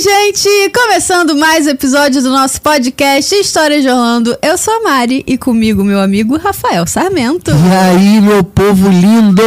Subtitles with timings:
[0.00, 0.48] aí, gente?
[0.72, 4.36] Começando mais um episódio do nosso podcast História de Orlando.
[4.40, 7.50] Eu sou a Mari e comigo meu amigo Rafael Sarmento.
[7.50, 9.42] E aí, meu povo lindo?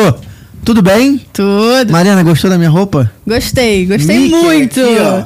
[0.63, 1.17] Tudo bem?
[1.33, 1.91] Tudo.
[1.91, 3.11] Mariana, gostou da minha roupa?
[3.25, 4.79] Gostei, gostei Mickey muito.
[4.79, 5.23] Aqui, ó.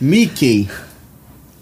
[0.00, 0.68] Mickey.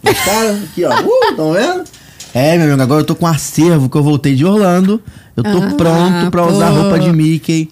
[0.05, 0.59] Gostaram?
[0.71, 1.01] Aqui, ó.
[1.01, 1.85] Uh, tão vendo?
[2.33, 5.03] É, meu amigo, agora eu tô com acervo que eu voltei de Orlando.
[5.37, 6.83] Eu tô Ah, pronto pra usar pô.
[6.83, 7.69] roupa de Mickey.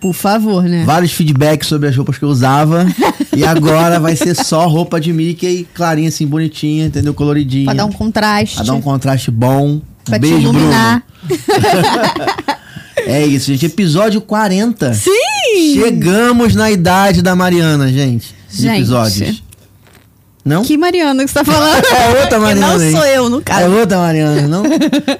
[0.00, 0.84] Por favor, né?
[0.84, 2.86] Vários feedbacks sobre as roupas que eu usava.
[3.36, 7.14] e agora vai ser só roupa de Mickey, clarinha assim, bonitinha, entendeu?
[7.14, 7.66] Coloridinha.
[7.66, 8.56] Pra dar um contraste.
[8.56, 9.80] Pra dar um contraste bom.
[10.04, 11.02] pra te Beijo, iluminar.
[11.24, 11.42] Bruno.
[13.04, 13.66] É isso, gente.
[13.66, 14.94] Episódio 40.
[14.94, 15.10] Sim!
[15.74, 18.34] Chegamos na idade da Mariana, gente.
[18.50, 18.76] De Gente.
[18.76, 19.42] episódios.
[20.44, 20.62] Não?
[20.62, 21.82] Que Mariana que você tá falando?
[21.86, 22.76] É outra Que Mariana.
[22.78, 22.92] não hein?
[22.92, 23.60] sou eu, no caso.
[23.62, 24.62] É outra Mariana, não?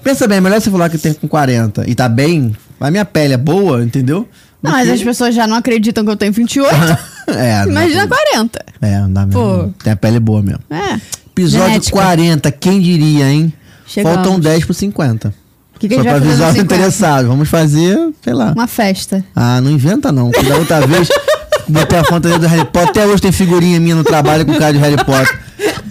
[0.02, 2.54] Pensa bem, é melhor você falar que tem com 40 e tá bem.
[2.80, 4.28] A minha pele é boa, entendeu?
[4.62, 6.70] Não, mas que- as pessoas já não acreditam que eu tenho 28.
[7.28, 8.64] é, Imagina dá, 40.
[8.80, 9.74] É, não dá mesmo.
[9.82, 10.60] Tem a pele boa mesmo.
[10.70, 10.94] É.
[11.32, 11.96] Episódio Genética.
[11.96, 13.52] 40, quem diria, hein?
[13.86, 14.16] Chegamos.
[14.16, 15.34] Faltam 10 pro 50.
[15.74, 16.74] O que, que Só pra avisar os 50?
[16.74, 17.26] interessados.
[17.28, 18.52] Vamos fazer, sei lá.
[18.52, 19.24] Uma festa.
[19.34, 20.30] Ah, não inventa não.
[20.30, 21.08] Que da outra vez,
[21.68, 22.88] botei a fantasia do Harry Potter.
[22.90, 25.40] Até hoje tem figurinha minha no trabalho com cara de Harry Potter.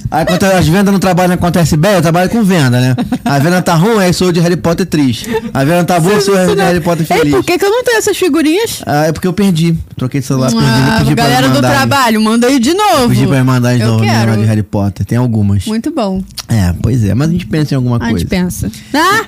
[0.10, 2.96] Aí quando as vendas no trabalho não acontecem bem, eu trabalho com venda, né?
[3.24, 5.30] A venda tá ruim, aí sou eu de Harry Potter triste.
[5.54, 7.34] A venda tá boa, sou eu de Harry Potter Ei, feliz.
[7.34, 8.82] por que, que eu não tenho essas figurinhas?
[8.86, 9.74] Ah, é porque eu perdi.
[9.96, 10.66] Troquei de celular, perdi.
[10.68, 13.08] Ah, pedi galera do trabalho, manda aí de novo.
[13.08, 14.36] Pedi pra mandar de Eu novo quero.
[14.36, 15.06] de Harry Potter.
[15.06, 15.66] Tem algumas.
[15.66, 16.22] Muito bom.
[16.50, 17.14] É, pois é.
[17.16, 18.28] Mas a gente pensa em alguma A gente coisa.
[18.28, 18.70] pensa.
[18.94, 19.26] Ah!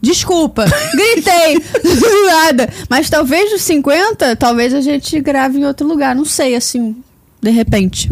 [0.00, 1.58] Desculpa, gritei.
[1.82, 2.68] Do nada.
[2.88, 6.14] Mas talvez dos 50, talvez a gente grave em outro lugar.
[6.14, 6.96] Não sei, assim,
[7.40, 8.10] de repente.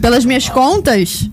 [0.00, 1.28] Pelas minhas contas,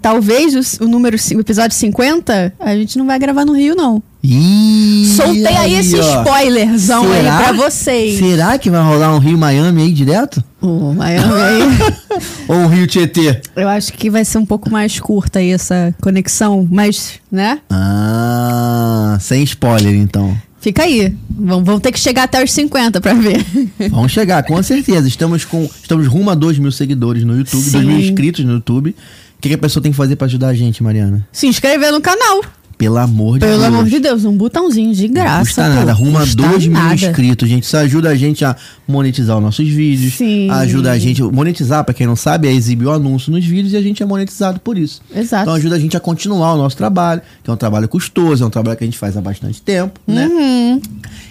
[0.00, 4.02] talvez o, o número, o episódio 50, a gente não vai gravar no Rio, não.
[4.22, 6.18] Ih, Soltei aí esse ó.
[6.22, 7.38] spoilerzão aí Será?
[7.38, 8.18] pra vocês.
[8.18, 10.42] Será que vai rolar um Rio Miami aí direto?
[10.60, 12.18] Ô, Miami aí.
[12.48, 13.40] Ou um Rio Tietê?
[13.54, 17.60] Eu acho que vai ser um pouco mais curta aí essa conexão, mas, né?
[17.70, 20.36] Ah, sem spoiler então.
[20.60, 21.14] Fica aí.
[21.30, 23.44] Vão, vão ter que chegar até os 50 pra ver.
[23.88, 25.06] Vamos chegar, com certeza.
[25.06, 25.62] Estamos com.
[25.80, 27.70] Estamos rumo a 2 mil seguidores no YouTube, Sim.
[27.70, 28.90] 2 mil inscritos no YouTube.
[28.90, 31.26] O que, que a pessoa tem que fazer pra ajudar a gente, Mariana?
[31.30, 32.42] Se inscrever no canal.
[32.78, 33.64] Pelo amor de Pelo Deus.
[33.64, 35.38] amor de Deus, um botãozinho de graça.
[35.38, 35.68] Não custa pô.
[35.68, 36.94] nada, rumo a Custa 2 mil nada.
[36.94, 37.64] inscritos, gente.
[37.64, 38.54] Isso ajuda a gente a
[38.86, 40.14] monetizar os nossos vídeos.
[40.14, 40.48] Sim.
[40.48, 41.20] Ajuda a gente.
[41.20, 44.06] Monetizar, pra quem não sabe, é exibir o anúncio nos vídeos e a gente é
[44.06, 45.02] monetizado por isso.
[45.12, 45.42] Exato.
[45.42, 48.46] Então ajuda a gente a continuar o nosso trabalho, que é um trabalho custoso, é
[48.46, 50.28] um trabalho que a gente faz há bastante tempo, né?
[50.28, 50.80] Uhum.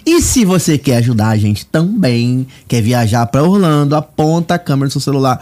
[0.04, 4.88] E se você quer ajudar a gente também, quer viajar pra Orlando, aponta a câmera
[4.88, 5.40] do seu celular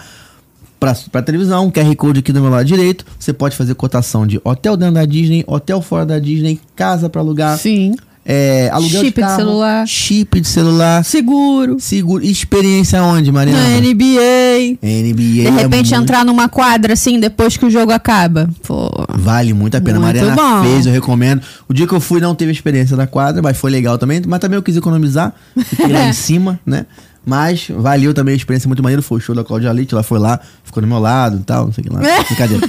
[0.79, 3.05] pra, pra televisão, QR Code aqui do meu lado direito.
[3.19, 7.21] Você pode fazer cotação de hotel dentro da Disney, hotel fora da Disney, casa pra
[7.21, 7.95] alugar, Sim.
[8.25, 9.87] é, aluguel Chip de, de carro, celular.
[9.87, 11.77] chip de celular, Seguro.
[11.79, 13.61] seguro, experiência onde, Mariana?
[13.63, 14.79] Na NBA.
[14.83, 15.15] NBA.
[15.17, 18.49] De repente é muito- entrar numa quadra assim depois que o jogo acaba.
[18.67, 18.91] Pô.
[19.15, 19.99] Vale muito a pena.
[20.01, 20.63] Muito Mariana bom.
[20.65, 21.41] fez, eu recomendo.
[21.69, 24.21] O dia que eu fui não teve experiência da quadra, mas foi legal também.
[24.27, 25.33] Mas também eu quis economizar.
[25.65, 26.85] Fiquei lá em cima, né?
[27.27, 29.03] Mas valeu também a experiência muito maneira.
[29.03, 31.67] Foi o show da Claudia Leite, ela foi lá, ficou do meu lado e tal,
[31.67, 32.01] não sei o que lá.
[32.25, 32.67] Brincadeira.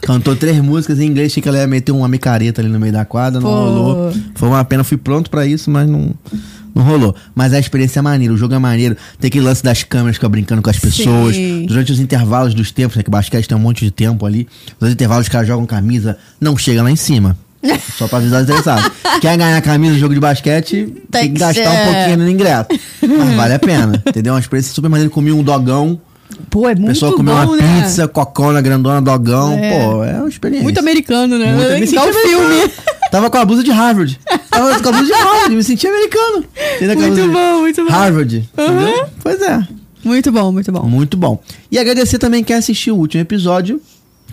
[0.00, 2.92] Cantou três músicas em inglês, achei que ela ia meter uma micareta ali no meio
[2.92, 3.56] da quadra, não Pô.
[3.56, 4.12] rolou.
[4.36, 6.14] Foi uma pena, fui pronto pra isso, mas não.
[6.72, 7.14] Não rolou.
[7.34, 8.96] Mas a experiência é maneira, o jogo é maneiro.
[9.20, 11.36] Tem aquele lance das câmeras, fica brincando com as pessoas.
[11.36, 11.66] Sim.
[11.66, 13.02] Durante os intervalos dos tempos, né?
[13.02, 14.48] Que basquete tem um monte de tempo ali.
[14.80, 17.36] Nos intervalos os caras jogam camisa, não chega lá em cima.
[17.96, 18.90] Só pra avisar os interessados.
[19.20, 21.84] Quer ganhar camisa no jogo de basquete, tem, que que gastar um ser.
[21.84, 22.66] pouquinho no ingresso.
[23.02, 24.02] Mas vale a pena.
[24.06, 24.34] Entendeu?
[24.34, 25.10] Uma experiência super maneira.
[25.10, 26.00] Comi um dogão.
[26.50, 27.82] Pô, é muito pessoa comeu uma né?
[27.82, 29.52] pizza, cocona, grandona, dogão.
[29.52, 29.70] É.
[29.70, 30.64] Pô, é uma experiência.
[30.64, 31.52] Muito americano, né?
[31.52, 32.44] Muito- É me igual filme.
[32.44, 32.72] americano.
[33.10, 34.18] Tava com a blusa de Harvard.
[34.50, 36.44] Tava com a blusa de Harvard, me senti americano.
[36.96, 37.90] Muito bom, muito bom.
[37.90, 38.48] Harvard.
[38.58, 39.06] Entendeu?
[39.22, 39.62] Pois é.
[40.02, 40.82] Muito bom, muito bom.
[40.82, 41.40] Muito bom.
[41.70, 43.80] E agradecer também quem assistiu o último episódio.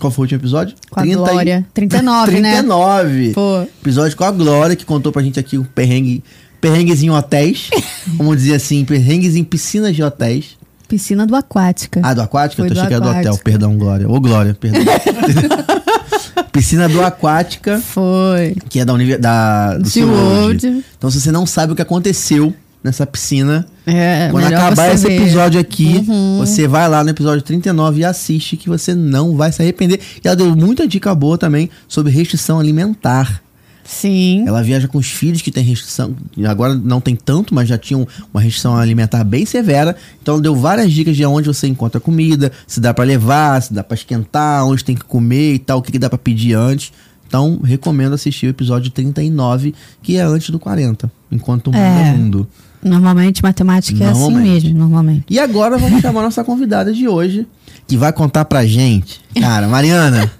[0.01, 0.75] Qual foi o último episódio?
[0.89, 1.67] Com a 30 e- Glória.
[1.73, 2.51] 39, né?
[2.57, 3.31] 39.
[3.34, 3.62] Pô.
[3.62, 6.23] Episódio com a Glória, que contou pra gente aqui um perrengue.
[6.59, 7.69] Perrengues em hotéis.
[8.17, 10.57] Vamos dizer assim, perrengues em piscinas de hotéis.
[10.88, 12.01] Piscina do Aquática.
[12.03, 12.61] Ah, do aquático?
[12.63, 13.22] Foi Eu do achei que era do hotel.
[13.22, 13.44] Aquática.
[13.44, 14.09] Perdão, Glória.
[14.09, 14.81] Ô, Glória, perdão.
[16.52, 18.55] Piscina do Aquática, Foi.
[18.70, 19.17] que é da, univer...
[19.20, 20.59] da do SeaWorld.
[20.61, 20.85] SeaWorld.
[20.97, 25.22] Então, se você não sabe o que aconteceu nessa piscina, É, quando acabar esse ver.
[25.22, 26.03] episódio aqui,
[26.39, 29.99] você vai lá no episódio 39 e assiste, que você não vai se arrepender.
[30.23, 33.41] E ela deu muita dica boa também sobre restrição alimentar.
[33.83, 34.45] Sim.
[34.47, 36.16] Ela viaja com os filhos que tem restrição.
[36.47, 39.95] Agora não tem tanto, mas já tinham uma restrição alimentar bem severa.
[40.22, 43.73] Então ela deu várias dicas de onde você encontra comida, se dá pra levar, se
[43.73, 46.53] dá pra esquentar, onde tem que comer e tal, o que, que dá pra pedir
[46.53, 46.91] antes.
[47.27, 49.73] Então, recomendo assistir o episódio 39,
[50.03, 52.07] que é antes do 40, enquanto o mundo É.
[52.09, 52.47] é mundo.
[52.83, 54.63] Normalmente, matemática é assim Normalmente.
[54.66, 55.23] mesmo, normalmente.
[55.29, 57.47] E agora vamos chamar nossa convidada de hoje,
[57.87, 59.22] que vai contar pra gente.
[59.39, 60.31] Cara, Mariana.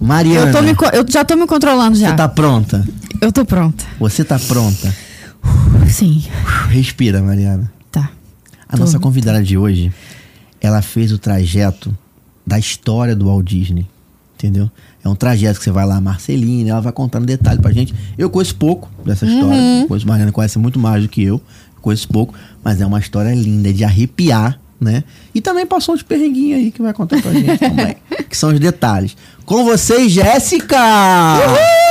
[0.00, 0.46] Mariana.
[0.50, 2.10] Eu, tô me eu já tô me controlando já.
[2.10, 2.86] Você tá pronta?
[3.20, 3.84] Eu tô pronta.
[3.98, 4.94] Você tá pronta?
[5.88, 6.22] Sim,
[6.68, 7.70] Respira, Mariana.
[7.90, 8.10] tá.
[8.68, 9.92] A nossa convidada de hoje,
[10.60, 11.96] ela fez o trajeto
[12.46, 13.86] da história do Walt Disney.
[14.38, 14.70] Entendeu?
[15.04, 17.92] É um trajeto que você vai lá, Marceline, ela vai contando detalhe pra gente.
[18.16, 19.84] Eu conheço pouco dessa história.
[19.88, 21.40] Conheço, Mariana conhece muito mais do que eu.
[21.82, 25.02] Conheço pouco, mas é uma história linda, é de arrepiar, né?
[25.34, 27.96] E também passou uns perrenguinhos aí que vai contar pra gente também.
[28.30, 29.16] que são os detalhes.
[29.44, 30.76] Com vocês, Jéssica!
[30.76, 31.87] Uhul!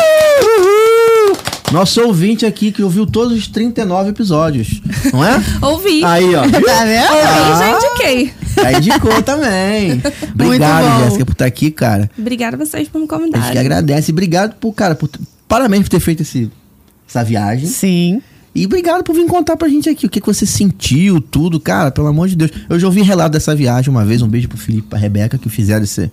[1.71, 4.81] Nosso ouvinte aqui que ouviu todos os 39 episódios,
[5.11, 5.35] não é?
[5.61, 6.03] Ouvi.
[6.03, 6.43] Aí, ó.
[6.47, 7.11] Tá vendo?
[7.11, 7.59] Ouvi, Ah.
[7.59, 8.33] já indiquei.
[8.55, 10.01] Já indicou também.
[10.33, 11.03] Obrigado, bom.
[11.03, 12.09] Jéssica, por estar aqui, cara.
[12.17, 14.11] Obrigada a vocês por me A gente que agradece.
[14.11, 15.09] Obrigado por, cara, por,
[15.47, 16.49] parabéns por ter feito esse,
[17.07, 17.67] essa viagem.
[17.67, 18.21] Sim.
[18.57, 21.91] E obrigado por vir contar pra gente aqui o que, que você sentiu, tudo, cara,
[21.91, 22.49] pelo amor de Deus.
[22.67, 24.23] Eu já ouvi relato dessa viagem uma vez.
[24.23, 26.11] Um beijo pro Felipe e pra Rebeca que fizeram esse,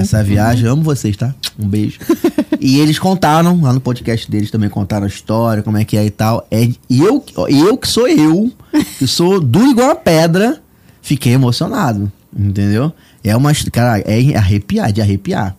[0.00, 0.64] essa viagem.
[0.64, 1.34] Eu amo vocês, tá?
[1.58, 1.98] Um beijo.
[2.58, 6.06] e eles contaram, lá no podcast deles também contaram a história, como é que é
[6.06, 6.46] e tal.
[6.50, 8.50] É, e eu, eu que sou eu,
[8.98, 10.62] que sou duro igual uma pedra,
[11.02, 12.90] fiquei emocionado, entendeu?
[13.22, 13.52] É uma.
[13.70, 15.54] Cara, é arrepiar, de arrepiar.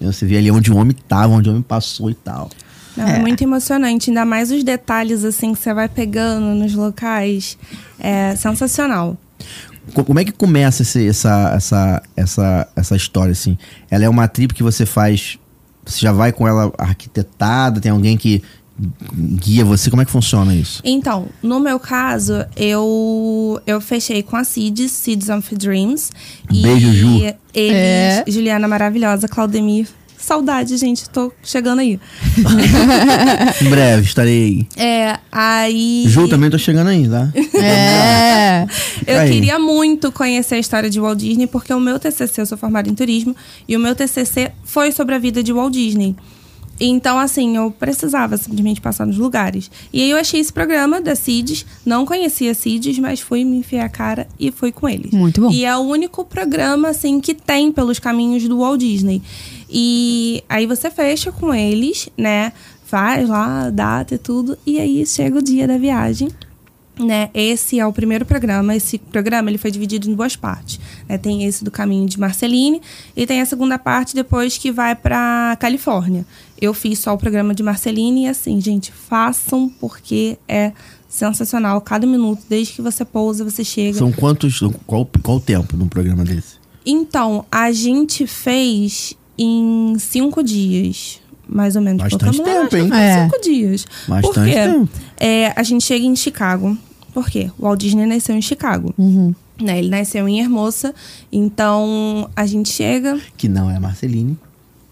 [0.00, 2.50] Você vê ali onde o homem tava, onde o homem passou e tal.
[2.96, 3.18] Não, é.
[3.18, 7.58] muito emocionante, ainda mais os detalhes assim que você vai pegando nos locais.
[7.98, 9.16] É sensacional.
[9.94, 13.56] Co- Como é que começa esse- essa, essa, essa, essa história, assim?
[13.90, 15.38] Ela é uma trip que você faz.
[15.84, 17.80] Você já vai com ela arquitetada?
[17.80, 18.42] Tem alguém que
[19.14, 19.88] guia você?
[19.88, 20.82] Como é que funciona isso?
[20.84, 26.10] Então, no meu caso, eu eu fechei com a Cids, Cids of Dreams.
[26.50, 27.18] Beijo, Ju.
[27.54, 28.24] Eles, É.
[28.26, 29.86] Juliana maravilhosa, Claudemir.
[30.26, 32.00] Saudade, gente, tô chegando aí.
[33.62, 34.66] Em breve, estarei.
[34.76, 36.02] É, aí.
[36.08, 37.30] Ju, também tô chegando aí, tá?
[37.54, 38.66] É.
[39.06, 39.30] Eu Aí.
[39.30, 42.90] queria muito conhecer a história de Walt Disney, porque o meu TCC, eu sou formada
[42.90, 43.36] em turismo,
[43.68, 46.16] e o meu TCC foi sobre a vida de Walt Disney.
[46.80, 49.70] Então, assim, eu precisava simplesmente passar nos lugares.
[49.92, 53.58] E aí eu achei esse programa da CIDS, não conhecia a CIDS, mas fui me
[53.58, 55.12] enfiar a cara e fui com eles.
[55.12, 55.50] Muito bom.
[55.50, 59.22] E é o único programa, assim, que tem pelos caminhos do Walt Disney.
[59.68, 62.52] E aí você fecha com eles, né?
[62.84, 66.28] Faz lá a data e tudo, e aí chega o dia da viagem
[66.98, 67.28] né?
[67.34, 68.74] Esse é o primeiro programa.
[68.74, 70.80] Esse programa ele foi dividido em duas partes.
[71.08, 71.18] né?
[71.18, 72.80] Tem esse do caminho de Marceline
[73.16, 76.24] e tem a segunda parte depois que vai para Califórnia.
[76.60, 80.72] Eu fiz só o programa de Marceline e assim, gente, façam porque é
[81.08, 81.80] sensacional.
[81.80, 83.98] Cada minuto, desde que você pousa, você chega.
[83.98, 84.58] São quantos.
[84.86, 86.56] Qual, qual o tempo num programa desse?
[86.84, 91.20] Então, a gente fez em cinco dias.
[91.48, 92.02] Mais ou menos.
[92.02, 92.90] Bastante tempo, hein?
[92.92, 93.24] É.
[93.24, 93.86] Cinco dias.
[94.08, 94.52] Bastante Por quê?
[94.52, 94.88] tempo.
[95.16, 96.76] É, a gente chega em Chicago.
[97.14, 97.50] Por quê?
[97.56, 98.92] O Walt Disney nasceu em Chicago.
[99.58, 100.94] Né, ele nasceu em Hermosa.
[101.32, 103.18] Então, a gente chega.
[103.36, 104.36] Que não é Marceline.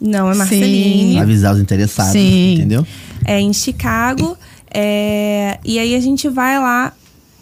[0.00, 0.38] Não é Sim.
[0.38, 1.18] Marceline.
[1.18, 2.54] Avisar os interessados, Sim.
[2.54, 2.86] entendeu?
[3.24, 4.36] É em Chicago.
[4.70, 6.92] É, e aí a gente vai lá.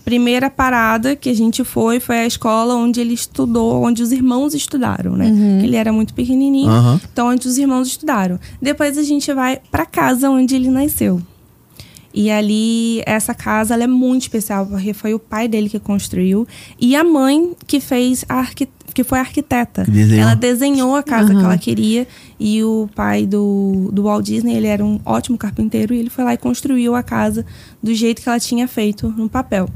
[0.04, 4.54] Primeira parada que a gente foi foi a escola onde ele estudou, onde os irmãos
[4.54, 5.28] estudaram, né?
[5.62, 7.00] Ele era muito pequenininho, Aham.
[7.12, 8.38] então onde os irmãos estudaram.
[8.60, 11.20] Depois a gente vai pra casa onde ele nasceu.
[12.14, 16.46] E ali, essa casa ela é muito especial, porque foi o pai dele que construiu
[16.78, 18.68] e a mãe que fez a arqui...
[18.94, 19.84] que foi a arquiteta.
[19.84, 20.22] Que desenhou.
[20.22, 21.44] Ela desenhou a casa que Aham.
[21.46, 22.06] ela queria
[22.38, 26.24] e o pai do, do Walt Disney, ele era um ótimo carpinteiro e ele foi
[26.24, 27.44] lá e construiu a casa
[27.82, 29.68] do jeito que ela tinha feito no papel.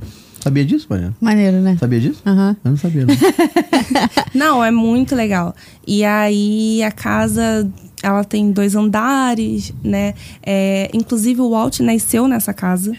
[0.43, 1.17] Sabia disso, Mariana?
[1.21, 1.77] Maneiro, né?
[1.81, 2.23] Sabia disso?
[2.25, 2.57] Aham.
[2.65, 3.15] Eu não sabia, não.
[4.35, 5.55] Não, é muito legal.
[5.87, 7.69] E aí a casa,
[8.03, 10.15] ela tem dois andares, né?
[10.45, 12.93] É, inclusive o Walt nasceu nessa casa.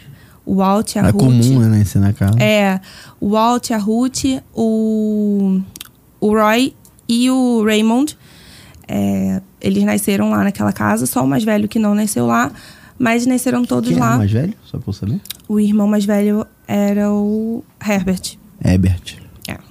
[0.46, 1.22] O Walt e a É Ruth.
[1.22, 2.38] comum, né, nascer na casa.
[2.42, 2.80] É,
[3.20, 4.24] o Walt, a Ruth,
[4.56, 5.60] o,
[6.20, 6.74] o Roy
[7.08, 8.18] e o Raymond.
[8.88, 12.52] é, eles nasceram lá naquela casa, só o mais velho que não nasceu lá,
[13.00, 14.16] mas nasceram todos Quem é lá.
[14.16, 14.54] o mais velho?
[14.66, 15.22] Só pra eu saber.
[15.48, 18.38] O irmão mais velho era o Herbert.
[18.64, 19.18] Herbert.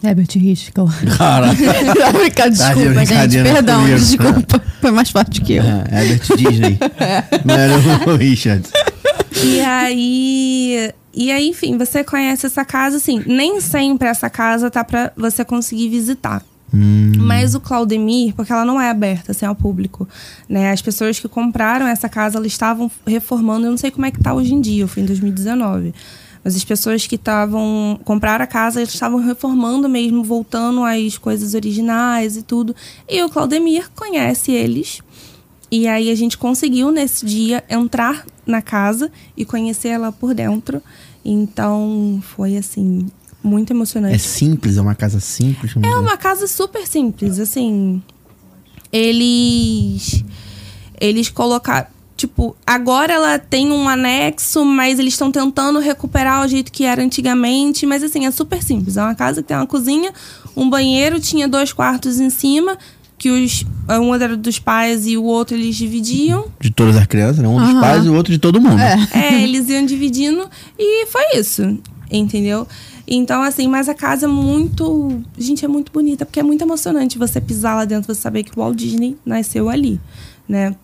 [0.03, 0.91] Herbert Hitchcock.
[1.19, 1.49] Cara.
[1.53, 3.43] Brincadeira, Tá de desculpa, gente.
[3.43, 3.99] Perdão, comigo.
[3.99, 4.63] desculpa.
[4.87, 5.65] Foi mais forte que eu.
[5.65, 6.79] É, Herbert Disney.
[7.45, 7.75] Não era
[8.09, 8.69] o Richard.
[9.45, 10.93] E aí.
[11.13, 15.45] E aí, enfim, você conhece essa casa, assim, nem sempre essa casa tá pra você
[15.45, 16.41] conseguir visitar.
[16.73, 20.09] Hum, Mas o Claudemir, porque ela não é aberta assim, ao público,
[20.49, 20.71] né?
[20.71, 24.21] As pessoas que compraram essa casa, elas estavam reformando, eu não sei como é que
[24.21, 25.93] tá hoje em dia, eu fui em 2019.
[26.47, 31.55] Mas as pessoas que estavam compraram a casa, eles estavam reformando mesmo, voltando às coisas
[31.55, 32.73] originais e tudo.
[33.09, 35.01] E o Claudemir conhece eles.
[35.73, 40.81] E aí a gente conseguiu nesse dia entrar na casa e conhecer ela por dentro.
[41.25, 43.09] Então, foi assim,
[43.43, 44.21] muito É emocionante.
[44.21, 45.73] simples, é uma casa simples.
[45.77, 45.95] É dizer.
[45.97, 48.01] uma casa super simples, assim.
[48.93, 50.25] Eles.
[51.01, 51.89] Eles colocaram.
[52.17, 57.03] Tipo, agora ela tem um anexo, mas eles estão tentando recuperar o jeito que era
[57.03, 57.85] antigamente.
[57.85, 58.97] Mas assim, é super simples.
[58.97, 60.13] É uma casa que tem uma cozinha,
[60.57, 62.79] um banheiro, tinha dois quartos em cima,
[63.19, 63.65] que os.
[63.89, 66.47] Um era dos pais e o outro eles dividiam.
[66.59, 67.49] De todas as crianças, né?
[67.49, 67.81] Um dos Aham.
[67.81, 68.81] pais e o outro de todo mundo.
[68.81, 68.97] É.
[69.13, 71.79] É, eles iam dividindo e foi isso,
[72.11, 72.67] entendeu?
[73.07, 75.23] Então, assim, mas a casa é muito.
[75.39, 78.53] Gente, é muito bonita, porque é muito emocionante você pisar lá dentro, você saber que
[78.53, 80.01] o Walt Disney nasceu ali,
[80.49, 80.75] né?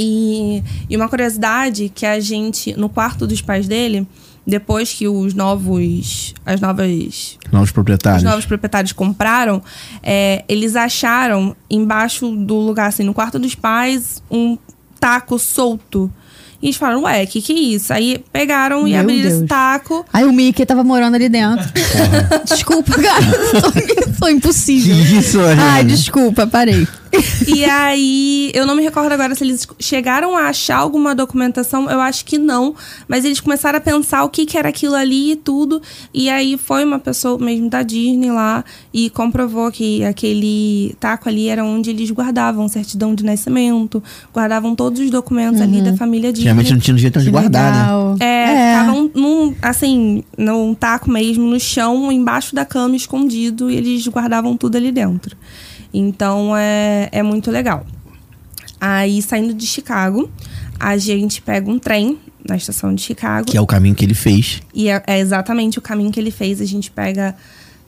[0.00, 4.06] E, e uma curiosidade que a gente, no quarto dos pais dele,
[4.46, 6.32] depois que os novos.
[6.46, 8.22] As novas Novos proprietários.
[8.22, 9.60] os novos proprietários compraram,
[10.00, 14.56] é, eles acharam embaixo do lugar, assim, no quarto dos pais, um
[15.00, 16.08] taco solto.
[16.60, 17.92] E eles falaram, ué, o que, que é isso?
[17.92, 19.48] Aí pegaram e Meu abriram esse Deus.
[19.48, 20.04] taco.
[20.12, 21.64] Aí o Mickey tava morando ali dentro.
[22.44, 23.22] desculpa, cara.
[23.72, 24.92] Foi, foi impossível.
[24.96, 25.62] Que isso, Ariana?
[25.72, 26.86] Ai, desculpa, parei.
[27.46, 32.00] E aí, eu não me recordo agora se eles chegaram a achar alguma documentação, eu
[32.00, 32.74] acho que não.
[33.06, 35.80] Mas eles começaram a pensar o que, que era aquilo ali e tudo.
[36.12, 41.48] E aí foi uma pessoa mesmo da Disney lá e comprovou que aquele taco ali
[41.48, 46.50] era onde eles guardavam certidão de nascimento, guardavam todos os documentos ali da família Disney.
[46.50, 47.78] Antigamente não tinha jeito de guardar, né?
[47.82, 48.16] legal.
[48.20, 54.06] É, ficavam num, assim, num taco mesmo, no chão, embaixo da cama, escondido, e eles
[54.08, 55.36] guardavam tudo ali dentro.
[55.92, 57.86] Então é, é muito legal.
[58.80, 60.30] Aí, saindo de Chicago,
[60.78, 62.18] a gente pega um trem
[62.48, 63.50] na estação de Chicago.
[63.50, 64.62] Que é o caminho que ele fez.
[64.72, 66.60] E é, é exatamente o caminho que ele fez.
[66.60, 67.34] A gente pega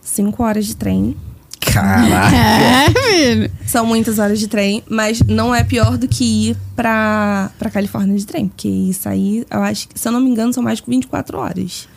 [0.02, 1.16] cinco horas de trem.
[1.60, 2.36] Caraca.
[3.10, 3.50] É.
[3.66, 8.16] São muitas horas de trem, mas não é pior do que ir pra, pra Califórnia
[8.16, 8.48] de trem.
[8.48, 11.38] Porque isso aí, eu acho que, se eu não me engano, são mais de 24
[11.38, 11.88] horas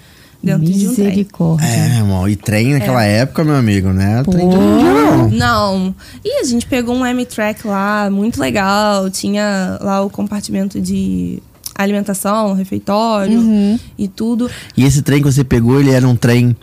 [0.43, 1.07] dentro de um trem.
[1.07, 1.65] Misericórdia.
[1.67, 2.27] É, irmão.
[2.27, 3.19] E trem naquela É.
[3.19, 4.21] época, meu amigo, né?
[4.23, 4.31] Pô.
[4.31, 5.29] Trem de um dia, não.
[5.29, 5.95] Não.
[6.23, 9.09] E a gente pegou um M-Track lá, muito legal.
[9.09, 11.41] Tinha lá o compartimento de
[11.75, 13.79] alimentação, refeitório Uhum.
[13.97, 14.49] e tudo.
[14.77, 16.55] E esse trem que você pegou, ele era um trem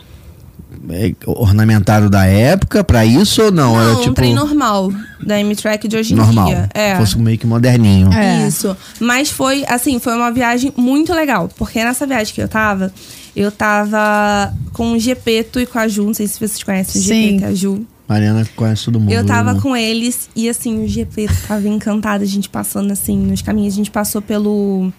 [0.89, 3.73] é, ornamentado da época pra isso ou não?
[3.75, 4.91] Não, era um tipo trem normal
[5.23, 6.47] da M-Track de hoje em normal.
[6.47, 6.69] dia.
[6.73, 6.95] É.
[6.95, 8.11] Fosse meio que moderninho.
[8.11, 8.47] É.
[8.47, 8.75] Isso.
[8.99, 11.49] Mas foi, assim, foi uma viagem muito legal.
[11.57, 12.91] Porque nessa viagem que eu tava,
[13.35, 16.05] eu tava com o Gepeto e com a Ju.
[16.05, 17.23] Não sei se vocês conhecem o Sim.
[17.23, 17.85] Gepeto e a Ju.
[18.11, 19.11] Mariana conhece todo mundo.
[19.11, 19.61] Eu tava né?
[19.61, 23.77] com eles e assim, o GP tava encantado, a gente passando assim nos caminhos, a
[23.77, 24.91] gente passou pelo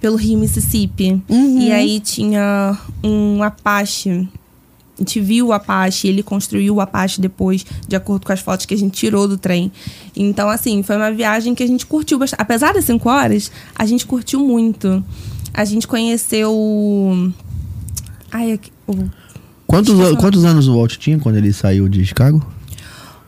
[0.00, 1.22] pelo Rio Mississippi.
[1.28, 4.28] E aí tinha um Apache.
[4.96, 8.64] A gente viu o Apache, ele construiu o Apache depois, de acordo com as fotos
[8.64, 9.72] que a gente tirou do trem.
[10.14, 12.40] Então, assim, foi uma viagem que a gente curtiu bastante.
[12.40, 15.04] Apesar das cinco horas, a gente curtiu muito.
[15.52, 16.52] A gente conheceu.
[18.34, 18.96] Ai, o
[19.66, 22.44] Quantos, quantos anos o Walt tinha quando ele saiu de Chicago?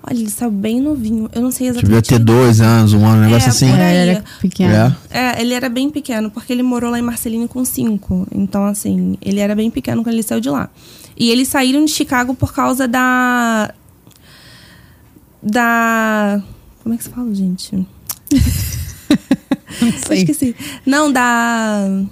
[0.02, 1.28] Olha, ele saiu bem novinho.
[1.32, 1.86] Eu não sei exatamente.
[1.86, 3.70] Devia ter dois anos, um ano, um negócio É, assim.
[3.70, 3.96] por aí.
[3.96, 4.74] É, era pequeno.
[4.74, 4.96] É.
[5.10, 8.26] É, ele era bem pequeno, porque ele morou lá em Marcelino com cinco.
[8.32, 10.68] Então, assim, ele era bem pequeno quando ele saiu de lá.
[11.16, 13.72] E eles saíram de Chicago por causa da.
[15.42, 16.42] Da.
[16.82, 17.74] Como é que se fala, gente?
[19.80, 20.18] Não Eu sei.
[20.18, 20.56] esqueci.
[20.84, 22.02] Não, da.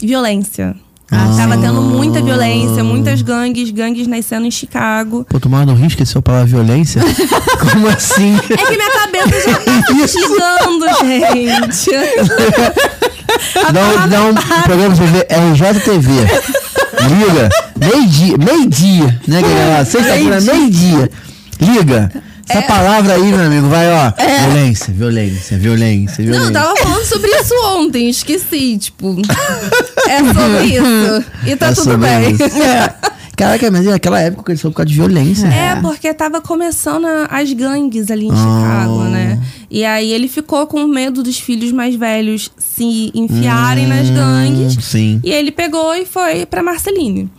[0.00, 0.74] Violência.
[1.12, 1.62] Ah, Tava sim.
[1.62, 5.26] tendo muita violência, muitas gangues, gangues nascendo em Chicago.
[5.28, 7.02] Pô, tomara no rio, esqueceu a palavra violência?
[7.72, 8.36] Como assim?
[8.36, 11.90] É que minha cabeça já tá desligando, gente.
[13.70, 16.10] Um, dá um programa você ver, RJTV.
[17.08, 17.48] Liga,
[17.78, 19.84] meio-dia, meio-dia, né, galera?
[19.84, 21.08] Sexta-feira, meio-dia.
[21.60, 22.12] Liga.
[22.50, 22.62] Essa É.
[22.62, 24.12] palavra aí, meu amigo, vai, ó.
[24.46, 26.52] Violência, violência, violência, Não, eu violência.
[26.52, 29.16] tava falando sobre isso ontem, esqueci, tipo.
[30.08, 31.24] É sobre isso.
[31.46, 32.32] E tá É tudo bem.
[32.32, 32.42] isso.
[33.36, 35.46] Caraca, mas naquela época que eles foram por causa de violência.
[35.46, 38.34] É, porque tava começando as gangues ali em Ah.
[38.36, 39.40] Chicago, né?
[39.70, 44.76] E aí ele ficou com medo dos filhos mais velhos se enfiarem nas gangues.
[44.76, 45.20] Hum, Sim.
[45.24, 47.30] E ele pegou e foi pra Marceline.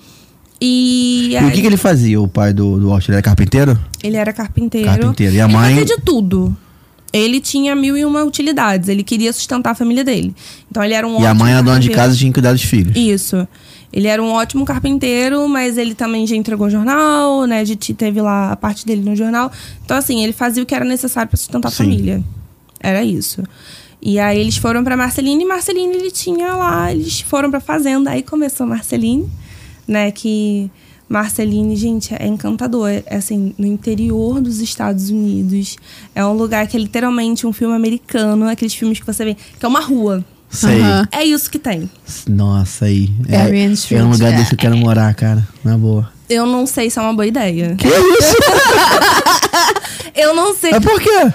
[0.61, 3.07] E, E aí, o que, que ele fazia, o pai do, do Walt?
[3.07, 3.79] Ele era carpinteiro?
[4.03, 4.87] ele era carpinteiro.
[4.87, 5.35] Carpinteiro.
[5.35, 5.75] E a ele mãe?
[5.75, 6.55] fazia de tudo.
[7.11, 8.87] Ele tinha mil e uma utilidades.
[8.87, 10.33] Ele queria sustentar a família dele.
[10.69, 12.61] Então ele era um E a mãe, a dona de casa, tinha que cuidar dos
[12.63, 12.95] filhos.
[12.95, 13.45] Isso.
[13.91, 17.63] Ele era um ótimo carpinteiro, mas ele também já entregou jornal, né?
[17.65, 19.51] De, teve lá a parte dele no jornal.
[19.83, 21.83] Então, assim, ele fazia o que era necessário para sustentar a Sim.
[21.83, 22.23] família.
[22.79, 23.43] Era isso.
[24.01, 28.11] E aí eles foram para Marceline e Marceline ele tinha lá, eles foram para fazenda.
[28.11, 29.29] Aí começou Marceline,
[29.87, 30.11] né?
[30.11, 30.69] Que
[31.07, 32.89] Marceline, gente, é encantador.
[32.89, 35.75] É assim, no interior dos Estados Unidos.
[36.15, 39.65] É um lugar que é literalmente um filme americano, aqueles filmes que você vê, que
[39.65, 40.23] é uma rua.
[40.49, 40.81] Sei.
[40.81, 41.07] Aham.
[41.11, 41.89] É isso que tem.
[42.27, 43.09] Nossa, aí.
[43.27, 44.37] É, Street, é um lugar é.
[44.37, 45.47] desse que eu quero morar, cara.
[45.63, 46.11] Na boa.
[46.29, 47.75] Eu não sei se é uma boa ideia.
[47.75, 48.35] Que isso?
[50.13, 50.71] Eu não sei.
[50.71, 51.33] é por quê?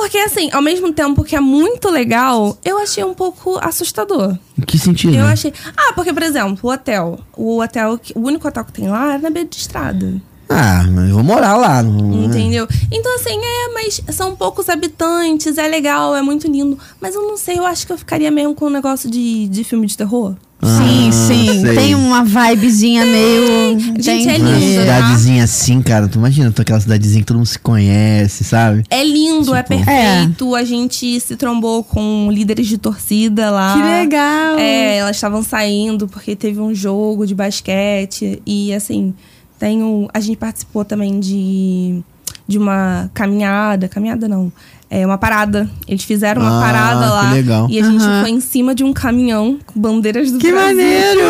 [0.00, 4.38] Porque, assim, ao mesmo tempo que é muito legal, eu achei um pouco assustador.
[4.56, 5.16] Em que sentido?
[5.16, 5.52] Eu achei.
[5.76, 7.18] Ah, porque, por exemplo, o hotel.
[7.36, 10.22] O hotel, o único hotel que tem lá é na beira de estrada.
[10.50, 11.82] Ah, mas eu vou morar lá.
[11.82, 12.24] Não...
[12.24, 12.66] Entendeu?
[12.90, 16.78] Então, assim, é, mas são poucos habitantes, é legal, é muito lindo.
[17.00, 19.62] Mas eu não sei, eu acho que eu ficaria mesmo com um negócio de, de
[19.64, 20.34] filme de terror.
[20.60, 21.60] Sim, Ah, sim.
[21.62, 21.74] sei.
[21.76, 23.78] Tem uma vibezinha meio.
[24.02, 24.80] Gente, é Uma lindo, tá?
[24.96, 26.08] cidadezinha assim, cara.
[26.08, 28.82] Tu imagina, tu aquela cidadezinha que todo mundo se conhece, sabe?
[28.90, 30.54] É lindo, é Tipo- perfeito.
[30.56, 33.74] A gente se trombou com líderes de torcida lá.
[33.74, 34.58] Que legal.
[34.58, 38.42] É, elas estavam saindo porque teve um jogo de basquete.
[38.44, 39.14] E assim,
[39.58, 42.00] tem um, a gente participou também de,
[42.46, 43.88] de uma caminhada.
[43.88, 44.52] Caminhada não.
[44.90, 45.68] É uma parada.
[45.86, 47.32] Eles fizeram uma Ah, parada que lá.
[47.32, 47.66] legal.
[47.68, 48.20] E a gente Aham.
[48.22, 50.68] foi em cima de um caminhão com bandeiras do Que Brasil.
[50.76, 51.20] maneiro!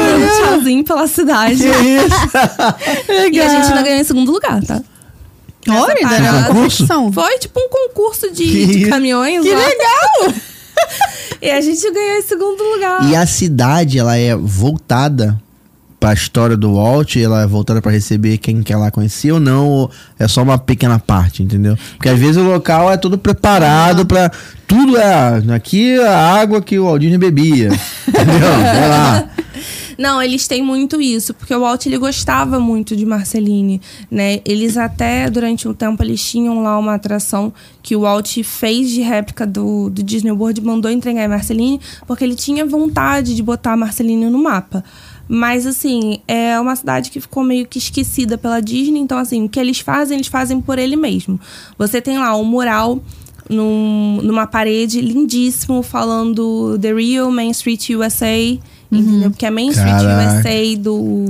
[0.47, 1.57] Tchauzinho pela cidade.
[1.57, 2.29] Que isso?
[3.33, 4.81] E a gente ainda ganhou em segundo lugar, tá?
[5.69, 7.13] Olha, na competição.
[7.13, 9.43] Foi tipo um concurso de, Que de caminhões.
[9.43, 9.61] Que lá.
[9.67, 10.35] legal!
[11.43, 13.09] E a gente ganhou em segundo lugar.
[13.11, 15.41] E a cidade, ela é voltada
[15.99, 19.67] pra história do Walt, ela é voltada pra receber quem quer lá conhecer ou não,
[19.67, 21.77] ou é só uma pequena parte, entendeu?
[21.97, 24.31] Porque às vezes o local é todo preparado pra.
[24.67, 25.43] Tudo é.
[25.55, 27.69] Aqui a água que o Walt Disney bebia.
[28.07, 28.39] entendeu?
[28.75, 29.29] Sei lá.
[29.99, 34.41] Não, eles têm muito isso, porque o Walt ele gostava muito de Marceline, né?
[34.45, 37.53] Eles até durante um tempo eles tinham lá uma atração
[37.83, 41.81] que o Walt fez de réplica do, do Disney World e mandou entregar em Marceline,
[42.07, 44.85] porque ele tinha vontade de botar a Marceline no mapa.
[45.29, 49.49] Mas assim, é uma cidade que ficou meio que esquecida pela Disney, então assim, o
[49.49, 51.39] que eles fazem, eles fazem por ele mesmo.
[51.77, 52.99] Você tem lá um mural
[53.49, 58.27] num- numa parede lindíssimo falando The Real Main Street USA,
[58.91, 59.31] entendeu?
[59.31, 60.39] Porque a Main Street Caraca.
[60.39, 61.27] USA do,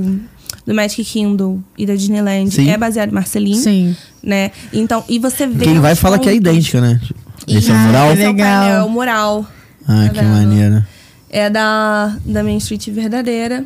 [0.65, 2.69] do Magic Kingdom e da Disneyland Sim.
[2.69, 3.95] é baseado em Marceline, Sim.
[4.23, 4.51] né?
[4.71, 7.01] Então, e você vê Quem vai os fala que é idêntica, né?
[7.47, 8.13] Esse é o Ah, mural?
[8.13, 9.45] Esse é o painel, o mural.
[9.87, 10.29] Ah, Tá que vendo?
[10.29, 10.85] maneiro.
[11.31, 13.65] É da, da Main Street verdadeira.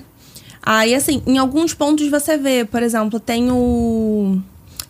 [0.66, 4.40] Aí, assim, em alguns pontos você vê, por exemplo, tem o.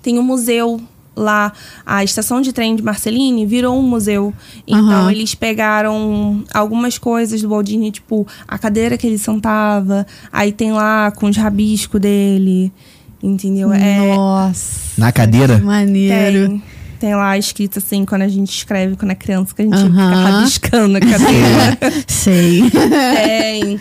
[0.01, 0.79] Tem o museu
[1.15, 1.51] lá.
[1.85, 4.33] A estação de trem de Marceline virou um museu.
[4.67, 5.11] Então, Aham.
[5.11, 10.05] eles pegaram algumas coisas do Walt Disney, tipo a cadeira que ele sentava.
[10.31, 12.71] Aí tem lá com os rabiscos dele.
[13.21, 13.71] Entendeu?
[13.71, 14.79] É, Nossa.
[14.97, 15.57] Na cadeira?
[15.57, 16.49] Que maneiro.
[16.49, 16.63] tem,
[16.99, 19.87] tem lá escrito assim, quando a gente escreve, quando é criança, que a gente Aham.
[19.89, 21.77] fica rabiscando a cadeira.
[22.05, 22.63] Sei.
[22.69, 23.79] tem,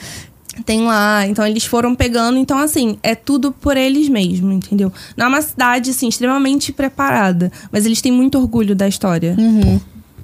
[0.64, 1.26] tem lá.
[1.26, 2.38] Então eles foram pegando.
[2.38, 4.92] Então, assim, é tudo por eles mesmos, entendeu?
[5.16, 7.50] Não é uma cidade, assim, extremamente preparada.
[7.70, 9.36] Mas eles têm muito orgulho da história.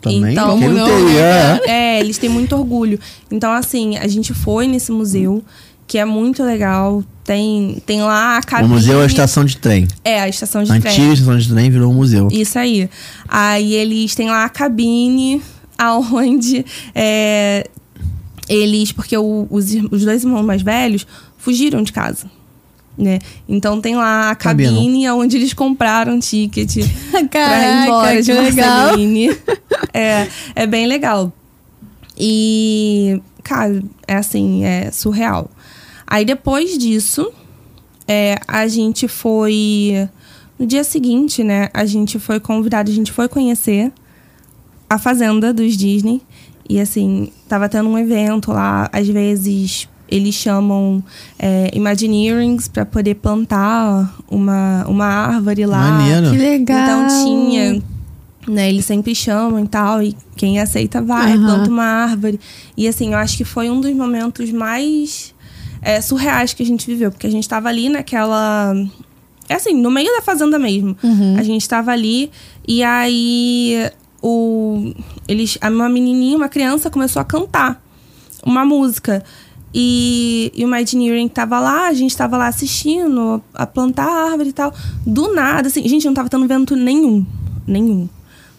[0.00, 0.32] Também?
[0.32, 1.60] Então, não não, teria, é.
[1.96, 3.00] É, eles têm muito orgulho.
[3.30, 5.42] Então, assim, a gente foi nesse museu,
[5.86, 7.02] que é muito legal.
[7.24, 8.68] Tem, tem lá a O cabine.
[8.72, 9.86] museu é a estação de trem.
[10.04, 10.92] É, a estação de A trem.
[10.92, 12.28] antiga estação de trem virou um museu.
[12.30, 12.88] Isso aí.
[13.26, 15.42] Aí eles têm lá a cabine
[15.76, 16.64] aonde
[16.94, 17.68] é,
[18.48, 21.06] eles, porque o- os, os dois irmãos mais velhos
[21.36, 22.30] fugiram de casa.
[22.96, 23.20] Né?
[23.48, 24.74] Então tem lá a Cabine.
[24.74, 26.78] cabine onde eles compraram ticket
[27.12, 28.94] pra ir embora de legal.
[29.94, 31.32] É, é bem legal.
[32.18, 35.50] E, cara, é assim, é surreal.
[36.06, 37.30] Aí depois disso,
[38.06, 40.08] é, a gente foi.
[40.58, 41.68] No dia seguinte, né?
[41.72, 43.92] A gente foi convidado, a gente foi conhecer
[44.90, 46.20] a fazenda dos Disney.
[46.68, 51.02] E assim, tava tendo um evento lá, às vezes eles chamam
[51.38, 55.90] é, Imagineerings para poder plantar uma, uma árvore lá.
[55.90, 56.30] Maneiro.
[56.30, 56.78] Que legal.
[56.78, 57.82] Então tinha,
[58.46, 58.68] né?
[58.68, 61.44] Eles sempre chamam e tal, e quem aceita vai, Aham.
[61.44, 62.40] planta uma árvore.
[62.76, 65.34] E assim, eu acho que foi um dos momentos mais
[65.82, 68.74] é, surreais que a gente viveu, porque a gente tava ali naquela.
[69.48, 70.94] É assim, no meio da fazenda mesmo.
[71.38, 72.30] A gente tava ali
[72.66, 73.90] e aí
[74.22, 74.92] o
[75.26, 77.82] eles uma menininha, uma criança começou a cantar
[78.44, 79.22] uma música.
[79.72, 84.48] E, e o Imagineering tava lá, a gente tava lá assistindo, a plantar a árvore
[84.48, 84.72] e tal.
[85.06, 87.24] Do nada, assim, gente, não tava tendo vento nenhum.
[87.66, 88.08] Nenhum.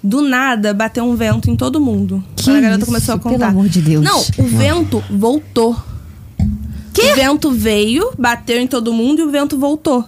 [0.04, 2.24] Do nada, bateu um vento em todo mundo.
[2.36, 3.48] Que quando a garota isso, começou a pelo contar.
[3.48, 4.06] amor de Deus.
[4.06, 5.76] Não, o vento voltou.
[6.98, 10.06] O vento veio, bateu em todo mundo e o vento voltou.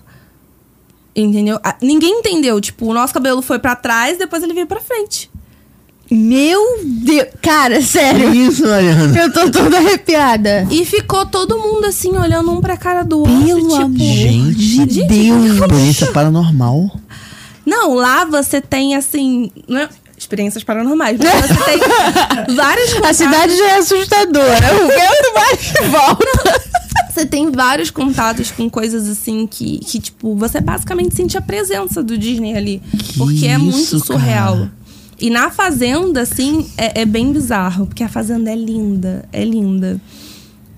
[1.16, 1.58] Entendeu?
[1.82, 2.60] Ninguém entendeu.
[2.60, 5.31] Tipo, o nosso cabelo foi pra trás, depois ele veio pra frente.
[6.12, 7.28] Meu Deus.
[7.42, 8.34] Cara, Que sério.
[8.36, 9.18] isso, Mariana?
[9.18, 10.68] Eu tô toda arrepiada.
[10.70, 13.44] E ficou todo mundo assim, olhando um pra cara do outro.
[13.46, 15.52] Pelo tipo, amor Gente, de gente, Deus.
[15.56, 16.92] Experiência paranormal.
[17.66, 19.50] Não, lá você tem assim.
[19.70, 21.18] né, experiências paranormais.
[21.18, 21.80] Mas você tem
[22.56, 23.18] vários A contatos.
[23.18, 24.68] cidade já é assustadora.
[24.84, 26.72] O vento vai e volta.
[27.14, 32.02] Você tem vários contatos com coisas assim que, que, tipo, você basicamente sente a presença
[32.02, 32.82] do Disney ali.
[33.18, 34.54] porque é muito isso, surreal.
[34.56, 34.72] cara?
[35.22, 40.02] E na Fazenda, assim, é, é bem bizarro, porque a Fazenda é linda, é linda.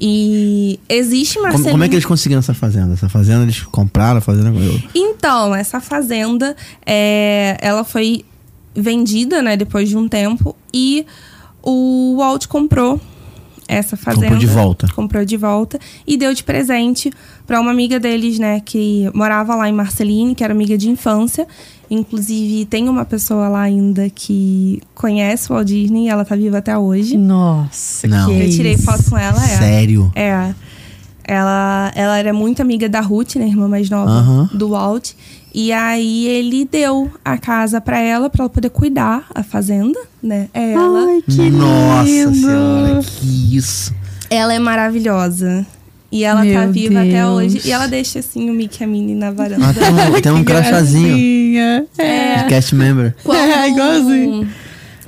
[0.05, 1.71] E existe Como, Marcelinho.
[1.71, 2.93] como é que eles conseguiram essa fazenda?
[2.93, 4.49] Essa fazenda eles compraram a fazenda.
[4.49, 8.25] Eu, Então, essa fazenda, é, ela foi
[8.75, 11.05] vendida, né, depois de um tempo, e
[11.61, 12.99] o Walt comprou
[13.65, 14.25] essa fazenda.
[14.25, 14.87] Comprou de volta.
[14.93, 17.09] Comprou de volta e deu de presente
[17.47, 21.47] para uma amiga deles, né, que morava lá em Marceline, que era amiga de infância.
[21.93, 26.77] Inclusive, tem uma pessoa lá ainda que conhece o Walt Disney, ela tá viva até
[26.77, 27.17] hoje.
[27.17, 28.27] Nossa, Não.
[28.27, 29.57] que Eu tirei foto com ela, é.
[29.57, 30.11] Sério?
[30.15, 30.53] É.
[31.25, 35.11] Ela, ela era muito amiga da Ruth, né, irmã mais nova do Walt.
[35.53, 40.49] E aí ele deu a casa pra ela, pra ela poder cuidar a fazenda, né?
[40.53, 42.35] Ela, Ai, que Nossa lindo.
[42.35, 43.93] senhora, que isso.
[44.31, 45.65] ela é maravilhosa.
[46.13, 47.31] E ela tá Meu viva até Deus.
[47.31, 47.61] hoje.
[47.65, 49.65] E ela deixa assim o Mickey e a Minnie na varanda.
[49.65, 51.87] Ah, tem um, tem um crachazinho.
[51.97, 52.43] É.
[52.43, 53.15] De cast member.
[53.33, 54.47] É, igualzinho.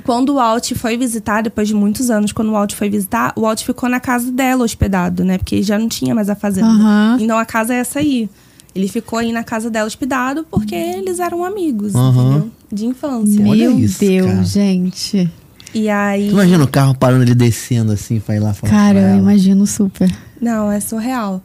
[0.02, 3.42] Quando o Walt foi visitar, depois de muitos anos, quando o Walt foi visitar, o
[3.42, 5.38] Walt ficou na casa dela hospedado, né?
[5.38, 6.66] Porque já não tinha mais a fazenda.
[6.66, 7.18] Aham.
[7.20, 8.28] Então a casa é essa aí.
[8.74, 12.50] Ele ficou aí na casa dela hospedado porque eles eram amigos, entendeu?
[12.72, 13.46] De infância.
[13.46, 14.44] Olha Meu isso, Deus, cara.
[14.44, 15.30] gente.
[15.74, 16.28] E aí.
[16.28, 19.66] Tu imagina o carro parando ele descendo assim pra ir lá falar Cara, eu imagino
[19.66, 20.10] super.
[20.40, 21.42] Não, é surreal.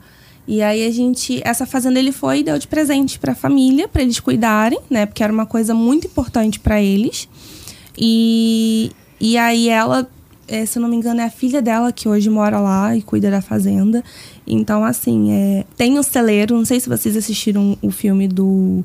[0.48, 4.02] E aí a gente, essa fazenda ele foi e deu de presente pra família, pra
[4.02, 5.06] eles cuidarem, né?
[5.06, 7.30] Porque era uma coisa muito importante pra eles.
[7.98, 10.08] E, e aí ela,
[10.48, 13.02] é, se eu não me engano, é a filha dela que hoje mora lá e
[13.02, 14.04] cuida da fazenda.
[14.46, 18.84] Então, assim, é, tem o celeiro, não sei se vocês assistiram o filme do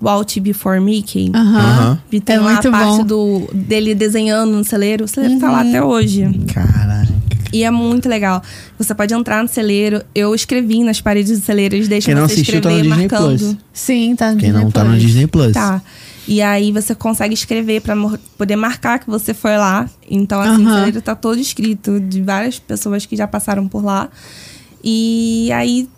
[0.00, 1.30] Walt Before Mickey.
[1.34, 1.58] Aham.
[1.58, 1.98] Aham.
[2.12, 3.04] E tem É muito a parte bom.
[3.04, 5.04] do, dele desenhando no celeiro.
[5.04, 6.28] O celeiro tá lá até hoje.
[6.52, 7.14] Caraca.
[7.52, 8.42] E é muito legal.
[8.78, 10.02] Você pode entrar no celeiro.
[10.14, 11.74] Eu escrevi nas paredes do celeiro.
[11.74, 13.38] Eles deixam Quem não você assistiu, tá no escrever Disney marcando.
[13.38, 13.56] Plus.
[13.72, 15.02] Sim, tá no Quem Disney não tá no Plus.
[15.02, 15.52] Disney Plus.
[15.52, 15.80] Tá.
[16.28, 19.88] E aí você consegue escrever pra mor- poder marcar que você foi lá.
[20.10, 20.74] Então, assim, o Aham.
[20.78, 24.08] celeiro tá todo escrito de várias pessoas que já passaram por lá.
[24.84, 25.88] E aí,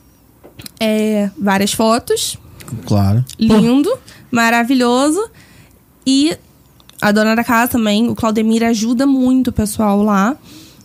[0.78, 2.36] é, várias fotos.
[2.86, 3.24] Claro.
[3.38, 3.90] Lindo,
[4.30, 5.28] maravilhoso.
[6.06, 6.36] E
[7.00, 10.36] a dona da casa também, o Claudemir, ajuda muito o pessoal lá,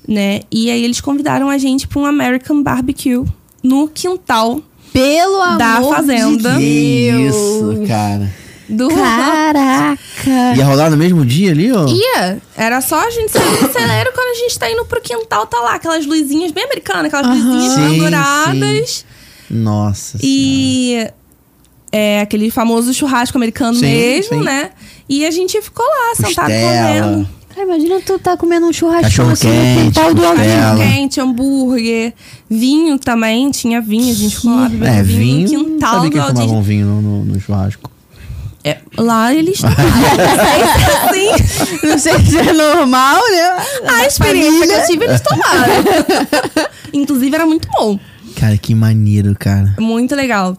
[0.07, 0.41] né?
[0.51, 3.23] E aí eles convidaram a gente pra um American Barbecue
[3.63, 6.53] no quintal Pelo amor Da fazenda.
[6.55, 7.35] de Deus.
[7.35, 8.29] isso, cara.
[8.69, 8.89] do.
[8.89, 9.99] Caraca.
[10.57, 11.85] Ia rolar no mesmo dia ali, ó?
[11.87, 15.45] Ia, era só a gente sair do celeiro quando a gente tá indo pro quintal,
[15.47, 17.53] tá lá, aquelas luzinhas bem americanas, aquelas Aham.
[17.55, 19.05] luzinhas Sim, douradas.
[19.49, 21.07] Nossa E
[21.95, 24.43] é aquele famoso churrasco americano Sim, mesmo, sim.
[24.43, 24.71] né?
[25.07, 27.29] E a gente ficou lá, sentado comendo.
[27.53, 30.21] Cara, imagina tu tá comendo um churrasco assim no quente, quintal do
[30.75, 32.13] quente, hambúrguer,
[32.49, 35.59] vinho também, tinha vinho, a gente ficou lá bebendo É, vinho, vinho.
[35.59, 37.91] no Não quintal sabia do Walt tomavam vinho no, no, no churrasco.
[38.63, 39.59] É, lá eles.
[39.61, 39.79] Não sei
[40.63, 41.87] se é assim.
[41.87, 43.63] Não sei se é normal, né?
[43.99, 45.73] A experiência que eu tive, eles tomaram.
[46.93, 47.99] Inclusive, era muito bom.
[48.39, 49.75] Cara, que maneiro, cara.
[49.79, 50.57] Muito legal.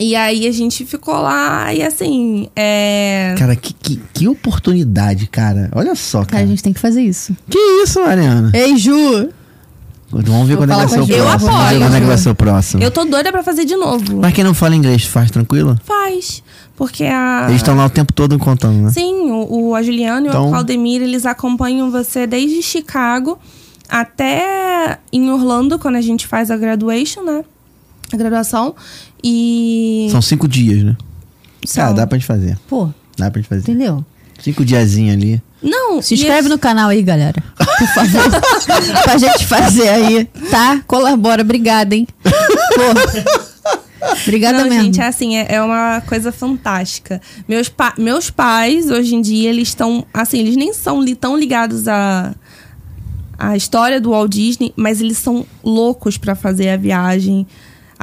[0.00, 3.34] E aí a gente ficou lá e assim, é.
[3.38, 5.70] Cara, que, que, que oportunidade, cara.
[5.74, 6.44] Olha só, Cara, cara.
[6.44, 7.36] a gente tem que fazer isso.
[7.48, 8.50] Que isso, Mariana?
[8.54, 9.28] Ei, Ju.
[10.10, 11.14] Vamos ver Vou quando é que vai ser o próximo.
[11.16, 11.80] Eu Vamos ver apoio.
[11.80, 12.82] quando é que vai ser o próximo.
[12.82, 14.18] Eu tô doida pra fazer de novo.
[14.20, 15.78] Mas quem não fala inglês, faz tranquilo?
[15.84, 16.42] Faz.
[16.76, 17.44] Porque a.
[17.48, 18.90] Eles estão lá o tempo todo contando, né?
[18.90, 23.38] Sim, o, o a Juliana e Então- o Claudemir, eles acompanham você desde Chicago
[23.88, 27.44] até em Orlando, quando a gente faz a graduation, né?
[28.12, 28.74] A graduação.
[29.22, 30.08] E.
[30.10, 30.96] São cinco dias, né?
[31.64, 31.84] São.
[31.84, 32.58] Cara, dá pra gente fazer.
[32.68, 33.62] Pô, Dá pra gente fazer.
[33.62, 34.04] entendeu?
[34.40, 35.42] Cinco diazinhos ali.
[35.62, 37.40] Não, Se inscreve no canal aí, galera.
[37.56, 38.22] Por favor.
[39.04, 40.82] pra gente fazer aí, tá?
[40.88, 41.42] Colabora.
[41.42, 42.08] Obrigada, hein?
[42.24, 42.32] Pô.
[44.24, 44.84] Obrigada Não, mesmo.
[44.84, 47.20] gente, é assim, é, é uma coisa fantástica.
[47.48, 51.36] Meus, pa meus pais, hoje em dia, eles estão, assim, eles nem são li tão
[51.38, 52.34] ligados à,
[53.38, 57.46] à história do Walt Disney, mas eles são loucos pra fazer a viagem.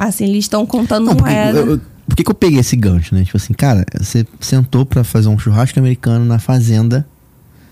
[0.08, 1.58] Assim, eles estão contando Não, porque, moeda.
[1.58, 3.22] eu- eu- por que, que eu peguei esse gancho, né?
[3.24, 7.06] Tipo assim, cara, você sentou pra fazer um churrasco americano na fazenda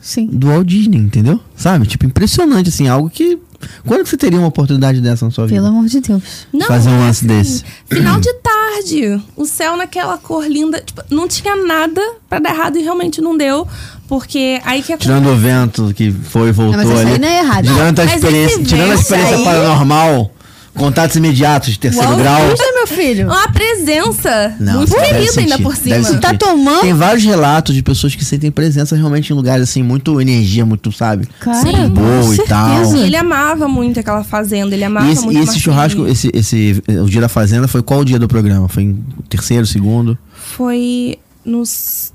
[0.00, 0.26] Sim.
[0.26, 1.40] do Walt Disney, entendeu?
[1.56, 1.86] Sabe?
[1.86, 3.38] Tipo, impressionante, assim, algo que.
[3.84, 5.56] Quando que você teria uma oportunidade dessa na sua vida?
[5.60, 6.22] Pelo amor de Deus.
[6.52, 7.64] Não, fazer um é lance desse.
[7.90, 9.20] Final de tarde.
[9.34, 10.80] O céu naquela cor linda.
[10.80, 13.66] Tipo, não tinha nada pra dar errado e realmente não deu.
[14.06, 15.16] Porque aí que aconteceu.
[15.16, 17.10] Tirando o vento que foi e voltou Não, mas ali.
[17.14, 17.64] aí não é errado.
[17.64, 20.30] Tirando a Mas experiência, esse tirando a experiência aí- paranormal
[20.78, 22.50] Contatos imediatos de terceiro Uau, grau.
[22.50, 23.26] custa, meu filho.
[23.26, 26.02] Uma presença Não, muito você querida ainda por cima.
[26.02, 26.20] sentir.
[26.20, 26.80] Tá tomando?
[26.82, 30.90] Tem vários relatos de pessoas que sentem presença realmente em lugares assim, muito energia, muito,
[30.92, 31.26] sabe?
[31.40, 32.94] Cara, Sim, boa e tal.
[32.96, 36.30] E ele amava muito aquela fazenda, ele amava E esse, muito e esse churrasco, esse,
[36.32, 38.68] esse, o dia da fazenda, foi qual o dia do programa?
[38.68, 40.16] Foi em terceiro, segundo?
[40.34, 41.62] Foi no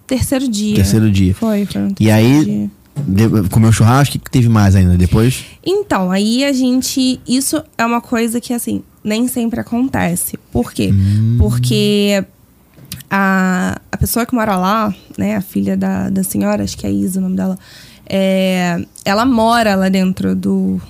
[0.07, 0.75] terceiro dia.
[0.75, 1.33] Terceiro dia.
[1.33, 2.71] Foi, foi no E terceiro aí, dia.
[2.95, 5.45] De- comeu churrasco, o que teve mais ainda depois?
[5.65, 7.19] Então, aí a gente.
[7.27, 10.37] Isso é uma coisa que, assim, nem sempre acontece.
[10.51, 10.91] Por quê?
[10.93, 11.37] Hum.
[11.39, 12.23] Porque
[13.09, 16.91] a, a pessoa que mora lá, né, a filha da, da senhora, acho que é
[16.91, 17.57] Isa o nome dela,
[18.07, 20.81] é, ela mora lá dentro do,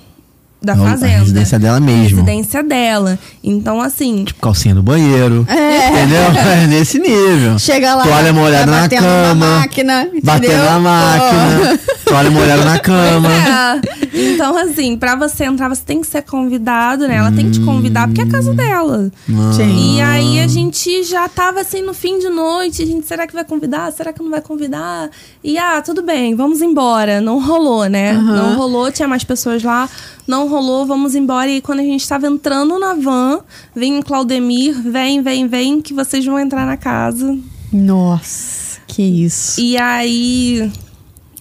[0.64, 1.14] da A- fazenda.
[1.14, 2.16] A residência dela mesmo.
[2.22, 3.18] residência dela.
[3.42, 4.24] Então, assim.
[4.24, 5.46] Tipo, calcinha no banheiro.
[5.48, 5.88] É.
[5.90, 6.24] Entendeu?
[6.54, 7.58] É nesse nível.
[7.58, 8.04] Chega lá.
[8.04, 9.34] Toalha molhada tá na batendo cama.
[9.46, 11.80] Na máquina, Batendo na máquina.
[12.04, 13.28] Toalha molhada na cama.
[14.14, 14.14] É.
[14.16, 17.16] Então, assim, pra você entrar, você tem que ser convidado, né?
[17.16, 19.10] Ela tem que te convidar, porque é a casa dela.
[19.56, 19.96] Sim.
[19.96, 23.34] E aí a gente já tava assim no fim de noite, a gente, será que
[23.34, 23.90] vai convidar?
[23.92, 25.10] Será que não vai convidar?
[25.42, 27.20] E ah, tudo bem, vamos embora.
[27.20, 28.12] Não rolou, né?
[28.12, 28.22] Aham.
[28.36, 29.88] Não rolou, tinha mais pessoas lá.
[30.26, 31.50] Não rolou, vamos embora.
[31.50, 33.40] E quando a gente tava entrando na van,
[33.74, 37.36] vem o Claudemir, vem, vem, vem, que vocês vão entrar na casa.
[37.72, 39.60] Nossa, que isso.
[39.60, 40.70] E aí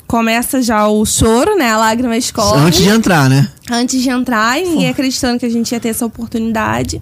[0.08, 1.72] começa já o choro, né?
[1.72, 2.60] A lágrima escorre.
[2.60, 3.50] Antes de entrar, né?
[3.70, 7.02] antes de entrar, e ninguém acreditando que a gente ia ter essa oportunidade.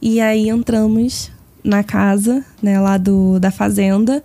[0.00, 1.30] E aí entramos
[1.64, 4.22] na casa, né, lá do, da fazenda.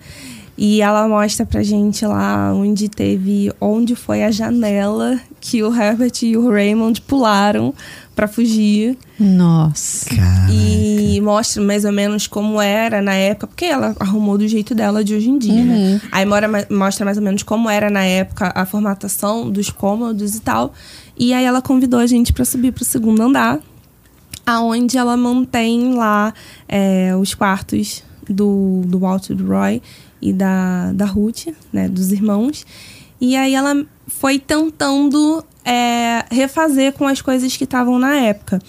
[0.58, 6.14] E ela mostra pra gente lá onde teve, onde foi a janela que o Herbert
[6.24, 7.72] e o Raymond pularam
[8.16, 8.98] pra fugir.
[9.20, 10.10] Nossa.
[10.10, 10.52] Cara.
[10.52, 15.04] E mostra mais ou menos como era na época, porque ela arrumou do jeito dela
[15.04, 16.02] de hoje em dia, né?
[16.12, 20.42] Aí mora, mostra mais ou menos como era na época a formatação dos cômodos e
[20.42, 20.74] tal.
[21.16, 23.60] E aí ela convidou a gente pra subir pro segundo andar,
[24.44, 26.34] aonde ela mantém lá
[26.68, 29.82] é, os quartos do, do Walt e do Roy
[30.22, 31.88] e da, da Ruth, né?
[31.88, 32.66] Dos irmãos.
[33.20, 38.60] E aí ela foi tentando é, refazer com as coisas que estavam na época.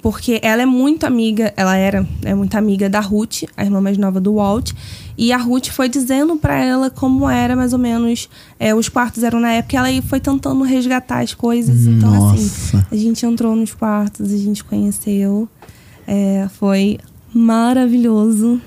[0.00, 3.98] Porque ela é muito amiga, ela era é muito amiga da Ruth, a irmã mais
[3.98, 4.72] nova do Walt.
[5.16, 8.28] E a Ruth foi dizendo pra ela como era mais ou menos
[8.60, 9.74] é, os quartos eram na época.
[9.74, 11.86] E ela aí foi tentando resgatar as coisas.
[11.86, 12.86] Então, assim, Nossa.
[12.90, 15.48] a gente entrou nos quartos, a gente conheceu.
[16.06, 16.98] É, foi
[17.34, 18.60] maravilhoso.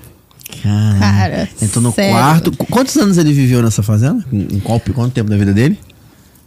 [0.62, 0.98] Cara.
[0.98, 2.12] Cara, Entrou no sério.
[2.14, 2.52] quarto.
[2.56, 4.24] Qu- Quantos anos ele viveu nessa fazenda?
[4.32, 5.78] Em qual, quanto tempo da vida dele?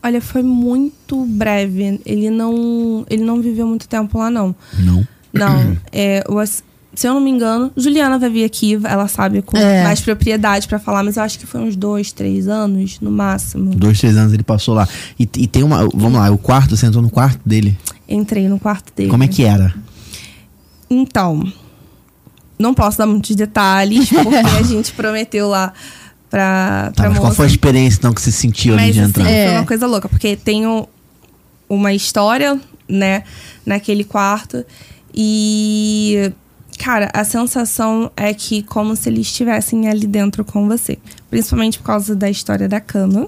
[0.04, 2.00] Olha, foi muito breve.
[2.06, 4.54] Ele não, ele não viveu muito tempo lá, não.
[4.80, 5.08] Não.
[5.34, 6.39] Não, é, eu
[6.98, 9.84] se eu não me engano, Juliana vai vir aqui, ela sabe com É.
[9.84, 13.76] mais propriedade pra falar, mas eu acho que foi uns dois, três anos no máximo.
[13.76, 14.88] Dois, três anos ele passou lá.
[15.20, 15.89] E, e tem uma.
[15.94, 17.78] Vamos lá, o quarto, você entrou no quarto dele.
[18.08, 19.10] Entrei no quarto dele.
[19.10, 19.74] Como é que era?
[20.89, 21.44] Então,
[22.60, 25.74] não posso dar muitos detalhes, porque a gente prometeu lá
[26.30, 29.02] pra, Tá, pra mas qual foi a experiência então que você sentiu ali Mas de
[29.02, 29.30] assim, entrar?
[29.30, 29.48] É.
[29.48, 30.86] foi uma coisa louca, porque tem um-
[31.70, 33.24] uma história, né,
[33.65, 34.63] naquele quarto.
[35.13, 36.32] E,
[36.78, 41.00] cara, a sensação é que como se eles estivessem ali dentro com você.
[41.30, 43.28] Principalmente por causa da história da cama.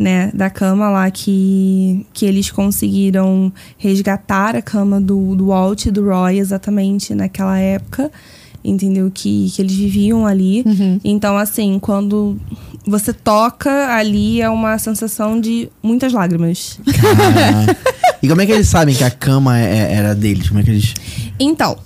[0.00, 5.90] Né, da cama lá que, que eles conseguiram resgatar a cama do, do Walt e
[5.90, 8.10] do Roy exatamente naquela época.
[8.64, 9.10] Entendeu?
[9.12, 10.64] Que, que eles viviam ali.
[11.04, 12.38] Então, assim, quando
[12.86, 16.78] você toca ali, é uma sensação de muitas lágrimas.
[18.22, 20.46] E como é que eles sabem que a cama é- era deles?
[20.48, 20.94] Como é que eles.
[21.40, 21.76] Então,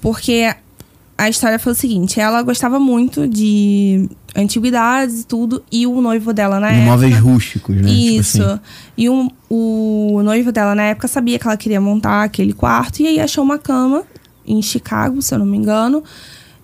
[0.00, 0.54] porque
[1.20, 6.32] a história foi o seguinte: ela gostava muito de antiguidades e tudo, e o noivo
[6.32, 7.30] dela na Imóveis época.
[7.30, 7.82] rústicos, né?
[7.82, 8.42] Tipo Isso.
[8.42, 8.60] assim.
[8.96, 13.06] E o, o noivo dela na época sabia que ela queria montar aquele quarto, e
[13.06, 14.04] aí achou uma cama
[14.46, 16.02] em Chicago, se eu não me engano,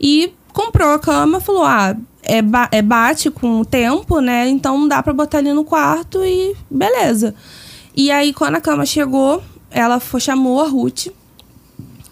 [0.01, 1.97] e comprou a cama, falou: ah.
[2.29, 4.49] É, ba- é bate com o tempo, né?
[4.49, 7.37] Então dá pra botar ali no quarto e beleza.
[7.97, 9.41] E aí, quando a cama chegou,
[9.71, 11.07] ela foi, chamou a Ruth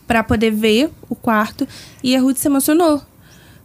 [0.07, 1.67] pra poder ver o quarto
[2.03, 3.01] e a Ruth se emocionou.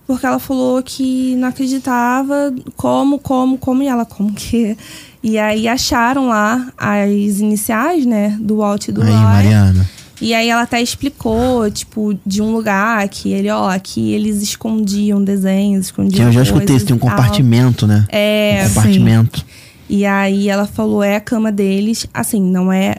[0.07, 4.75] Porque ela falou que não acreditava como, como, como, e ela, como que.
[5.21, 9.21] E aí acharam lá as iniciais, né, do Walt e do Aí, Roy.
[9.21, 9.89] Mariana.
[10.21, 15.23] E aí ela até explicou, tipo, de um lugar que ele, ó, aqui eles escondiam
[15.23, 16.23] desenhos, escondiam.
[16.23, 17.09] Que eu já escutei isso, tem um tal.
[17.09, 18.05] compartimento, né?
[18.09, 19.45] É, um compartimento.
[19.87, 22.05] e aí ela falou, é a cama deles.
[22.13, 22.95] Assim, não é.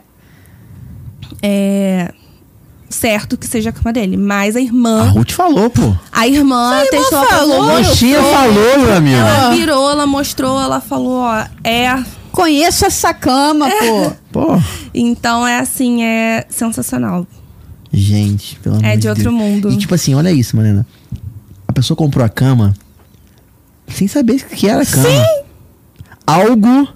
[1.42, 2.12] É.
[2.90, 4.16] Certo que seja a cama dele.
[4.16, 5.04] Mas a A irmã.
[5.10, 5.94] Ruth falou, pô.
[6.10, 9.16] A irmã testou falou, a Roxinha falou, meu amigo.
[9.16, 12.02] Ela virou, ela mostrou, ela falou, ó, é.
[12.32, 14.12] Conheço essa cama, pô.
[14.32, 17.26] Pô, Então é assim, é sensacional.
[17.92, 19.16] Gente, pelo amor É de Deus.
[19.18, 19.70] outro mundo.
[19.70, 20.84] E tipo assim, olha isso, Mariana.
[21.68, 22.74] A pessoa comprou a cama
[23.88, 25.08] sem saber o que era a cama.
[25.08, 25.24] Sim!
[26.26, 26.88] Algo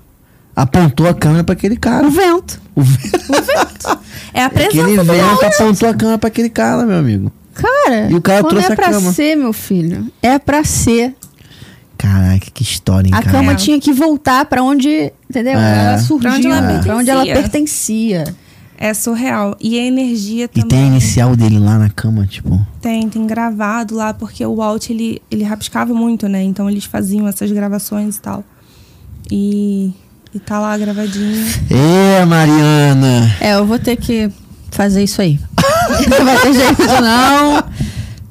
[0.55, 2.07] apontou a câmera pra aquele cara.
[2.07, 2.61] O vento.
[2.77, 3.99] O vento.
[4.33, 5.47] É a Aquele presença do vento áudio.
[5.49, 7.33] apontou a câmera pra aquele cara, meu amigo.
[7.55, 9.13] Cara, E o cara quando trouxe é a pra cama.
[9.13, 11.15] ser, meu filho, é pra ser.
[11.97, 13.31] Caraca, que história, hein, A cara.
[13.39, 13.55] cama É.
[13.55, 15.57] tinha que voltar pra onde, entendeu?
[15.59, 15.87] É.
[15.87, 18.25] Ela surgiu, Pra onde ela pra onde ela pertencia.
[18.77, 19.57] É surreal.
[19.61, 20.69] E a energia E também.
[20.69, 22.61] tem a inicial dele lá na cama, tipo.
[22.83, 26.43] Tem, tem gravado lá, porque o Walt, ele, ele rabiscava muito, né?
[26.43, 28.43] Então eles faziam essas gravações e tal.
[29.31, 29.93] E,
[30.35, 31.47] e tá lá gravadinho.
[31.71, 33.37] Ê, Mariana!
[33.41, 34.31] É, eu vou ter que
[34.71, 35.39] fazer isso aí.
[36.11, 37.65] não vai ter jeito, não.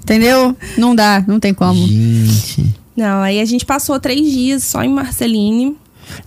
[0.02, 0.56] Entendeu?
[0.78, 1.88] Não dá, não tem como.
[1.88, 2.76] Gente.
[2.96, 5.76] Não, aí a gente passou três dias só em Marceline.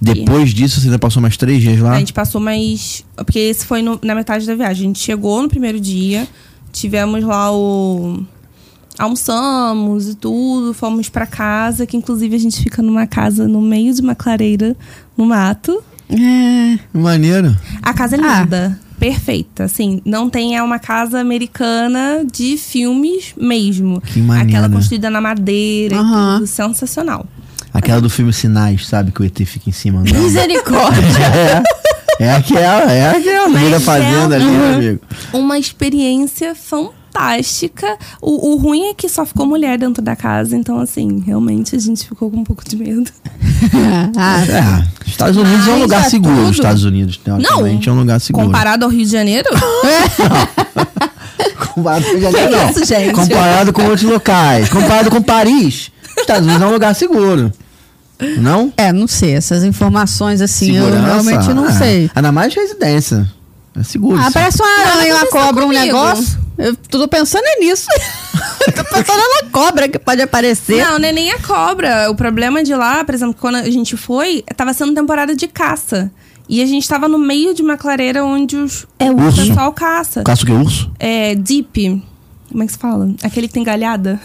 [0.01, 1.93] Depois disso, você ainda passou mais três dias lá?
[1.93, 3.05] A gente passou mais.
[3.15, 4.85] Porque esse foi no- na metade da viagem.
[4.85, 6.27] A gente chegou no primeiro dia,
[6.73, 8.25] tivemos lá o.
[8.99, 13.93] Almoçamos e tudo, fomos pra casa, que inclusive a gente fica numa casa no meio
[13.95, 14.77] de uma clareira,
[15.17, 15.83] no mato.
[16.09, 16.79] É.
[16.93, 17.57] Maneiro.
[17.83, 18.41] A casa é Ah.
[18.43, 19.65] linda, perfeita.
[19.65, 24.01] Assim, não tem é uma casa americana de filmes mesmo.
[24.01, 24.49] Que maneiro.
[24.51, 26.35] Aquela construída na madeira Aham.
[26.37, 27.27] e tudo, sensacional.
[27.75, 29.11] Aquela do filme Sinais, sabe?
[29.13, 30.19] Que o ET fica em cima andando.
[30.23, 31.03] Misericórdia.
[32.19, 33.47] É, é aquela, é aquela.
[33.49, 34.75] No meio da Mas fazenda é- ali, meu Uhum.
[34.77, 35.01] amigo.
[35.35, 37.06] Uma experiência fantástica.
[38.21, 41.79] O, o ruim é que só ficou mulher dentro da casa, então assim, realmente a
[41.79, 43.11] gente ficou com um pouco de medo.
[44.17, 46.35] ah, É, Estados Unidos é um lugar é seguro.
[46.37, 46.51] tudo.
[46.51, 48.47] Estados Unidos, teoricamente, é um lugar seguro.
[48.47, 49.49] Comparado ao Rio de Janeiro,
[51.75, 52.71] Comparado com o Rio de Janeiro, não.
[52.71, 53.13] isso, gente?
[53.13, 54.69] Comparado com outros locais.
[54.69, 55.91] Comparado com Paris.
[56.19, 57.53] Estados Unidos é um lugar seguro.
[58.39, 58.73] Não?
[58.77, 59.33] é, não sei.
[59.35, 60.97] Essas informações assim, Segurança.
[60.97, 62.11] eu realmente não Ah, sei.
[62.15, 63.31] Ainda mais residência.
[63.79, 64.19] É seguro.
[64.19, 65.85] Ah, parece uma aranha, uma cobra, um comigo.
[65.85, 66.39] negócio.
[66.59, 67.87] Eu tô pensando é nisso.
[68.75, 70.85] tô pensando na cobra que pode aparecer.
[70.85, 72.11] Não, não é nem a cobra.
[72.11, 76.11] O problema de lá, por exemplo, quando a gente foi, tava sendo temporada de caça.
[76.49, 79.47] E a gente tava no meio de uma clareira onde os, É o urso.
[79.47, 80.23] pessoal caça.
[80.23, 80.53] Caça o que?
[80.53, 80.91] Urso?
[80.99, 82.03] É deep.
[82.51, 83.11] Como é que se fala?
[83.23, 84.21] Aquele que tem galhada.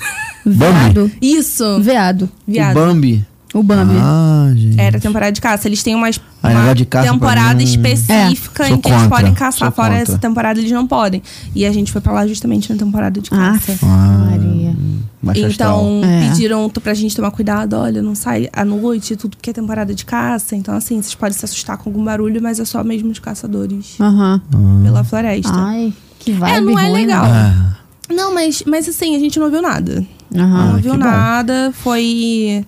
[0.46, 1.12] Veado.
[1.22, 1.82] Isso.
[1.82, 2.30] Veado.
[2.48, 2.78] Viado.
[2.78, 3.26] O Bambi.
[3.54, 3.96] O Bambi.
[4.00, 4.80] Ah, gente.
[4.80, 5.68] Era temporada de caça.
[5.68, 8.70] Eles têm umas, Ah, uma de caça temporada mim- específica É.
[8.70, 9.68] em que eles contra, podem caçar.
[9.68, 10.04] sou Fora contra.
[10.04, 11.22] essa temporada, eles não podem.
[11.54, 13.78] E a gente foi pra lá justamente na temporada de Ah, caça.
[13.84, 14.76] Ah, Maria.
[15.24, 15.42] Baixa.
[15.42, 16.30] Então, É.
[16.30, 20.04] pediram pra gente tomar cuidado, olha, não sai à noite, tudo porque é temporada de
[20.06, 20.56] caça.
[20.56, 23.96] Então, assim, vocês podem se assustar com algum barulho, mas é só mesmo de caçadores
[24.00, 24.42] Aham.
[24.84, 25.52] pela floresta.
[25.54, 27.26] Ai, que vibe é, não é ruim, legal.
[27.26, 27.54] né?
[27.56, 30.04] Ah, Não, mas, mas assim, a gente não viu nada.
[30.36, 30.66] Aham.
[30.68, 30.98] não que viu bom.
[30.98, 31.72] nada.
[31.74, 32.66] Foi.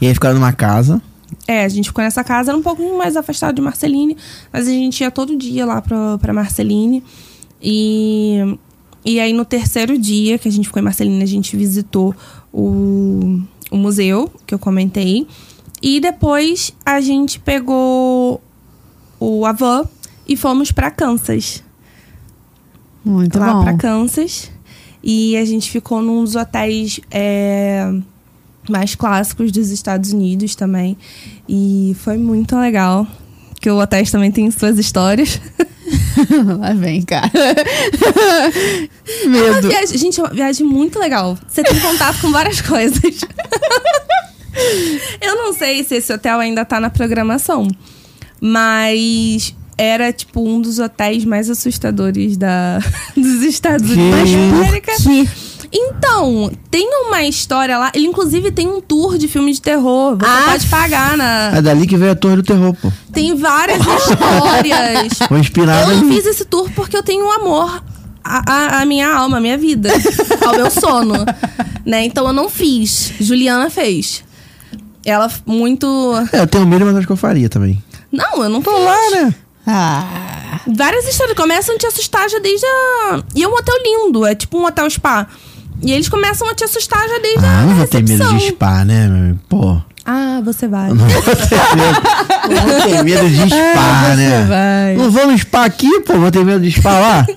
[0.00, 1.00] E aí ficaram numa casa.
[1.46, 4.16] É, a gente ficou nessa casa, era um pouquinho mais afastado de Marceline,
[4.52, 7.02] mas a gente ia todo dia lá pra, pra Marceline.
[7.62, 8.56] E,
[9.04, 12.14] e aí, no terceiro dia que a gente ficou em Marceline, a gente visitou
[12.52, 13.40] o,
[13.70, 15.26] o museu, que eu comentei.
[15.82, 18.40] E depois a gente pegou
[19.18, 19.84] o Avan
[20.28, 21.62] e fomos pra Kansas.
[23.04, 23.64] Muito lá bom.
[23.64, 24.50] pra Kansas.
[25.02, 27.90] E a gente ficou num dos hotéis é,
[28.68, 30.96] mais clássicos dos Estados Unidos também.
[31.48, 33.06] E foi muito legal.
[33.60, 35.38] Que o hotéis também tem suas histórias.
[36.58, 37.30] Lá vem, cara.
[37.34, 39.68] É uma Medo.
[39.68, 41.36] viagem, gente, é uma viagem muito legal.
[41.46, 43.00] Você tem contato com várias coisas.
[45.20, 47.68] Eu não sei se esse hotel ainda tá na programação.
[48.40, 52.78] Mas era, tipo, um dos hotéis mais assustadores da,
[53.16, 53.98] dos Estados Que?
[53.98, 54.92] Unidos América.
[55.72, 57.92] Então, tem uma história lá.
[57.94, 60.16] Ele, inclusive, tem um tour de filme de terror.
[60.16, 60.44] Você Ah.
[60.50, 61.52] pode pagar na.
[61.56, 62.90] É dali que veio a Torre do Terror, pô.
[63.12, 65.12] Tem várias histórias.
[65.28, 67.82] Foi inspirada Eu fiz esse tour porque eu tenho um amor
[68.24, 69.90] à, à- à minha alma, à minha vida,
[70.44, 71.14] ao meu sono.
[71.86, 72.04] Né?
[72.04, 73.12] Então eu não fiz.
[73.20, 74.24] Juliana fez.
[75.04, 75.86] Ela muito.
[76.32, 77.82] É, eu tenho medo, mas acho que eu faria também.
[78.10, 78.84] Não, eu não Tô fiz.
[78.84, 79.34] lá, né?
[79.66, 80.60] Ah.
[80.66, 83.22] Várias histórias começam a te assustar já desde a.
[83.36, 85.26] E é um hotel lindo, é tipo um hotel spa.
[85.82, 88.48] E eles começam a te assustar já desde Ah, a não vou ter medo de
[88.48, 89.34] spa, né?
[89.48, 89.80] Pô.
[90.04, 90.88] Ah, você vai.
[90.90, 94.44] Não vou ter medo, vou ter medo de spa, você né?
[94.46, 94.96] vai.
[94.96, 96.18] Não no spa aqui, pô.
[96.18, 97.26] Vou ter medo de spa lá.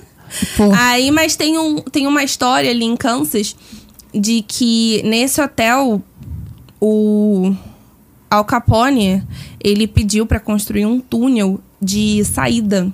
[0.56, 0.72] Pô.
[0.74, 3.54] Aí, mas tem, um, tem uma história ali em Kansas
[4.12, 6.02] de que nesse hotel
[6.80, 7.54] o
[8.28, 9.22] Al Capone
[9.62, 12.92] ele pediu pra construir um túnel de saída.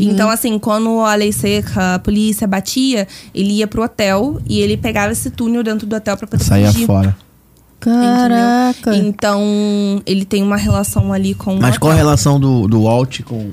[0.00, 4.76] Então, assim, quando a lei seca, a polícia batia, ele ia pro hotel e ele
[4.76, 6.86] pegava esse túnel dentro do hotel pra poder Saía fugir.
[6.86, 7.16] fora.
[7.80, 8.90] Caraca.
[8.90, 9.08] Entendeu?
[9.08, 13.20] Então, ele tem uma relação ali com o Mas qual a relação do, do Walt
[13.22, 13.50] com...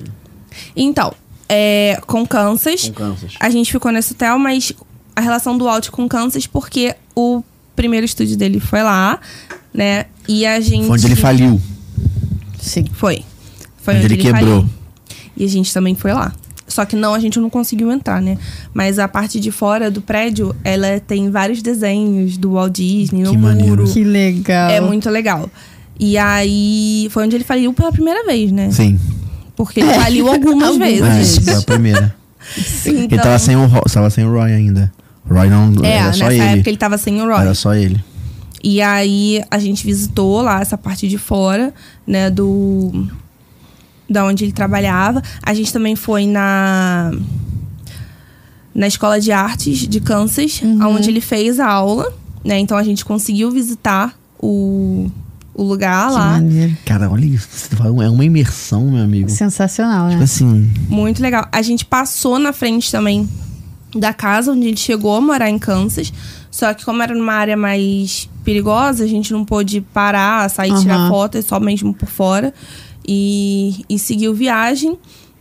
[0.76, 1.14] Então,
[1.48, 2.88] É, com Kansas.
[2.90, 3.34] Com Kansas.
[3.40, 4.74] A gente ficou nesse hotel, mas
[5.16, 7.44] a relação do Walt com Kansas, porque o
[7.76, 9.20] primeiro estúdio dele foi lá,
[9.72, 10.06] né?
[10.28, 10.88] E a gente.
[10.88, 11.62] Foi onde ele faliu.
[12.60, 12.86] Sim.
[12.94, 13.24] Foi.
[13.78, 14.62] Foi Onde onde, ele ele quebrou.
[14.62, 14.70] faliu.
[15.38, 16.34] E a gente também foi lá.
[16.68, 18.38] Só que não, a gente não conseguiu entrar, né?
[18.74, 23.32] Mas a parte de fora do prédio, ela tem vários desenhos do Walt Disney no
[23.32, 23.56] Que muro.
[23.56, 23.84] maneiro.
[23.86, 24.70] Que legal.
[24.72, 25.48] É muito legal.
[26.00, 28.72] E aí, foi onde ele faliu pela primeira vez, né?
[28.72, 29.00] Sim.
[29.56, 31.38] Porque ele faliu algumas Algumas É, vezes.
[31.46, 32.16] foi a primeira.
[32.86, 34.92] Ele Então, tava sem, o, Ro- tava sem o Roy ainda.
[35.30, 35.74] O Roy não.
[35.84, 36.54] é, era só nessa ele.
[36.56, 37.42] época ele tava sem o Roy.
[37.42, 38.04] Era só ele.
[38.64, 41.74] E aí a gente visitou lá essa parte de fora,
[42.06, 43.08] né, do
[44.10, 45.22] da onde ele trabalhava.
[45.42, 47.12] A gente também foi na
[48.74, 52.12] na escola de artes de Kansas, onde ele fez a aula,
[52.44, 52.60] né?
[52.60, 55.10] Então a gente conseguiu visitar o,
[55.54, 56.32] o lugar Que lá.
[56.32, 56.78] maneiro.
[56.86, 57.48] Cara, olha isso.
[57.76, 59.30] Fala, É uma imersão, meu amigo.
[59.30, 60.24] Sensacional, Tipo né?
[60.26, 60.72] assim.
[60.90, 61.48] Muito legal.
[61.54, 63.30] A gente passou na frente também
[63.96, 66.12] da casa onde ele chegou a morar em Kansas.
[66.52, 70.96] Só que como era numa área mais perigosa, a gente não pôde parar, sair tirar
[70.98, 71.10] Aham.
[71.10, 72.54] foto, é só mesmo por fora.
[73.08, 74.98] E, e seguiu viagem.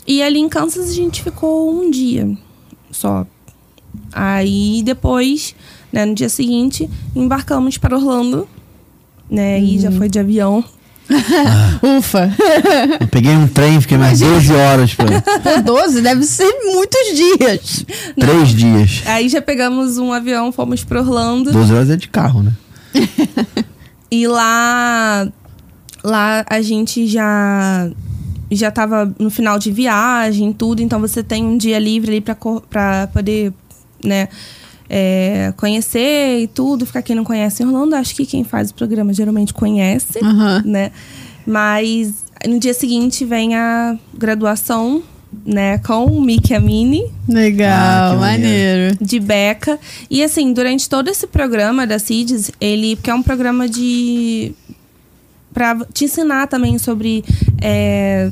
[0.06, 2.36] E ali em Kansas a gente ficou um dia
[2.90, 3.26] só.
[4.12, 5.54] Aí depois,
[5.92, 8.48] né, no dia seguinte, embarcamos para Orlando.
[9.30, 10.62] Né, E já foi de avião.
[11.98, 12.34] Ufa.
[13.00, 15.04] Eu peguei um trem, fiquei mais 12 horas, pô.
[15.04, 17.86] Pô, 12 deve ser muitos dias.
[18.18, 19.02] Três dias.
[19.06, 21.52] Aí já pegamos um avião, fomos para Orlando.
[21.52, 22.52] 12 horas é de carro, né?
[24.10, 25.26] E lá,
[26.04, 27.90] lá a gente já
[28.52, 30.80] já tava no final de viagem, tudo.
[30.82, 33.52] Então você tem um dia livre ali pra poder,
[34.04, 34.28] né,
[34.88, 36.86] é, conhecer e tudo.
[36.86, 40.62] Ficar quem não conhece Orlando, acho que quem faz o programa geralmente conhece, Aham.
[40.64, 40.92] né?
[41.46, 45.02] Mas no dia seguinte vem a graduação,
[45.44, 48.96] né, com o Mickey e a Minnie Legal, Ah, maneiro.
[49.00, 49.80] de Beca.
[50.08, 52.94] E assim, durante todo esse programa da CIDS, ele.
[52.94, 54.52] Porque é um programa de.
[55.54, 57.24] Pra te ensinar também sobre.
[57.62, 58.30] É,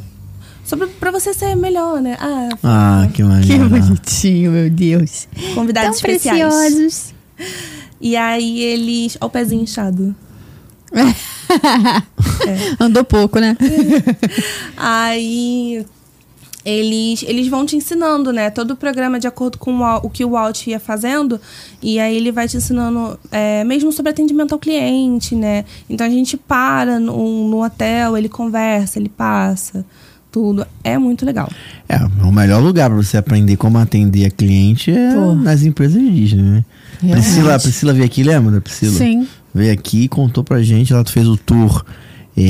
[0.65, 2.17] sobre pra você ser melhor, né?
[2.21, 3.69] Ah, Ah, que Que maneiro.
[3.71, 5.27] bonitinho, meu Deus.
[5.55, 6.43] convidados Tão especiais.
[6.55, 7.15] preciosos.
[8.01, 9.17] E aí eles.
[9.21, 10.15] Ó, o pezinho inchado.
[12.79, 13.57] Andou pouco, né?
[14.77, 15.85] Aí.
[16.65, 18.49] Eles, eles vão te ensinando, né?
[18.49, 21.41] Todo o programa de acordo com o, o que o Walt ia fazendo.
[21.83, 25.65] E aí ele vai te ensinando, é, mesmo sobre atendimento ao cliente, né?
[25.91, 29.85] Então a gente para no, no hotel, ele conversa, ele passa,
[30.31, 30.65] tudo.
[30.85, 31.51] É muito legal.
[31.89, 35.35] É, o melhor lugar pra você aprender como atender a cliente é Pô.
[35.35, 36.65] nas empresas Disney, né?
[37.01, 37.25] Realmente.
[37.25, 38.93] Priscila, Priscila veio aqui, lembra da Priscila?
[38.93, 39.27] Sim.
[39.53, 41.85] Veio aqui e contou pra gente, ela fez o tour.
[42.37, 42.43] É,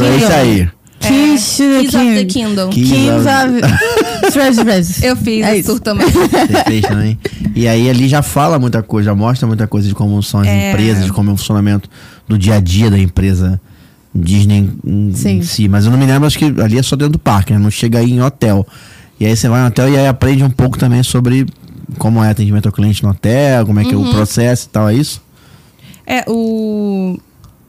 [0.00, 0.68] é isso aí.
[1.00, 2.70] Kiss Keys of the Kingdom.
[2.70, 5.02] Keys Kings of- Treasures.
[5.02, 5.78] Eu fiz É isso.
[5.80, 6.06] também.
[6.10, 7.18] Você fez também.
[7.54, 10.46] E aí ali já fala muita coisa, já mostra muita coisa de como são as
[10.46, 10.70] É.
[10.70, 11.88] empresas, de como é o funcionamento
[12.26, 13.60] do dia a dia da empresa
[14.14, 15.38] Disney em, Sim.
[15.38, 15.68] em si.
[15.68, 17.58] Mas eu não me lembro, acho que ali é só dentro do parque, né?
[17.58, 18.66] Não chega aí em hotel.
[19.20, 21.46] E aí você vai no hotel e aí aprende um pouco também sobre
[21.98, 24.08] como é atendimento ao cliente no hotel, como é que é Uhum.
[24.10, 25.22] o processo e tal, é isso?
[26.06, 27.18] É, o.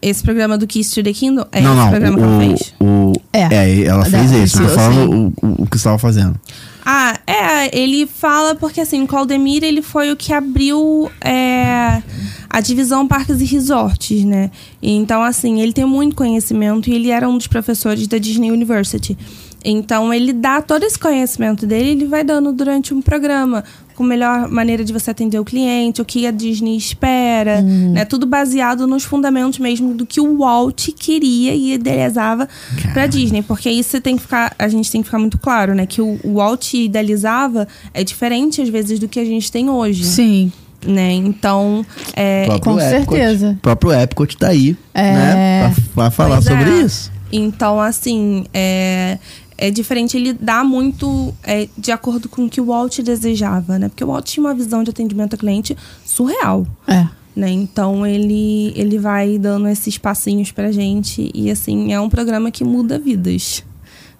[0.01, 1.89] Esse programa do Kiss to the Kingdom é não, esse não.
[1.89, 2.73] programa que ela fez.
[2.79, 3.53] O, o, É.
[3.53, 3.83] é.
[3.83, 4.61] ela fez esse.
[4.61, 6.39] Eu tô falando o, o, o que você estava fazendo.
[6.85, 12.01] Ah, é, ele fala porque assim, o Claudemir ele foi o que abriu é,
[12.49, 14.49] a divisão parques e resorts, né?
[14.81, 19.15] Então, assim, ele tem muito conhecimento e ele era um dos professores da Disney University.
[19.63, 23.63] Então, ele dá todo esse conhecimento dele, ele vai dando durante um programa,
[23.95, 28.05] com a melhor maneira de você atender o cliente, o que a Disney espera, né?
[28.05, 32.47] Tudo baseado nos fundamentos mesmo do que o Walt queria e idealizava
[32.93, 35.75] pra Disney, porque isso você tem que ficar, a gente tem que ficar muito claro,
[35.75, 39.69] né, que o, o Walt idealizava é diferente às vezes do que a gente tem
[39.69, 40.49] hoje, Sim,
[40.87, 41.11] né?
[41.11, 41.85] Então,
[42.15, 42.79] é, com Epcot.
[42.81, 43.49] certeza.
[43.57, 45.11] O próprio Epcot tá aí, É.
[45.13, 45.59] né?
[45.93, 46.81] Pra, pra falar Pois sobre é.
[46.83, 47.11] isso.
[47.31, 49.19] Então, assim, é,
[49.59, 53.89] é diferente, ele dá muito é, de acordo com o que o Walt desejava, né?
[53.89, 57.05] Porque o Walt tinha uma visão de atendimento ao cliente surreal, É.
[57.35, 57.49] né?
[57.51, 62.63] Então, ele, ele vai dando esses passinhos pra gente e, assim, é um programa que
[62.63, 63.63] muda vidas,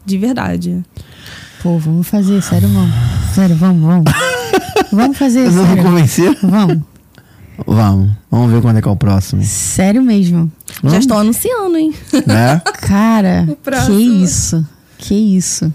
[0.06, 0.84] de verdade.
[1.64, 2.94] Pô, vamos fazer, sério, vamos.
[3.34, 4.12] Sério, vamos, vamos.
[4.92, 5.84] Vamos fazer, me sério.
[5.84, 6.38] convencer?
[6.42, 6.80] Vamos.
[7.68, 8.10] Vamos.
[8.32, 9.44] Vamos ver quando é que é o próximo.
[9.44, 10.52] Sério mesmo.
[10.68, 10.98] Já Vamos?
[11.00, 11.94] estão anunciando, hein?
[12.26, 12.60] Né?
[12.82, 13.46] Cara,
[13.86, 14.66] que isso?
[15.00, 15.74] Que isso?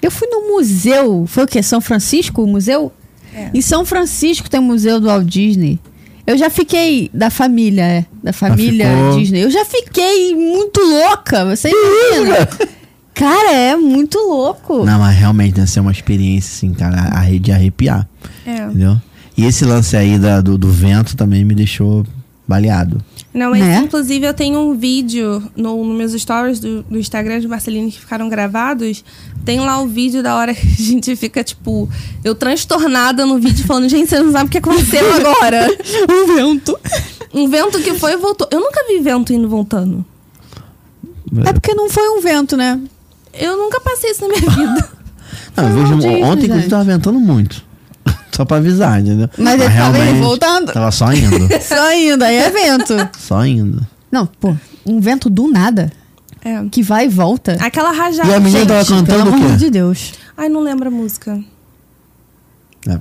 [0.00, 1.60] Eu fui no museu, foi o quê?
[1.62, 2.92] São Francisco, o museu?
[3.34, 3.50] É.
[3.52, 5.80] Em São Francisco tem o museu do Walt Disney.
[6.26, 9.18] Eu já fiquei da família, é, da família ficou?
[9.18, 9.42] Disney.
[9.44, 12.46] Eu já fiquei muito louca, você imagina?
[13.14, 14.84] Cara, é muito louco.
[14.84, 18.06] Não, mas realmente deve ser uma experiência, assim, cara, a- de arrepiar.
[18.46, 18.66] É.
[18.66, 19.00] Entendeu?
[19.36, 22.06] E esse lance aí da- do, do vento também me deixou
[22.46, 23.02] baleado.
[23.38, 23.78] Não, mas Né?
[23.84, 28.00] inclusive eu tenho um vídeo no, no meus stories do, do Instagram de Marceline que
[28.00, 29.04] ficaram gravados.
[29.44, 31.88] Tem lá o vídeo da hora que a gente fica, tipo,
[32.24, 35.68] eu transtornada no vídeo falando, gente, você não sabe o que aconteceu agora.
[36.10, 36.78] Um vento.
[37.32, 38.48] Um vento que foi e voltou.
[38.50, 40.04] Eu nunca vi vento indo voltando.
[41.44, 42.80] É porque não foi um vento, né?
[43.34, 44.88] Eu nunca passei isso na minha vida.
[45.56, 47.62] Não, eu vejo, ontem, inclusive, tava ventando muito.
[48.38, 49.28] Só pra avisar, entendeu?
[49.36, 50.72] Mas ele tava indo e voltando.
[50.72, 51.48] Tava só indo.
[51.60, 52.94] Só indo, aí é vento.
[53.18, 53.84] só indo.
[54.12, 54.54] Não, pô,
[54.86, 55.90] um vento do nada.
[56.44, 56.62] É.
[56.70, 57.56] Que vai e volta.
[57.60, 58.28] Aquela rajada.
[58.30, 58.68] E a menina gente.
[58.68, 59.56] tava cantando Pelo o amor quê?
[59.56, 60.12] de Deus.
[60.36, 61.36] Ai, não lembro a música.
[62.86, 62.96] É,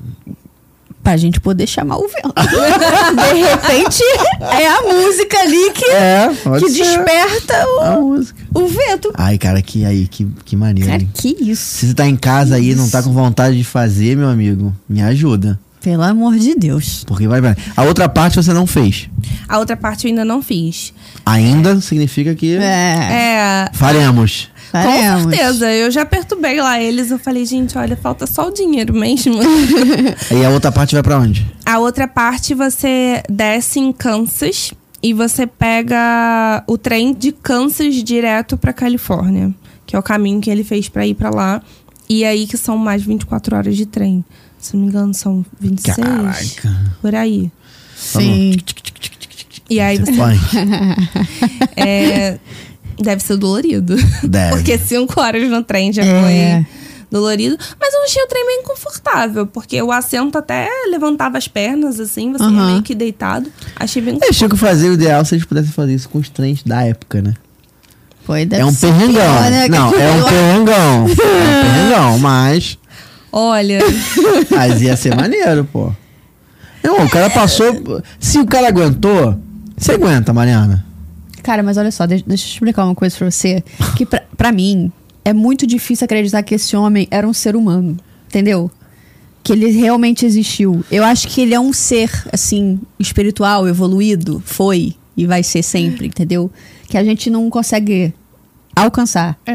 [1.07, 2.33] Pra gente poder chamar o vento.
[2.35, 4.03] de repente,
[4.41, 6.27] é a música ali que, É,
[6.59, 6.83] que ser.
[6.83, 8.37] desperta A o, música.
[8.53, 9.13] o vento.
[9.15, 10.89] Ai, cara, que aí, que, que maneiro.
[10.89, 11.09] Cara, hein?
[11.13, 11.61] que isso.
[11.63, 14.75] Se você tá em casa aí e não tá com vontade de fazer, meu amigo,
[14.89, 15.57] me ajuda.
[15.79, 17.05] Pelo amor de Deus.
[17.07, 17.39] Porque vai.
[17.39, 17.55] vai.
[17.77, 19.09] A outra parte você não fez.
[19.47, 20.93] A outra parte eu ainda não fiz.
[21.25, 22.59] Ainda significa que É.
[22.59, 23.69] É.
[23.71, 24.49] faremos.
[24.71, 25.23] Faremos.
[25.25, 25.71] Com certeza.
[25.71, 27.11] Eu já perturbei lá eles.
[27.11, 29.37] Eu falei, gente, olha, falta só o dinheiro mesmo.
[30.31, 31.45] E a outra parte vai pra onde?
[31.65, 38.57] A outra parte você desce em Kansas e você pega o trem de Kansas direto
[38.57, 39.53] pra Califórnia,
[39.85, 41.61] que é o caminho que ele fez pra ir pra lá.
[42.09, 44.23] E aí que são mais 24 horas de trem.
[44.59, 45.95] Se não me engano, são 26.
[45.97, 46.93] Caraca.
[47.01, 47.51] Por aí.
[47.95, 48.57] Sim.
[49.69, 50.11] E aí você.
[51.75, 52.39] é,
[53.01, 53.95] deve ser dolorido.
[54.23, 54.55] Deve.
[54.55, 56.63] Porque cinco horas no trem já É.
[56.63, 56.67] foi
[57.11, 57.57] dolorido.
[57.79, 62.31] Mas eu achei o trem bem confortável, porque o assento até levantava as pernas, assim,
[62.33, 62.71] você Aham.
[62.71, 63.49] meio que deitado.
[63.75, 66.29] Achei bem Eles tinham que fazer o ideal se eles pudessem fazer isso com os
[66.29, 67.33] trens da época, né?
[68.25, 69.13] Foi, deve é um perrengão.
[69.13, 69.67] pior, né?
[69.69, 71.05] Não, é um perrengão.
[71.07, 71.15] É um
[71.63, 72.77] perrengão, mas.
[73.31, 73.79] Olha,
[74.49, 75.93] Mas ia ser maneiro, pô.
[76.83, 78.01] Não, o cara passou.
[78.19, 79.37] Se o cara aguentou,
[79.77, 80.85] você aguenta, Mariana.
[81.47, 83.63] Cara, mas olha só, deixa, deixa eu explicar uma coisa pra você.
[83.95, 84.91] Que pra, pra mim,
[85.23, 87.95] é muito difícil acreditar que esse homem era um ser humano.
[88.27, 88.69] Entendeu?
[89.41, 90.83] Que ele realmente existiu.
[90.91, 94.43] Eu acho que ele é um ser, assim, espiritual, evoluído.
[94.45, 96.51] Foi e vai ser sempre, entendeu?
[96.89, 98.13] Que a gente não consegue
[98.75, 99.39] alcançar.
[99.45, 99.53] é,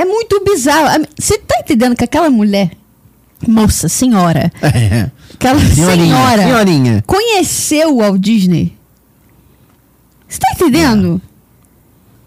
[0.00, 1.06] É muito bizarro.
[1.18, 2.72] Você tá entendendo que aquela mulher,
[3.48, 5.10] moça, senhora, É.
[5.32, 6.04] aquela Senhorinha.
[6.14, 7.04] senhora, Senhorinha.
[7.06, 8.76] conheceu o Walt Disney?
[10.30, 11.20] Você tá entendendo?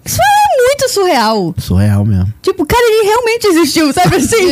[0.05, 1.55] Isso é muito surreal.
[1.57, 2.33] Surreal mesmo.
[2.41, 4.49] Tipo, cara, ele realmente existiu, sabe assim?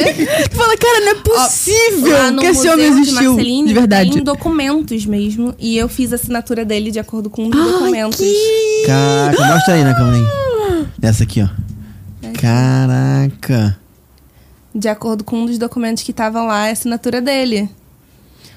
[0.50, 3.34] Tu Fala, cara, não é possível no que esse homem de existiu.
[3.34, 4.12] Marceline De verdade.
[4.12, 5.54] Tem documentos mesmo.
[5.60, 8.18] E eu fiz a assinatura dele de acordo com um dos Ai, documentos.
[8.18, 8.84] que...
[8.88, 10.26] Caraca, mostra aí, né, Camarim?
[11.02, 11.50] Essa aqui, ó.
[12.40, 13.78] Caraca.
[14.74, 17.70] De acordo com um dos documentos que estavam lá, é a assinatura dele.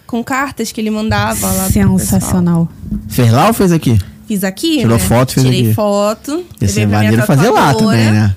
[0.06, 1.68] Com cartas que ele mandava lá.
[1.68, 2.68] Sensacional.
[3.08, 3.98] Fez lá ou fez aqui?
[4.26, 5.04] Fiz aqui, Tirou né?
[5.04, 5.74] foto, fez Tirei aqui.
[5.74, 6.44] foto.
[6.58, 8.34] Pra minha maneiro fazer lá também, né?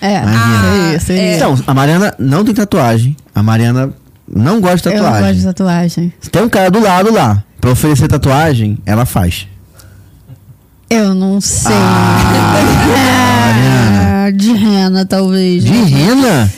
[0.00, 0.72] É, Imagina.
[0.72, 1.36] seria, seria.
[1.36, 3.16] Então, a Mariana não tem tatuagem.
[3.34, 3.90] A Mariana
[4.28, 5.28] não gosta de Eu não tatuagem.
[5.28, 6.12] gosto de tatuagem.
[6.20, 9.46] Se tem um cara do lado lá pra oferecer tatuagem, ela faz.
[10.90, 11.72] Eu não sei.
[11.74, 12.64] Ah,
[14.26, 15.64] Ah, de rena, talvez.
[15.64, 16.52] De rena?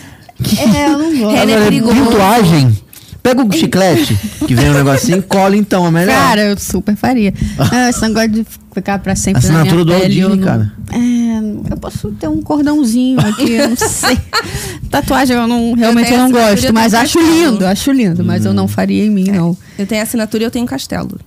[0.74, 1.36] É, eu não gosto.
[1.36, 2.04] Rena é perigoso.
[2.06, 2.78] Tatuagem?
[3.24, 4.14] Pega o chiclete,
[4.46, 6.14] que vem um negocinho, cola então, é melhor.
[6.14, 7.32] Cara, eu super faria.
[7.58, 10.46] Ah, esse negócio de ficar pra sempre Assinatura na do minha pele, eu Disney, não-
[10.46, 10.72] cara.
[10.92, 14.18] É, eu posso ter um cordãozinho aqui, eu não sei.
[14.90, 17.50] Tatuagem eu não, realmente eu, tenho não gosto, eu mas acho castelo.
[17.52, 18.54] lindo, acho lindo, mas eu Hum.
[18.54, 19.56] não faria em mim, não.
[19.78, 21.18] Eu tenho assinatura e eu tenho castelo.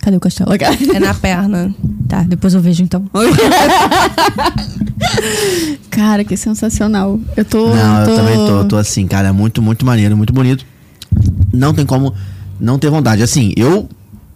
[0.00, 0.50] Cadê o castelo?
[0.52, 1.72] É na perna.
[2.08, 3.04] Tá, depois eu vejo então.
[5.90, 7.18] Cara, que sensacional.
[7.36, 7.68] Eu tô.
[7.74, 8.10] Não, tô...
[8.10, 10.64] eu também tô, tô assim, cara, é muito, muito maneiro, muito bonito.
[11.52, 12.14] Não tem como
[12.60, 13.22] não ter vontade.
[13.22, 13.88] Assim, eu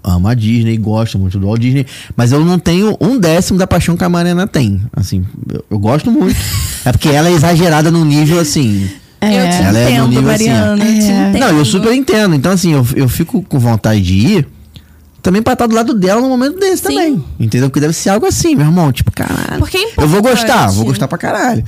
[0.05, 3.67] amo a Disney, gosto muito do Walt Disney, mas eu não tenho um décimo da
[3.67, 4.81] paixão que a Mariana tem.
[4.95, 6.37] Assim, eu, eu gosto muito.
[6.85, 8.89] é porque ela é exagerada num nível assim.
[9.21, 9.63] Eu te É.
[9.63, 10.49] Ela é no entendo, nível assim.
[10.49, 10.85] Mariana.
[10.85, 11.29] eu te É.
[11.29, 11.41] entendo.
[11.41, 12.35] Não, eu super entendo.
[12.35, 14.49] Então, assim, eu, eu fico com vontade de ir
[15.23, 16.89] também pra estar do lado dela num momento desse Sim.
[16.89, 17.25] também.
[17.39, 17.71] Entendeu?
[17.71, 18.91] Porque deve ser algo assim, meu irmão.
[18.91, 19.59] Tipo, caralho.
[19.61, 21.65] Porque é eu vou gostar, vou gostar pra caralho.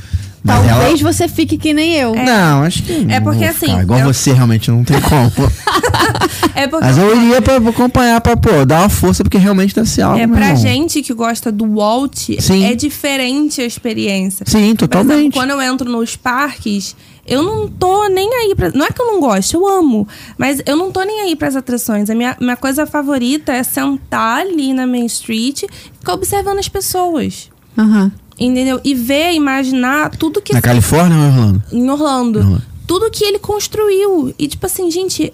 [0.46, 2.14] Mas Talvez você fique que nem eu.
[2.14, 2.22] ela...
[2.24, 2.92] Não, acho que.
[2.92, 3.66] É não porque, vou ficar.
[3.72, 5.30] assim, Igual eu- você, realmente, não tem como.
[6.54, 9.88] É porque Mas eu iria pra acompanhar, pra, pô, dar uma força, porque realmente deve
[9.88, 10.18] ser algo.
[10.18, 10.56] é pra irmão.
[10.56, 12.64] gente que gosta do Walt, Sim.
[12.64, 14.44] é diferente a experiência.
[14.46, 15.32] Sim, Por exemplo, totalmente.
[15.32, 16.94] quando eu entro nos parques,
[17.26, 18.70] eu não tô nem aí pra.
[18.70, 20.06] Não é que eu não gosto, eu amo.
[20.38, 22.08] Mas eu não tô nem aí pras atrações.
[22.10, 25.68] A minha, minha coisa favorita é sentar ali na Main Street e
[25.98, 27.50] ficar observando as pessoas.
[27.76, 28.12] Aham.
[28.38, 28.80] Entendeu?
[28.82, 31.62] E ver, imaginar tudo que Na Califórnia ou em Orlando?
[31.72, 32.38] em Orlando.
[32.40, 32.62] Orlando.
[32.86, 34.34] Tudo que ele construiu.
[34.38, 35.32] E, tipo assim, gente,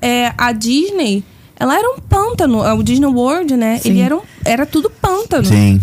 [0.00, 1.24] é, a Disney,
[1.58, 2.60] ela era um pântano.
[2.76, 3.78] O Disney World, né?
[3.78, 3.90] Sim.
[3.90, 5.44] Ele era, um- era tudo pântano.
[5.46, 5.80] Sim.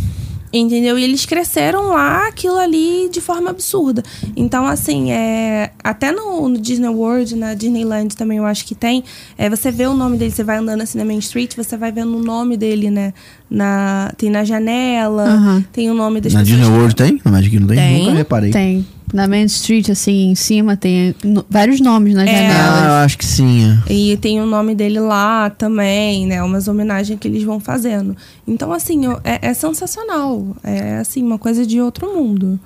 [0.54, 1.00] Entendeu?
[1.00, 4.04] E eles cresceram lá aquilo ali de forma absurda.
[4.36, 9.04] Então, assim, é, até no, no Disney World, na Disneyland também eu acho que tem.
[9.38, 11.92] É, você vê o nome dele, você vai andando assim na Main Street, você vai
[11.92, 13.14] vendo o nome dele, né?
[13.50, 16.60] Na, tem na janela, tem o nome das Na pessoas.
[16.60, 17.22] Disney World tem?
[17.24, 17.78] Na Magic não tem?
[17.78, 18.00] Tem.
[18.00, 18.52] Nunca reparei.
[18.52, 18.86] Tem.
[19.14, 22.28] Na Main Street, assim, em cima, tem no- vários nomes na É.
[22.28, 22.80] janela.
[22.82, 23.66] Ah, eu acho que sim.
[23.88, 23.94] é.
[23.94, 26.42] E tem o nome dele lá também, né?
[26.42, 28.16] Umas homenagens que eles vão fazendo.
[28.48, 30.56] Então, assim, eu- é, é sensacional.
[30.64, 32.60] É, assim, uma coisa de outro mundo.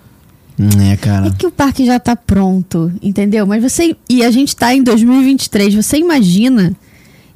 [0.91, 1.27] É, cara.
[1.27, 3.45] É que o parque já tá pronto, entendeu?
[3.45, 3.95] Mas você.
[4.09, 5.73] E a gente tá em 2023.
[5.73, 6.73] Você imagina.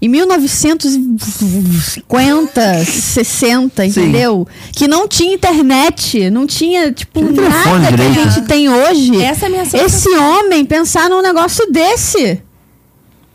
[0.01, 3.89] Em 1950, 60, Sim.
[3.89, 4.47] entendeu?
[4.71, 8.29] Que não tinha internet, não tinha, tipo, Tinha nada que a direito.
[8.31, 9.21] gente tem hoje.
[9.21, 9.63] Essa é a minha.
[9.63, 12.41] Esse homem pensar num negócio desse.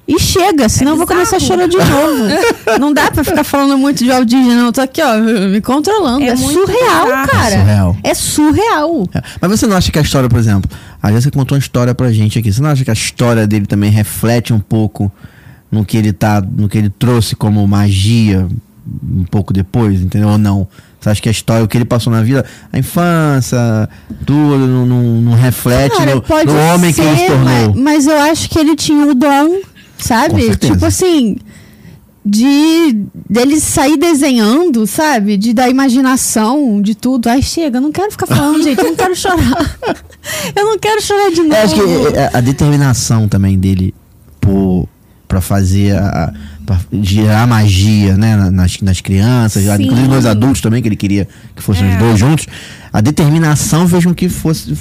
[0.07, 2.25] E chega, senão eu vou começar a chorar de novo.
[2.79, 4.67] não dá pra ficar falando muito de Disney, não.
[4.67, 6.23] Eu tô aqui, ó, me controlando.
[6.25, 7.29] É É, surreal, bizarro.
[7.29, 7.55] cara.
[7.55, 7.97] É surreal.
[8.03, 9.09] É surreal.
[9.15, 9.23] É.
[9.41, 10.71] Mas você não acha que a história, por exemplo,
[11.03, 12.53] a Jéssica contou uma história pra gente aqui.
[12.53, 15.11] Você não acha que a história dele também reflete um pouco
[15.75, 18.47] no que ele tá, no que ele trouxe como magia
[19.03, 20.29] um pouco depois, entendeu?
[20.29, 20.68] Ou não?
[21.01, 23.89] Você acha que a história, o que ele passou na vida, a infância,
[24.25, 27.75] tudo, não, não, não reflete Cara, no, no homem que ele se ser, tornou?
[27.75, 29.61] Mas, mas eu acho que ele tinha o dom,
[29.99, 30.57] sabe?
[30.57, 31.37] Tipo assim,
[32.25, 35.37] de dele sair desenhando, sabe?
[35.37, 37.29] De da imaginação, de tudo.
[37.29, 39.79] Ai, chega, eu não quero ficar falando, gente, eu não quero chorar.
[40.57, 41.55] eu não quero chorar de novo.
[41.55, 43.95] Eu acho que é, a determinação também dele
[44.41, 44.89] por
[45.27, 46.33] para fazer a,
[46.66, 49.83] pra gerar magia, né, na- nas, nas crianças, Sim.
[49.85, 51.99] inclusive nos adultos também que ele queria que fossem os É.
[51.99, 52.47] dois juntos.
[52.93, 54.77] A determinação fez com que fosse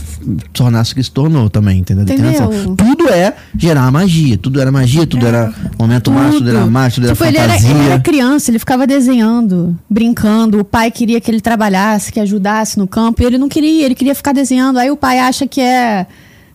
[0.51, 2.03] tornasse o que se tornou também, entendeu?
[2.03, 2.31] Entendeu?
[2.31, 2.75] determinação.
[2.75, 7.11] Tudo é gerar magia, tudo era magia, tudo era momento mágico, tudo era mágico, tudo
[7.13, 7.71] tipo, era ele era, fantasia.
[7.75, 10.59] ele era criança, ele ficava desenhando, brincando.
[10.59, 13.23] O pai queria que ele trabalhasse, que ajudasse no campo.
[13.23, 14.77] E ele não queria, ele queria ficar desenhando.
[14.77, 16.05] Aí o pai acha que é,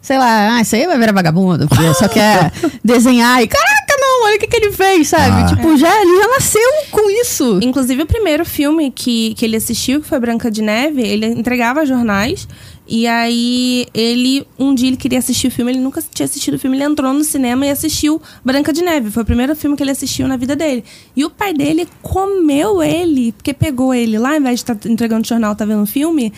[0.01, 2.53] sei lá, ah, isso aí vai virar vagabundo, porque só quer
[2.85, 3.43] desenhar.
[3.43, 3.78] E caraca,
[4.19, 5.43] não, olha o que, que ele fez, sabe?
[5.43, 5.47] Ah.
[5.47, 7.61] Tipo, já, ele já nasceu com isso.
[7.63, 11.87] Inclusive, o primeiro filme que, que ele assistiu, que foi Branca de Neve, ele entregava
[11.87, 12.49] jornais.
[12.91, 16.59] E aí, ele, um dia ele queria assistir o filme, ele nunca tinha assistido o
[16.59, 19.11] filme, ele entrou no cinema e assistiu Branca de Neve.
[19.11, 20.83] Foi o primeiro filme que ele assistiu na vida dele.
[21.15, 25.27] E o pai dele comeu ele, porque pegou ele lá, ao invés de estar entregando
[25.27, 26.33] jornal, tá vendo o filme,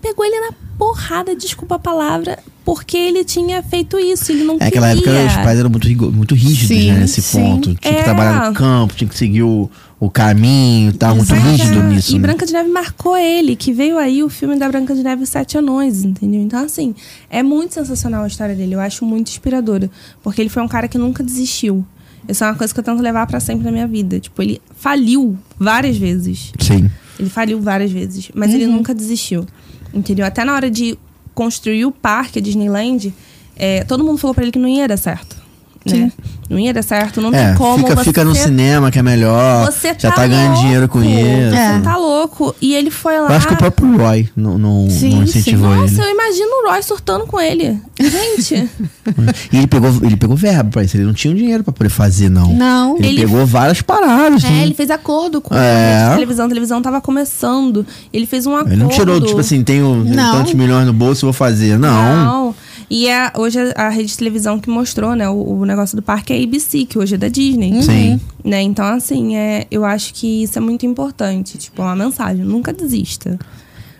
[0.00, 4.58] pegou ele na porrada, desculpa a palavra, porque ele tinha feito isso, ele não É,
[4.58, 4.68] queria.
[4.68, 7.40] aquela época os pais eram muito, muito rígidos Sim, né, nesse sim.
[7.40, 7.74] ponto.
[7.74, 8.04] Tinha que É.
[8.04, 9.68] trabalhar no campo, tinha que seguir o,
[9.98, 12.12] o caminho, tá muito rígido nisso.
[12.12, 12.20] E né?
[12.20, 15.26] Branca de Neve marcou ele, que veio aí o filme da Branca de Neve e
[15.26, 16.40] Sete Anões, entendeu?
[16.40, 16.94] Então, assim,
[17.28, 18.74] é muito sensacional a história dele.
[18.76, 19.90] Eu acho muito inspiradora.
[20.22, 21.84] Porque ele foi um cara que nunca desistiu.
[22.28, 24.20] Isso é uma coisa que eu tento levar pra sempre na minha vida.
[24.20, 26.52] Tipo, ele faliu várias vezes.
[26.60, 26.88] Sim.
[27.18, 29.44] Ele faliu várias vezes, mas ele nunca desistiu.
[29.92, 30.26] Entendeu?
[30.26, 30.98] Até na hora de
[31.34, 33.12] construir o parque, a Disneyland,
[33.56, 35.37] é, todo mundo falou pra ele que não ia dar certo.
[35.86, 36.12] Né?
[36.50, 37.86] Não ia dar certo, não É, tem como.
[37.86, 39.64] fica, fica no cinema que é melhor.
[39.66, 40.62] você já tá tá ganhando louco.
[40.62, 41.54] dinheiro com isso.
[41.54, 41.74] É.
[41.76, 42.54] Você tá louco.
[42.60, 43.28] E ele foi lá.
[43.30, 45.38] Eu acho que o próprio Roy não, não, Sim, não sim.
[45.38, 46.02] incentivou Nossa, ele.
[46.02, 47.78] eu imagino o Roy surtando com ele.
[48.00, 48.68] Gente,
[49.52, 50.96] E ele pegou, ele pegou verbo pra isso.
[50.96, 52.52] Ele não tinha um dinheiro pra poder fazer, não.
[52.54, 52.96] Não.
[52.98, 54.44] Ele, Ele- pegou várias paradas.
[54.44, 54.62] é, né?
[54.62, 56.04] ele fez acordo com É.
[56.06, 56.46] a televisão.
[56.46, 57.86] A televisão tava começando.
[58.12, 58.72] Ele fez um acordo.
[58.72, 60.38] Ele não tirou, tipo assim, tenho Não.
[60.38, 61.78] tantos milhões no bolso, vou fazer.
[61.78, 62.16] Não.
[62.24, 62.54] Não.
[62.90, 66.02] E é, hoje a, a rede de televisão que mostrou, né, o, o negócio do
[66.02, 67.82] parque é a ABC, que hoje é da Disney.
[67.82, 68.20] Sim.
[68.42, 68.62] Né?
[68.62, 71.58] Então, assim, é, eu acho que isso é muito importante.
[71.58, 72.44] Tipo, é uma mensagem.
[72.44, 73.38] Nunca desista.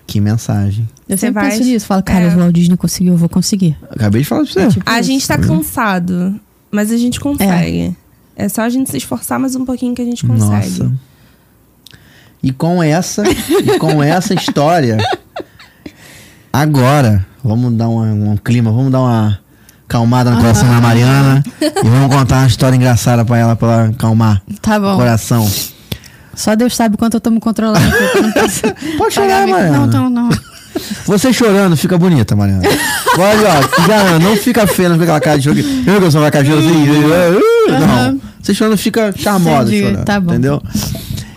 [0.07, 0.89] Que mensagem.
[1.07, 1.85] Eu Você sempre vai- penso nisso.
[1.87, 2.35] Falo, cara, É.
[2.35, 3.77] o Walt Disney conseguiu, eu vou conseguir.
[3.91, 4.81] Acabei de falar pra você.
[4.87, 7.95] A gente tá cansado, mas a gente consegue.
[8.35, 8.49] É.
[8.49, 10.79] só a gente se esforçar mais um pouquinho que a gente consegue.
[10.83, 10.93] Nossa.
[12.43, 14.97] E com essa, e com essa história,
[16.53, 19.39] agora, vamos dar um, um clima, vamos dar uma
[19.89, 23.85] calmada no coração da Mariana e vamos contar uma história engraçada pra ela, pra ela
[23.89, 24.97] acalmar Tá o bom.
[24.97, 25.51] coração.
[26.35, 27.81] Só Deus sabe quanto eu tô me controlando.
[28.15, 29.87] eu não Pode chorar, mi- Mariana.
[29.87, 30.29] Não, não, não.
[31.07, 32.63] Você chorando fica bonita, Mariana.
[33.19, 36.11] Olha, ó, já não fica feia, não fica aquela cara de que- Viu que eu
[36.13, 36.89] sou uma cara de choro assim?
[36.91, 37.77] Uh, Não.
[37.83, 38.19] Aham.
[38.41, 40.05] Você chorando fica charmosa Entendi, chorando.
[40.05, 40.31] tá bom.
[40.33, 40.63] Entendeu?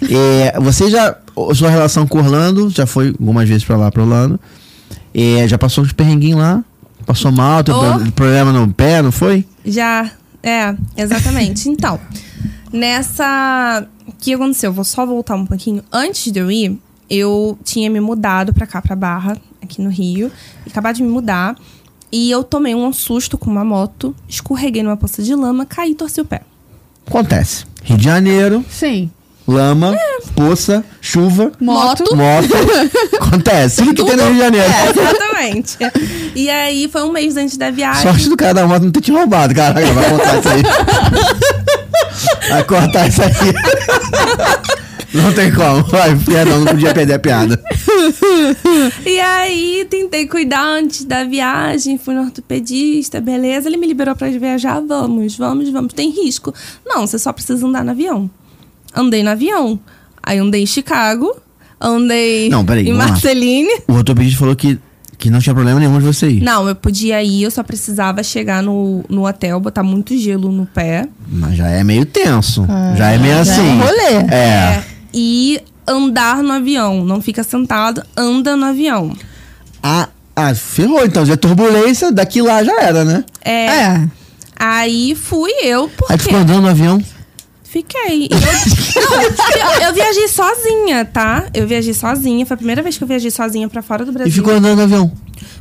[0.10, 1.16] É, você já.
[1.56, 4.40] Sua relação com Orlando, já foi algumas vezes pra lá, pra Orlando.
[5.14, 6.64] É, já passou uns perrenguinhos lá?
[7.06, 8.00] Passou mal, teve Oh.
[8.00, 9.46] pro- problema no pé, não foi?
[9.66, 10.10] Já,
[10.44, 11.68] é, exatamente.
[11.70, 12.00] então,
[12.72, 13.88] nessa.
[14.08, 14.70] O que aconteceu?
[14.70, 15.84] Eu vou só voltar um pouquinho.
[15.92, 19.38] Antes de eu ir, eu tinha me mudado pra cá, pra Barra.
[19.62, 20.32] aqui no Rio.
[20.66, 21.56] E acabar de me mudar.
[22.12, 25.96] E eu tomei um susto com uma moto, escorreguei numa poça de lama, caí e
[25.96, 26.42] torci o pé.
[27.08, 27.66] Acontece.
[27.84, 29.10] Rio de Janeiro, Sim.
[29.52, 29.96] Lama,
[30.36, 32.16] poça, chuva, Moto.
[32.16, 32.48] moto.
[33.20, 33.84] Acontece.
[33.84, 34.68] Tudo que tem no Rio de Janeiro.
[34.72, 35.78] É, exatamente.
[36.36, 38.04] e aí foi um mês antes da viagem.
[38.04, 39.54] Sorte do cara da moto não ter te roubado.
[39.54, 40.64] Caraca, vai cortar isso aí.
[42.50, 43.30] Vai cortar isso aí.
[45.14, 45.84] Não tem como.
[45.84, 47.62] Vai, perdão, não podia perder a piada.
[49.06, 53.68] E aí, tentei cuidar antes da viagem, fui no ortopedista, beleza.
[53.68, 55.94] Ele me liberou pra viajar, vamos, vamos, vamos.
[55.94, 56.54] Tem risco.
[56.86, 58.30] Não, você só precisa andar no avião.
[58.96, 59.80] Andei no avião.
[60.24, 61.36] Aí andei em Chicago,
[61.80, 62.94] andei Não, peraí, em.
[62.94, 63.70] Marceline.
[63.88, 64.78] O ortopedista falou que,
[65.18, 66.42] que não tinha problema nenhum de você ir.
[66.42, 70.66] Não, eu podia ir, eu só precisava chegar no, no hotel, botar muito gelo no
[70.66, 71.08] pé.
[71.28, 72.66] Mas já é meio tenso.
[72.96, 73.68] já é meio já assim.
[73.68, 74.34] é um rolê.
[74.34, 74.84] É.
[75.14, 77.04] E andar no avião.
[77.04, 79.16] Não fica sentado, anda no avião.
[79.82, 81.26] Ah, ah, ferrou então.
[81.26, 83.24] Já é turbulência, daqui lá já era, né?
[83.44, 83.66] É.
[83.66, 84.08] É.
[84.56, 86.14] Aí fui eu, porque.
[86.14, 87.02] Aí ficou andando no avião.
[87.72, 88.28] Fiquei.
[88.30, 91.46] Eu, não, eu, eu viajei sozinha, tá?
[91.54, 92.46] Eu viajei sozinha.
[92.46, 94.30] Foi a primeira vez que eu viajei sozinha pra fora do Brasil.
[94.30, 95.10] E ficou andando no avião.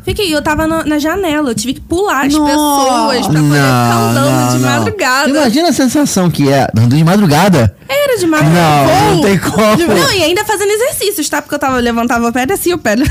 [0.04, 0.34] Fiquei.
[0.34, 1.50] Eu tava na, na janela.
[1.50, 2.50] Eu tive que pular as Nossa.
[2.50, 5.30] pessoas pra poder ficar andando de madrugada.
[5.30, 6.66] Imagina a sensação que é.
[6.76, 7.76] Andando de madrugada.
[7.88, 8.92] Era de madrugada.
[8.92, 9.86] Não, não tem como.
[9.86, 11.40] Não, e ainda fazendo exercícios, tá?
[11.40, 12.96] Porque eu tava, levantava o pé e descia o pé.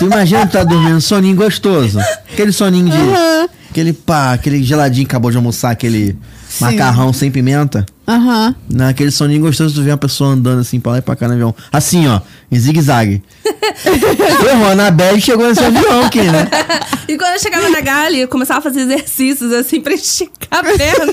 [0.00, 1.98] Tu imagina tu tá dormindo, soninho gostoso.
[2.32, 3.50] Aquele soninho de.
[3.70, 6.16] Aquele pá, aquele geladinho que acabou de almoçar, aquele
[6.48, 6.64] Sim.
[6.64, 7.84] macarrão sem pimenta.
[8.06, 8.54] Aham.
[8.70, 11.34] Naquele soninho gostoso, tu vê uma pessoa andando assim pra lá e pra cá no
[11.34, 11.54] avião.
[11.70, 12.20] Assim, ó,
[12.50, 13.22] em zigue-zague.
[14.42, 16.48] Ferrou, a Anabelle chegou nesse avião aqui, né?
[17.06, 20.76] E quando eu chegava na galha, eu começava a fazer exercícios assim pra esticar a
[20.76, 21.12] perna.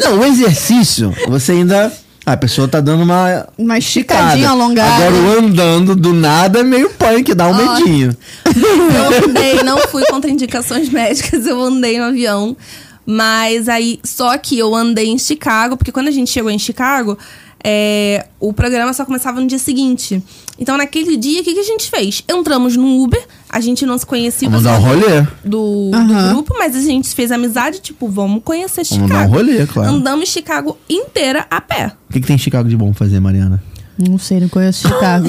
[0.00, 1.92] Não, o exercício, você ainda.
[2.24, 3.48] A pessoa tá dando uma.
[3.58, 5.06] Uma esticadinha alongada.
[5.06, 7.74] Agora o andando do nada é meio punk, dá um Ó.
[7.74, 8.16] medinho.
[8.46, 12.56] Eu andei, não fui contra indicações médicas, eu andei no avião.
[13.04, 17.18] Mas aí, só que eu andei em Chicago, porque quando a gente chegou em Chicago,
[17.64, 20.22] é, o programa só começava no dia seguinte.
[20.58, 22.22] Então, naquele dia, o que, que a gente fez?
[22.28, 25.22] Entramos no Uber, a gente não se conhecia Vamos dar um rolê.
[25.44, 26.34] do, do Aham.
[26.34, 29.08] grupo, mas a gente fez amizade, tipo, vamos conhecer Chicago.
[29.08, 29.90] Vamos dar um rolê, claro.
[29.90, 31.92] Andamos Chicago inteira a pé.
[32.08, 33.62] O que, que tem em Chicago de bom fazer, Mariana?
[33.98, 35.28] Não sei, não conheço Chicago.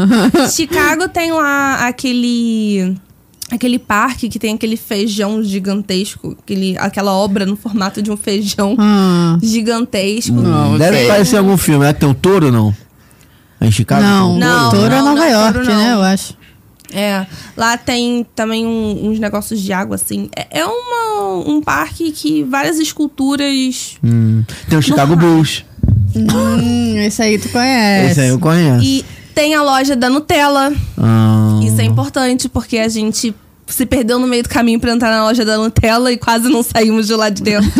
[0.52, 2.94] Chicago tem lá aquele
[3.50, 8.76] aquele parque que tem aquele feijão gigantesco, aquele, aquela obra no formato de um feijão
[8.78, 9.38] Ah.
[9.42, 10.32] gigantesco.
[10.34, 11.08] Não, Deve ok.
[11.08, 11.84] parecer algum filme.
[11.86, 12.74] É que tem um touro ou não?
[13.60, 14.02] É em Chicago?
[14.02, 14.76] Não, Tem um Não, touro?
[14.80, 15.76] Touro é não, Nova não, York, Touro não.
[15.78, 15.92] né?
[15.94, 16.40] Eu acho.
[16.92, 17.24] É,
[17.56, 20.28] lá tem também um- uns negócios de água assim.
[20.34, 25.64] É, é uma, um parque que várias esculturas Hum, tem o Chicago Bulls.
[26.16, 28.10] Hum, esse aí tu conhece.
[28.12, 28.84] Esse aí eu conheço.
[28.84, 29.04] e
[29.40, 30.70] tem a loja da Nutella.
[30.98, 33.34] Ah, Isso é importante porque a gente
[33.66, 36.62] se perdeu no meio do caminho pra entrar na loja da Nutella e quase não
[36.62, 37.70] saímos de lá de dentro.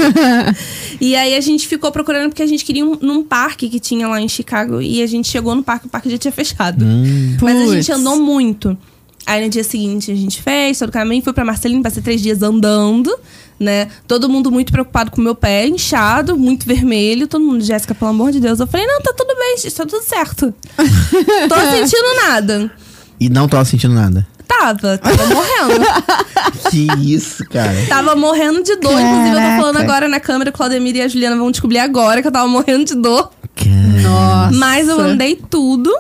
[0.98, 4.08] e aí a gente ficou procurando porque a gente queria um, num parque que tinha
[4.08, 6.82] lá em Chicago e a gente chegou no parque, o parque já tinha fechado.
[6.82, 7.36] hum.
[7.42, 8.78] Mas a gente andou muito.
[9.26, 12.22] Aí no dia seguinte a gente fez todo o caminho, fui pra Marceline, passei três
[12.22, 13.14] dias andando,
[13.60, 13.88] né?
[14.08, 17.28] Todo mundo muito preocupado com o meu pé, inchado, muito vermelho.
[17.28, 18.58] Todo mundo, Jéssica, pelo amor de Deus.
[18.58, 20.54] Eu falei, não, tá tudo bem, gente, tá tudo certo.
[20.76, 22.72] Tô sentindo nada.
[23.20, 24.26] E não tava sentindo nada.
[24.48, 25.84] Tava, tava morrendo.
[26.70, 27.74] Que isso, cara.
[27.88, 28.92] Tava morrendo de dor.
[28.92, 29.92] Inclusive, eu tô falando Caraca.
[29.92, 32.94] agora na câmera, Claudemir e a Juliana vão descobrir agora que eu tava morrendo de
[32.94, 33.30] dor.
[33.54, 34.02] Cara.
[34.02, 34.56] Nossa.
[34.56, 35.92] Mas eu andei tudo,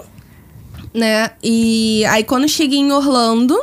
[0.94, 1.30] né?
[1.42, 3.58] E aí, quando cheguei em Orlando,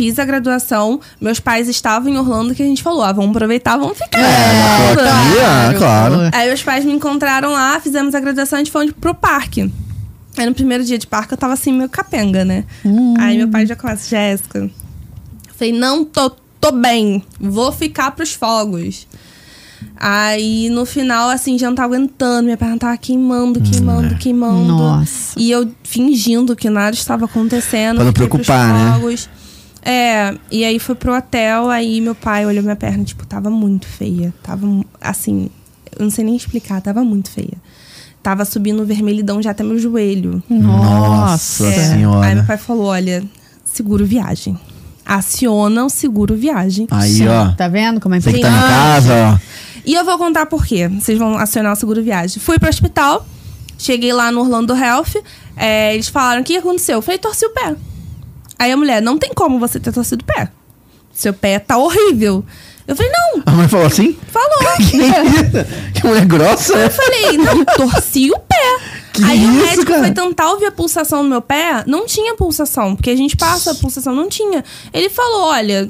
[0.00, 0.98] fiz a graduação.
[1.20, 4.18] Meus pais estavam em Orlando, que a gente falou, ah, vamos aproveitar, vamos ficar.
[4.18, 4.94] É,
[5.44, 6.14] ah, claro.
[6.32, 9.70] Aí meus pais me encontraram lá, fizemos a graduação, a gente foi pro parque.
[10.38, 12.64] Aí no primeiro dia de parque eu tava assim, meio capenga, né?
[13.18, 14.60] Aí meu pai já começa, Jéssica.
[14.60, 14.70] Eu
[15.54, 19.06] falei, não, tô, tô bem, vou ficar pros fogos.
[19.96, 24.64] Aí no final, assim, já não tava aguentando, minha perna tava queimando, queimando, queimando.
[24.64, 25.38] Nossa.
[25.38, 27.96] E eu fingindo que nada estava acontecendo.
[27.96, 28.92] Pra não fiquei pros preocupar, né?
[28.94, 29.28] fogos.
[29.82, 33.86] É, e aí fui pro hotel, aí meu pai olhou minha perna, tipo, tava muito
[33.86, 34.32] feia.
[34.42, 34.66] Tava,
[35.00, 35.48] assim,
[35.98, 37.54] eu não sei nem explicar, tava muito feia.
[38.22, 40.42] Tava subindo vermelhidão já até meu joelho.
[40.50, 42.26] Nossa É, senhora.
[42.26, 43.24] Aí meu pai falou, olha,
[43.64, 44.58] seguro viagem.
[45.06, 46.86] Aciona o seguro viagem.
[46.90, 47.52] Aí, Sim, ó.
[47.52, 49.38] Tá vendo como é que tá em casa, ó.
[49.84, 50.86] E eu vou contar por quê.
[50.88, 52.38] Vocês vão acionar o seguro viagem.
[52.40, 53.26] Fui pro hospital,
[53.78, 55.14] cheguei lá no Orlando Health,
[55.56, 56.96] é, eles falaram o que aconteceu.
[56.96, 57.74] Eu falei, torci o pé.
[58.60, 60.50] Aí a mulher, não tem como você ter torcido o pé.
[61.14, 62.44] Seu pé tá horrível.
[62.86, 64.18] Eu falei, não, A mãe falou assim?
[64.28, 64.48] falou.
[65.94, 66.74] Que, que mulher grossa?
[66.74, 68.78] Eu falei, não, torci o pé.
[69.14, 70.00] Que Aí o isso, médico cara?
[70.00, 73.70] foi tentar ouvir a pulsação no meu pé, não tinha pulsação, porque a gente passa
[73.70, 74.62] a pulsação, não tinha.
[74.92, 75.88] Ele falou: olha,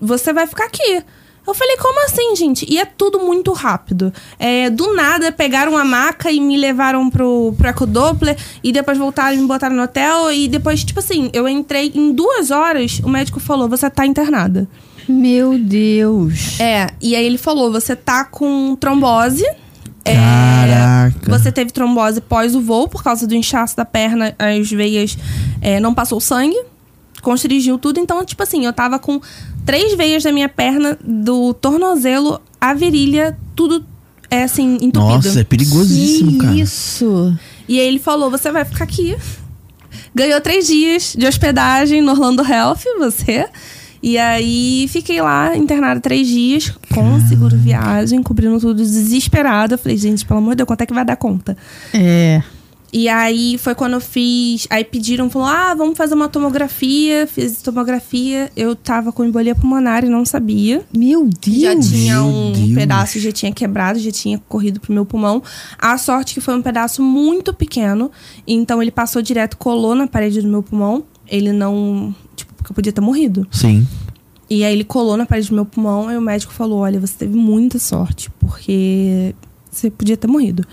[0.00, 1.02] você vai ficar aqui.
[1.46, 2.64] Eu falei, como assim, gente?
[2.68, 4.12] E é tudo muito rápido.
[4.38, 8.36] É, do nada, pegaram a maca e me levaram pro, pro Ecodoppler.
[8.62, 10.32] E depois voltaram e me botaram no hotel.
[10.32, 13.00] E depois, tipo assim, eu entrei em duas horas.
[13.00, 14.68] O médico falou, você tá internada.
[15.08, 16.60] Meu Deus.
[16.60, 19.44] É, e aí ele falou, você tá com trombose.
[20.04, 21.30] É, Caraca.
[21.30, 25.16] você teve trombose pós o voo, por causa do inchaço da perna, as veias
[25.60, 26.60] é, não passou sangue,
[27.20, 28.00] constrigiu tudo.
[28.00, 29.20] Então, tipo assim, eu tava com
[29.64, 33.84] três veias da minha perna, do tornozelo à virilha, tudo
[34.30, 35.00] é assim, entupido.
[35.00, 36.54] Nossa, é perigosíssimo, que cara.
[36.54, 37.36] isso?
[37.68, 39.16] E aí ele falou: você vai ficar aqui.
[40.14, 43.46] Ganhou três dias de hospedagem no Orlando Health, você.
[44.02, 49.78] E aí fiquei lá internada três dias, com seguro viagem, cobrindo tudo desesperada.
[49.78, 51.56] Falei, gente, pelo amor de Deus, quanto é que vai dar conta?
[51.94, 52.42] É.
[52.92, 54.66] E aí foi quando eu fiz.
[54.68, 57.26] Aí pediram, falou: ah, vamos fazer uma tomografia.
[57.26, 58.52] Fiz tomografia.
[58.54, 60.84] Eu tava com embolia pulmonar e não sabia.
[60.94, 61.60] Meu Deus.
[61.60, 62.74] Já tinha um Deus.
[62.74, 65.42] pedaço, já tinha quebrado, já tinha corrido pro meu pulmão.
[65.78, 68.10] A sorte que foi um pedaço muito pequeno.
[68.46, 71.02] Então ele passou direto, colou na parede do meu pulmão.
[71.26, 72.14] Ele não.
[72.36, 73.46] Tipo, porque eu podia ter morrido.
[73.50, 73.86] Sim.
[74.50, 77.14] E aí ele colou na parede do meu pulmão e o médico falou: Olha, você
[77.20, 79.34] teve muita sorte, porque
[79.72, 80.64] você podia ter morrido.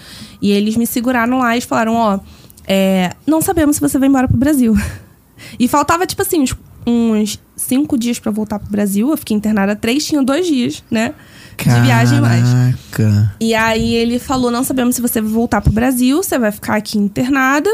[0.42, 2.20] E eles me seguraram lá e falaram: Ó,
[2.68, 4.76] é, não sabemos se você vai embora pro Brasil.
[5.58, 6.54] E faltava, tipo assim, uns,
[6.86, 9.10] uns cinco dias pra voltar pro Brasil.
[9.10, 11.14] Eu fiquei internada três, tinha dois dias, né?
[11.58, 12.44] De viagem mais.
[12.92, 13.36] Caraca.
[13.40, 16.76] E aí ele falou: não sabemos se você vai voltar pro Brasil, você vai ficar
[16.76, 17.70] aqui internada.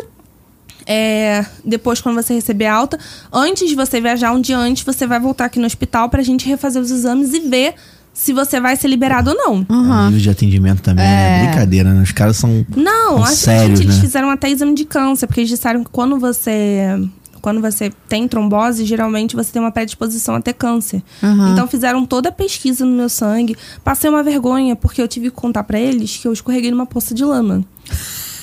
[0.87, 2.99] É, depois, quando você receber alta,
[3.33, 6.47] antes de você viajar, um dia antes, você vai voltar aqui no hospital pra gente
[6.47, 7.73] refazer os exames e ver
[8.15, 9.65] se você vai ser liberado ou não.
[9.69, 11.45] O nível de atendimento também é, É.
[11.47, 12.01] brincadeira, né?
[12.01, 12.65] Os caras são.
[12.75, 14.01] Não, São acho sérios, que eles né?
[14.01, 16.97] fizeram até exame de câncer, porque eles disseram que quando você.
[17.41, 21.03] Quando você tem trombose, geralmente você tem uma predisposição a ter câncer.
[21.21, 21.51] Aham.
[21.51, 23.55] Então fizeram toda a pesquisa no meu sangue.
[23.83, 27.13] Passei uma vergonha, porque eu tive que contar pra eles que eu escorreguei numa poça
[27.13, 27.63] de lama.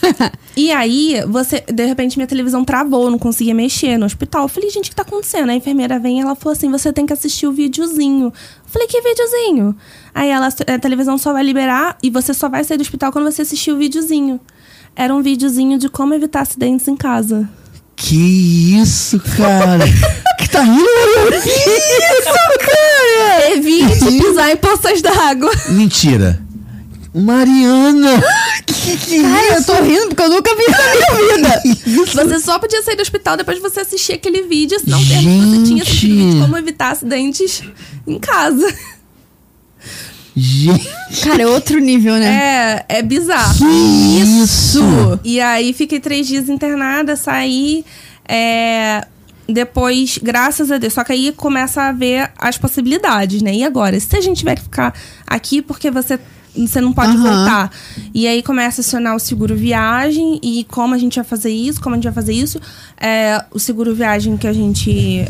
[0.56, 4.42] e aí, você, de repente, minha televisão travou, eu não conseguia mexer no hospital.
[4.42, 5.50] Eu falei, gente, o que tá acontecendo?
[5.50, 8.26] A enfermeira vem e ela falou assim: você tem que assistir o videozinho.
[8.26, 8.32] Eu
[8.66, 9.76] falei, que videozinho?
[10.14, 13.30] Aí ela, a televisão só vai liberar e você só vai sair do hospital quando
[13.30, 14.40] você assistir o videozinho.
[14.94, 17.48] Era um videozinho de como evitar acidentes em casa.
[17.96, 19.84] Que isso, cara?
[20.38, 20.86] que tá rindo?
[21.42, 23.52] Que isso, cara?
[23.52, 25.50] Evite pisar em poças d'água.
[25.70, 26.42] Mentira.
[27.14, 28.22] Mariana!
[28.66, 31.62] que que é Cara, eu tô rindo porque eu nunca vi isso na minha vida.
[32.24, 35.20] Você só podia sair do hospital depois de você assistir aquele vídeo, senão que você
[35.20, 36.00] tinha Gente.
[36.00, 37.62] simplesmente como evitar acidentes
[38.06, 38.74] em casa.
[40.34, 40.88] Gente,
[41.22, 42.84] Cara, é outro nível, né?
[42.88, 43.58] É, é bizarro.
[43.58, 43.64] que
[44.22, 44.80] isso?
[45.22, 47.84] E aí fiquei três dias internada, saí.
[48.26, 49.06] é,
[49.46, 50.94] depois, graças a Deus.
[50.94, 53.52] Só que aí começa a haver as possibilidades, né?
[53.54, 53.98] E agora?
[54.00, 54.94] Se a gente tiver que ficar
[55.26, 56.18] aqui porque você.
[56.56, 57.22] Você não pode Aham.
[57.22, 57.70] voltar.
[58.12, 61.80] E aí começa a acionar o seguro viagem e como a gente vai fazer isso,
[61.80, 62.60] como a gente vai fazer isso.
[63.00, 65.24] É, o seguro viagem que a gente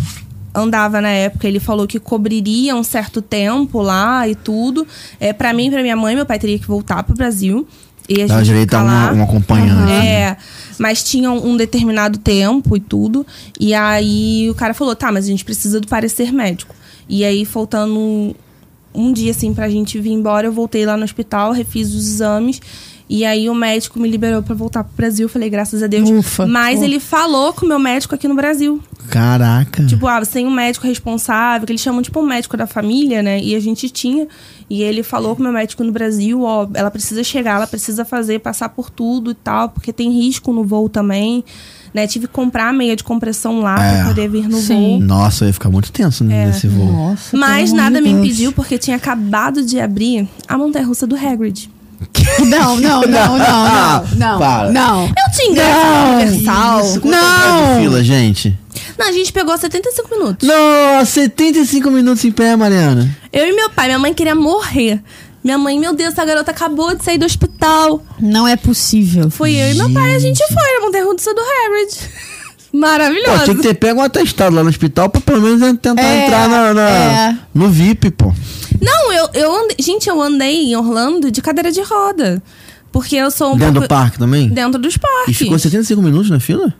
[0.55, 4.87] andava na época, ele falou que cobriria um certo tempo lá e tudo.
[5.19, 7.67] É, para mim, e pra minha mãe, meu pai teria que voltar pro Brasil.
[8.09, 9.93] E a Dá gente direito a um, um acompanhante.
[9.93, 10.37] É,
[10.79, 13.25] mas tinha um determinado tempo e tudo.
[13.59, 16.75] E aí o cara falou: tá, mas a gente precisa do parecer médico.
[17.09, 18.35] E aí, faltando
[18.95, 22.61] um, dia assim pra gente vir embora, eu voltei lá no hospital, refiz os exames.
[23.09, 25.27] E aí o médico me liberou pra voltar pro Brasil.
[25.27, 26.09] Eu falei, graças a Deus.
[26.09, 26.47] Ufa.
[26.47, 26.87] Mas Ufa.
[26.87, 28.81] ele falou com o meu médico aqui no Brasil.
[29.11, 29.85] Caraca.
[29.85, 33.23] Tipo, ah, você tem um médico responsável, que eles chamam tipo um médico da família,
[33.23, 33.39] né?
[33.39, 34.27] E a gente tinha.
[34.71, 38.03] E ele falou com o meu médico no Brasil, ó, ela precisa chegar, ela precisa
[38.03, 41.45] fazer, passar por tudo e tal, porque tem risco no voo também.
[41.95, 42.07] Né?
[42.07, 43.97] Tive que comprar meia de compressão lá É.
[43.97, 44.99] pra poder vir no Sim.
[44.99, 45.01] voo.
[45.01, 46.47] Nossa, eu ia ficar muito tenso É.
[46.47, 46.91] nesse voo.
[46.91, 48.25] Nossa, Mas nada me Deus.
[48.25, 51.69] impediu, porque tinha acabado de abrir a montanha russa do Hagrid.
[52.47, 54.05] Não, não, não, não, não.
[54.17, 54.39] Não.
[54.39, 54.73] Para.
[54.73, 55.05] Não.
[55.07, 56.15] Eu tinha ingresso Não.
[56.17, 56.81] universal.
[56.81, 57.75] Isso, Não.
[57.77, 58.59] de fila, gente?
[58.99, 60.49] Não, a gente pegou 75 minutos.
[60.49, 63.09] Nossa, 75 minutos em pé, Mariana.
[63.33, 65.01] Eu e meu pai, minha mãe queria morrer.
[65.43, 68.03] Minha mãe, meu Deus, essa garota acabou de sair do hospital.
[68.21, 69.29] Não é possível.
[69.31, 71.41] Foi eu e meu pai, a gente foi na montanha russa do.
[72.73, 73.45] Pô, Maravilhoso.
[73.45, 76.49] tinha que ter pego um atestado lá no hospital pra pelo menos tentar É, entrar
[76.49, 77.39] na, na- é.
[77.55, 78.33] no VIP, pô.
[78.81, 79.77] Não, eu, eu andei.
[79.79, 82.43] Gente, eu andei em Orlando de cadeira de roda.
[82.91, 83.89] Porque eu sou um Dentro pouco...
[83.89, 84.49] do parque também?
[84.49, 85.37] Dentro dos E parques.
[85.37, 86.73] ficou 75 minutos na fila?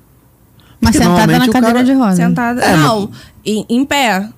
[0.81, 2.17] Mas Porque sentada na cadeira cara- de roda.
[2.17, 2.61] Sentada.
[2.63, 3.11] É, não,
[3.45, 4.29] em, em pé.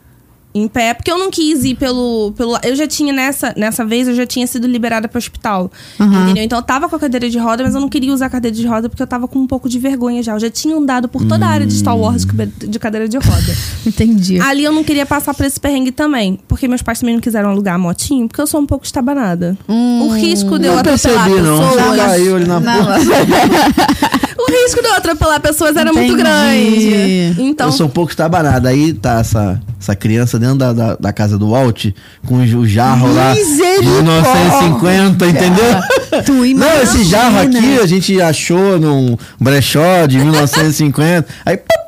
[0.54, 2.32] Em pé, porque eu não quis ir pelo.
[2.36, 5.70] pelo eu já tinha nessa, nessa vez, eu já tinha sido liberada para o hospital.
[5.98, 6.24] Aham.
[6.24, 6.44] Entendeu?
[6.44, 8.56] Então eu tava com a cadeira de roda, mas eu não queria usar a cadeira
[8.56, 10.32] de roda porque eu tava com um pouco de vergonha já.
[10.34, 13.56] Eu já tinha andado por toda a área de Star Wars de cadeira de roda.
[13.84, 14.38] Entendi.
[14.40, 16.38] Ali eu não queria passar por esse perrengue também.
[16.46, 19.56] Porque meus pais também não quiseram alugar a motinho, porque eu sou um pouco estabanada.
[19.68, 21.58] o risco de eu Não atropelar percebi, não.
[21.58, 21.84] pessoas.
[21.90, 23.00] Você caiu ali na Não, porta.
[24.36, 26.22] O risco de eu atropelar pessoas era muito Entendi.
[26.22, 27.42] grande.
[27.42, 27.66] Então.
[27.68, 28.66] Eu sou um pouco estabanado.
[28.66, 31.86] Aí tá essa, essa criança dentro da, da, da casa do Walt,
[32.26, 34.02] com o jarro lá de Misericórdia.
[34.02, 36.24] 1950, entendeu?
[36.24, 41.26] Tu Não, esse jarro aqui a gente achou num brechó de 1950.
[41.44, 41.83] Aí, um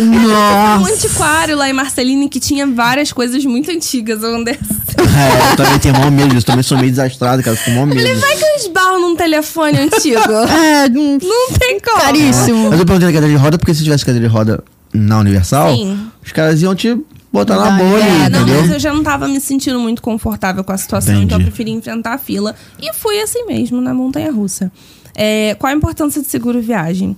[0.00, 0.92] Nossa.
[0.92, 4.22] antiquário lá em Marceline que tinha várias coisas muito antigas.
[4.22, 4.44] Assim.
[4.48, 6.46] é, eu também tenho maior medo disso.
[6.46, 7.56] Também sou meio desastrado, cara.
[7.56, 8.00] Fico com maior medo.
[8.00, 10.20] Falei, vai que eu esbarro num telefone antigo.
[10.60, 12.00] É, um Não tem como.
[12.00, 12.70] caríssimo.
[12.70, 15.74] Mas eu perguntei na cadeira de roda porque se tivesse cadeira de roda na Universal,
[15.74, 15.98] Sim.
[16.24, 16.96] os caras iam te
[17.32, 18.60] botar na Não, bolha, É, não, entendeu?
[18.62, 21.26] mas eu já não tava me sentindo muito confortável com a situação, Entendi.
[21.26, 22.54] então eu preferi enfrentar a fila.
[22.80, 24.70] E fui assim mesmo, na montanha russa.
[25.14, 27.16] É, qual a importância de seguro viagem?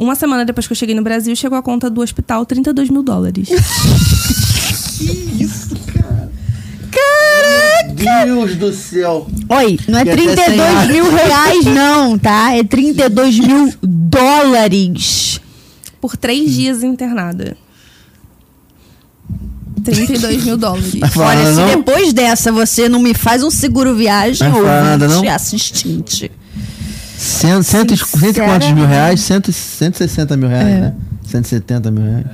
[0.00, 3.02] Uma semana depois que eu cheguei no Brasil, chegou a conta do hospital 32 mil
[3.02, 3.50] dólares.
[8.24, 9.28] Deus do céu.
[9.46, 12.56] Oi, não é E até 32 sem mil reais, não, tá?
[12.56, 15.38] É 32 mil dólares.
[16.00, 17.54] Por três dias internada.
[19.84, 20.94] 32 mil dólares.
[21.14, 21.66] Olha, nada se não?
[21.68, 25.28] depois dessa você não me faz um seguro viagem, não?
[25.28, 26.32] assistente.
[27.22, 29.20] Cento, cento, e- cento e quantos mil reais?
[29.20, 30.80] Cento, e- 160 mil reais, É.
[30.80, 30.94] né?
[31.26, 32.26] 170 mil reais.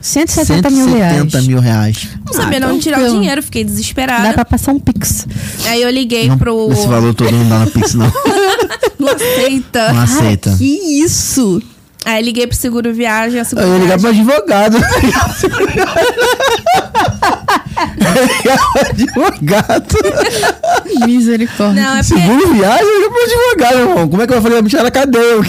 [0.00, 1.16] 170 mil reais.
[1.22, 2.08] 170 mil reais.
[2.26, 4.32] Não sabia Ah, de onde tirar o dinheiro, fiquei Dá desesperada.
[4.34, 5.26] pra passar um pix.
[5.66, 6.70] Aí eu liguei Não, pro.
[6.70, 8.12] Esse valor todo não dá na Pix, não.
[8.98, 9.92] Não aceita.
[9.92, 10.54] Não aceita.
[10.58, 10.64] Que
[11.02, 11.62] isso?
[12.04, 14.76] Aí liguei pro seguro viagem, a seguro Eu ia ligar pro advogado.
[18.88, 19.98] advogado.
[21.06, 21.82] Misericórdia.
[21.82, 24.08] Não, é porque Seguro viagem, eu pro advogado, irmão.
[24.08, 24.62] Como é que eu vou fazer?
[24.62, 25.24] Me tirar da cadeia.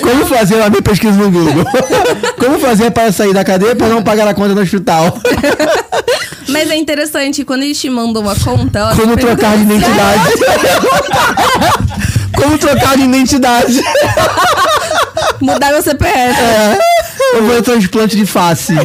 [0.00, 1.64] Como fazer a minha pesquisa no Google?
[2.38, 5.18] Como fazer para sair da cadeia para não pagar a conta no hospital?
[6.48, 10.30] Mas é interessante, quando eles te mandam a conta, ela Como trocar de identidade?
[12.36, 13.82] Como trocar de identidade?
[15.40, 16.40] mudar meu CPF.
[16.40, 16.78] É.
[17.34, 18.72] Eu vou transplante de face.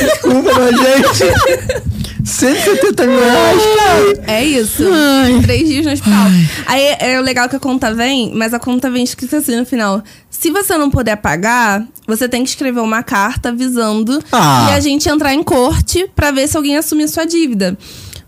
[0.00, 1.32] Desculpa, mas, gente.
[2.24, 4.24] 170 mil reais, cara.
[4.26, 4.82] É isso.
[5.42, 6.26] Três dias no hospital.
[6.66, 9.64] Aí é o legal que a conta vem, mas a conta vem escrita assim no
[9.64, 10.02] final.
[10.28, 14.68] Se você não puder pagar, você tem que escrever uma carta avisando Ah.
[14.70, 17.78] e a gente entrar em corte pra ver se alguém assumir sua dívida.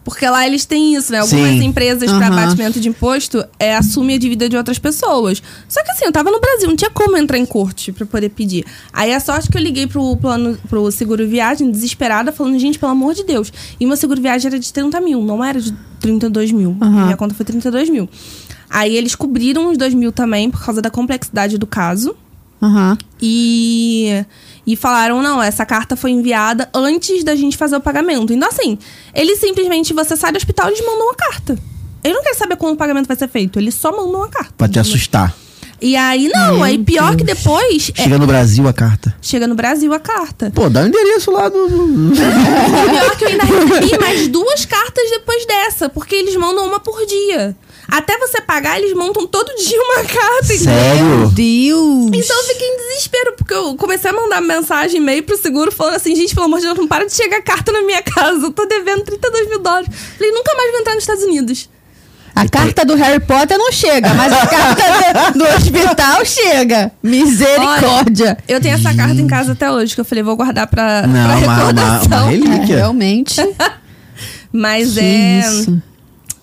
[0.09, 1.18] Porque lá eles têm isso, né?
[1.18, 1.64] Algumas Sim.
[1.64, 2.38] empresas pra Aham.
[2.42, 5.42] abatimento de imposto é, assumem a dívida de outras pessoas.
[5.68, 8.30] Só que assim, eu tava no Brasil, não tinha como entrar em corte pra poder
[8.30, 8.64] pedir.
[8.90, 12.92] Aí a sorte que eu liguei pro plano pro seguro viagem, desesperada, falando, gente, pelo
[12.92, 13.52] amor de Deus.
[13.78, 16.74] E meu seguro viagem era de 30 mil, não era de 32 mil.
[16.80, 17.04] Aham.
[17.04, 18.09] Minha conta foi 32 mil.
[18.70, 22.16] Aí eles cobriram os 2 mil também, por causa da complexidade do caso.
[22.62, 22.96] Aham.
[23.20, 24.24] E,
[24.70, 28.34] e falaram, não, essa carta foi enviada antes da gente fazer o pagamento.
[28.34, 28.76] Então, assim,
[29.14, 31.58] eles simplesmente, você sai do hospital, eles mandam uma carta.
[32.04, 34.52] Eles não querem saber quando o pagamento vai ser feito, eles só mandam uma carta.
[34.58, 35.34] Pra te assustar.
[35.80, 37.92] E aí, não, aí pior que depois.
[37.96, 39.14] é- Chega no Brasil a carta.
[39.22, 40.50] chega no Brasil a carta.
[40.54, 42.12] Pô, dá o endereço lá do.
[42.12, 46.80] E pior que eu ainda recebi mais duas cartas depois dessa, porque eles mandam uma
[46.80, 47.56] por dia.
[47.91, 50.53] Até você pagar, eles montam todo dia uma carta.
[50.55, 50.74] entendeu?
[50.74, 51.28] Sério?
[51.30, 52.11] Deus.
[52.12, 55.95] Então eu fiquei em desespero, porque eu comecei a mandar mensagem, e-mail pro seguro, falando
[55.95, 58.45] assim, gente, pelo amor de Deus, não para de chegar carta na minha casa.
[58.47, 59.89] Eu tô devendo 32 mil dólares.
[60.18, 61.70] Falei, nunca mais vou entrar nos Estados Unidos.
[62.36, 66.93] A carta do Harry Potter não chega, mas a carta do, hospital chega.
[67.03, 68.39] Misericórdia.
[68.47, 71.12] Eu tenho essa carta em casa até hoje, que eu falei, vou guardar pra, Não,
[71.26, 72.07] pra uma, uma, recordação.
[72.07, 72.76] uma É, relíquia.
[72.76, 73.34] realmente.
[74.53, 75.41] Mas Que é.
[75.41, 75.82] isso.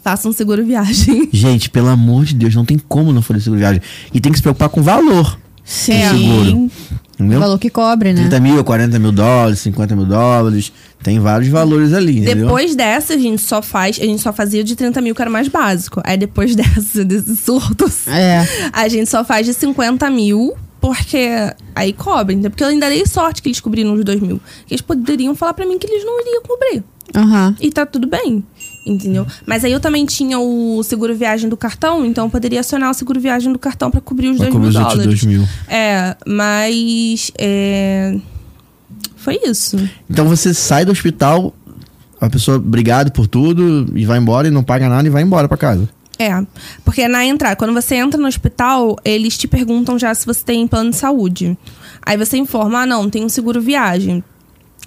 [0.05, 1.27] Faça um seguro viagem.
[1.33, 3.81] Gente, pelo amor de Deus, não tem como não for seguro viagem.
[4.13, 5.35] E tem que se preocupar com o valor.
[5.63, 5.93] Sim.
[6.11, 6.57] seguro.
[6.57, 6.71] O
[7.23, 7.39] Entendeu?
[7.39, 8.19] valor que cobre, né?
[8.21, 10.71] 30 mil, 40 mil dólares, 50 mil dólares.
[11.01, 12.45] Tem vários valores ali, entendeu?
[12.45, 13.99] Depois dessa, a gente só faz.
[13.99, 15.99] A gente só fazia de 30 mil, que era o mais básico.
[16.03, 18.47] Aí depois dessa, desses surtos, É.
[18.71, 20.53] a gente só faz de 50 mil.
[20.79, 21.27] Porque
[21.73, 22.51] aí cobre, entendeu?
[22.51, 24.39] Porque eu ainda dei sorte que eles cobriram os 2 mil.
[24.69, 26.83] Eles poderiam falar pra mim que eles não iriam cobrir.
[27.15, 27.55] Aham.
[27.59, 28.43] E tá tudo bem.
[28.85, 29.25] Entendeu?
[29.45, 32.93] Mas aí eu também tinha o seguro viagem do cartão, então eu poderia acionar o
[32.93, 35.05] seguro viagem do cartão pra cobrir os Vai 2 cobrir mil dólares.
[35.05, 35.47] 2 mil.
[35.67, 37.31] É, mas.
[37.37, 38.15] É...
[39.15, 39.77] Foi isso.
[40.07, 41.51] Então você sai do hospital,
[42.21, 45.47] a pessoa, obrigado por tudo, e vai embora e não paga nada e vai embora
[45.47, 45.89] pra casa.
[46.17, 46.45] É,
[46.83, 50.67] porque na entrada, quando você entra no hospital, eles te perguntam já se você tem
[50.67, 51.57] plano de saúde.
[52.05, 54.23] Aí você informa, ah, não, tem um seguro viagem.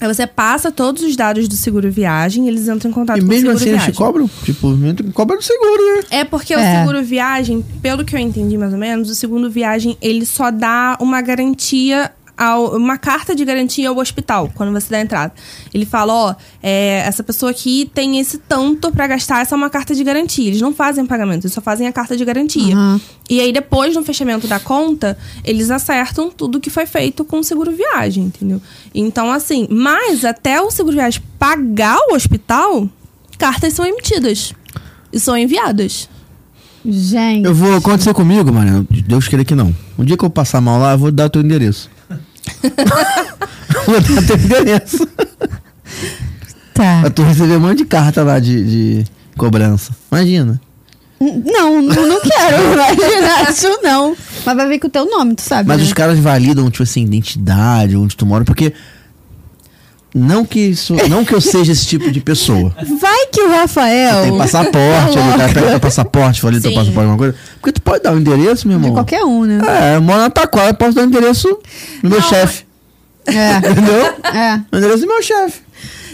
[0.01, 3.27] Aí você passa todos os dados do seguro viagem, eles entram em contato E com
[3.27, 3.95] o mesmo seguro assim eles viagem.
[3.95, 4.31] te cobram?
[4.45, 6.03] Tipo, cobra do seguro, né?
[6.11, 6.57] É porque É.
[6.57, 10.51] o seguro viagem, pelo que eu entendi mais ou menos, o seguro viagem ele só
[10.51, 12.13] dá uma garantia.
[12.39, 15.33] Ao, uma carta de garantia ao hospital, quando você dá a entrada.
[15.75, 19.69] Ele fala, ó, é, essa pessoa aqui tem esse tanto pra gastar, essa é uma
[19.69, 20.47] carta de garantia.
[20.47, 22.77] Eles não fazem pagamento, eles só fazem a carta de garantia.
[22.77, 23.01] Aham.
[23.29, 27.45] E aí, depois, no fechamento da conta, eles acertam tudo que foi feito com o
[27.45, 28.63] seguro viagem, entendeu?
[28.95, 32.89] Então, assim, mas até o seguro viagem pagar o hospital,
[33.37, 34.55] cartas são emitidas
[35.13, 36.09] e são enviadas.
[36.85, 37.45] Gente.
[37.45, 38.87] Eu vou acontecer comigo, mano.
[39.07, 39.75] Deus queira que não.
[39.99, 41.91] Um dia que eu passar mal lá, eu vou dar o teu endereço.
[43.87, 45.09] vou dar o teu endereço.
[46.75, 47.01] Tá.
[47.01, 49.05] Pra tu receber um monte de carta lá de, de
[49.37, 49.93] cobrança.
[50.11, 50.61] Imagina.
[51.21, 54.17] Não, não, não quero imaginar isso, não.
[54.47, 55.69] Mas vai ver com o teu nome, tu sabe.
[55.69, 55.85] Mas né?
[55.85, 58.73] os caras validam, tipo assim, identidade, onde tu mora, porque.
[60.15, 62.75] Não que, isso, não que eu seja esse tipo de pessoa.
[63.01, 64.23] Vai que o Rafael.
[64.23, 67.35] Tem passaporte, ali, o cara pega teu passaporte, valida teu passaporte, alguma coisa.
[67.61, 68.95] Porque tu pode dar um endereço, meu De irmão.
[68.97, 69.61] qualquer um, né?
[69.93, 71.47] É, eu moro na Taquara, eu posso dar o endereço
[72.03, 72.65] do meu chefe.
[73.27, 73.59] É.
[73.59, 74.15] Entendeu?
[74.35, 74.61] É.
[74.73, 75.61] O endereço do meu chefe.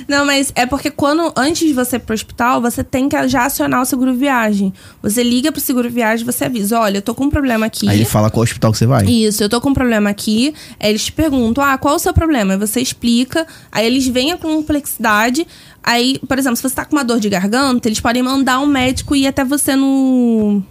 [0.08, 3.46] Não, mas é porque quando, antes de você ir pro hospital, você tem que já
[3.46, 4.72] acionar o seguro viagem.
[5.02, 7.88] Você liga pro seguro viagem, você avisa, olha, eu tô com um problema aqui.
[7.88, 9.04] Aí ele fala qual hospital que você vai.
[9.04, 10.54] Isso, eu tô com um problema aqui.
[10.80, 12.54] Aí eles te perguntam, ah, qual é o seu problema?
[12.54, 15.46] Aí você explica, aí eles veem a complexidade.
[15.82, 18.66] Aí, por exemplo, se você tá com uma dor de garganta, eles podem mandar um
[18.66, 20.62] médico ir até você no,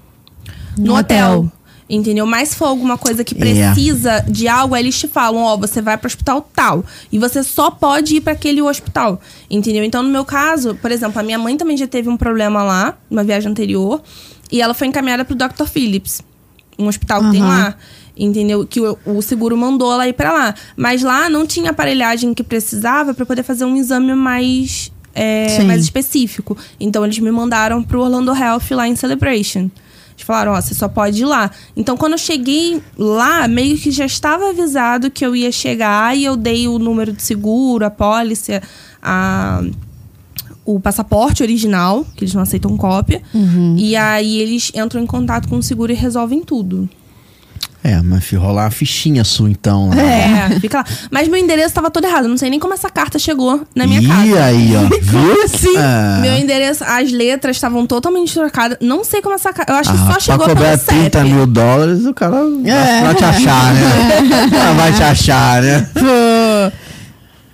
[0.78, 1.40] no, No hotel.
[1.40, 1.52] hotel.
[1.90, 2.26] Entendeu?
[2.26, 5.82] Mas se for alguma coisa que precisa de algo, aí eles te falam, ó, você
[5.82, 6.84] vai pro hospital tal.
[7.12, 9.20] E você só pode ir para aquele hospital.
[9.50, 9.84] Entendeu?
[9.84, 12.98] Então, no meu caso, por exemplo, a minha mãe também já teve um problema lá,
[13.10, 14.02] numa viagem anterior,
[14.52, 15.66] e ela foi encaminhada pro Dr.
[15.66, 16.22] Phillips,
[16.80, 17.76] um hospital que tem lá.
[18.16, 18.66] Entendeu?
[18.66, 20.56] Que o, o seguro mandou ela ir pra lá.
[20.78, 25.82] Mas lá não tinha aparelhagem que precisava pra poder fazer um exame mais, é, mais
[25.82, 26.56] específico.
[26.80, 29.70] Então eles me mandaram pro Orlando Health lá em Celebration.
[30.16, 31.49] Eles falaram, ó, você só pode ir lá.
[31.76, 36.24] Então, quando eu cheguei lá, meio que já estava avisado que eu ia chegar e
[36.24, 38.61] eu dei o número de seguro, a pólice,
[39.01, 39.64] a,
[40.66, 43.22] o passaporte original, que eles não aceitam cópia.
[43.78, 46.89] E aí eles entram em contato com o seguro e resolvem tudo.
[47.84, 49.89] É, mas rolar uma fichinha sua então.
[49.89, 50.01] Lá.
[50.01, 50.86] É, fica lá.
[51.11, 52.30] Mas meu endereço tava todo errado.
[52.30, 54.43] Não sei nem como essa carta chegou na minha e casa.
[54.45, 54.88] aí, ó.
[55.01, 55.43] Viu?
[55.78, 56.22] É.
[56.22, 58.78] Meu endereço, as letras estavam totalmente trocadas.
[58.82, 59.72] Não sei como essa carta.
[59.72, 61.10] Eu acho que Ah, só chegou pra cobrar pelo CEP.
[61.10, 63.02] 30 mil dólares, o cara É.
[63.04, 63.82] vai te achar, né?
[64.70, 65.88] Ah, vai te achar, né?
[65.94, 66.78] Pô.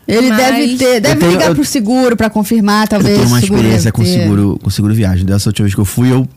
[0.08, 3.16] Ele Mas- deve ter, deve tenho- ligar eu- pro seguro pra confirmar, Eu talvez.
[3.16, 5.24] tenho uma o seguro experiência com seguro, com seguro viagem.
[5.26, 6.28] Dessa última vez que eu fui, eu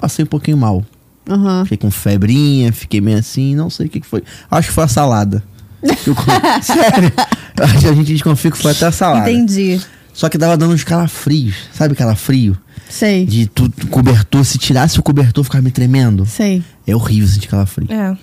[0.00, 0.84] passei um pouquinho mal.
[1.30, 1.62] Aham.
[1.64, 4.24] Fiquei com febrinha, fiquei meio assim, não sei o que, que foi.
[4.50, 5.44] Acho que foi a salada.
[5.82, 6.16] Eu
[6.60, 7.12] Sério.
[7.80, 9.30] Que a gente desconfia que foi até a salada.
[9.30, 9.80] Entendi.
[10.18, 11.54] Só que tava dando uns calafrios.
[11.72, 12.58] Sabe calafrio?
[12.90, 13.24] Sei.
[13.24, 16.26] De tu, tu- cobertor, se tirasse o cobertor, ficava me tremendo.
[16.26, 16.60] Sei.
[16.84, 17.86] É horrível sentir calafrio.
[17.88, 18.16] É.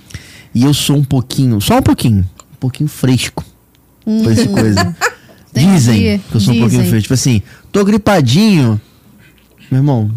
[0.54, 3.46] E eu sou um pouquinho, só um pouquinho, um pouquinho fresco.
[4.04, 4.94] Por essa coisa.
[5.52, 6.90] Entendi, Dizem que eu sou um pouquinho dizem.
[6.90, 7.02] fresco.
[7.04, 7.42] Tipo assim,
[7.72, 8.82] tô gripadinho.
[9.72, 10.12] Meu irmão,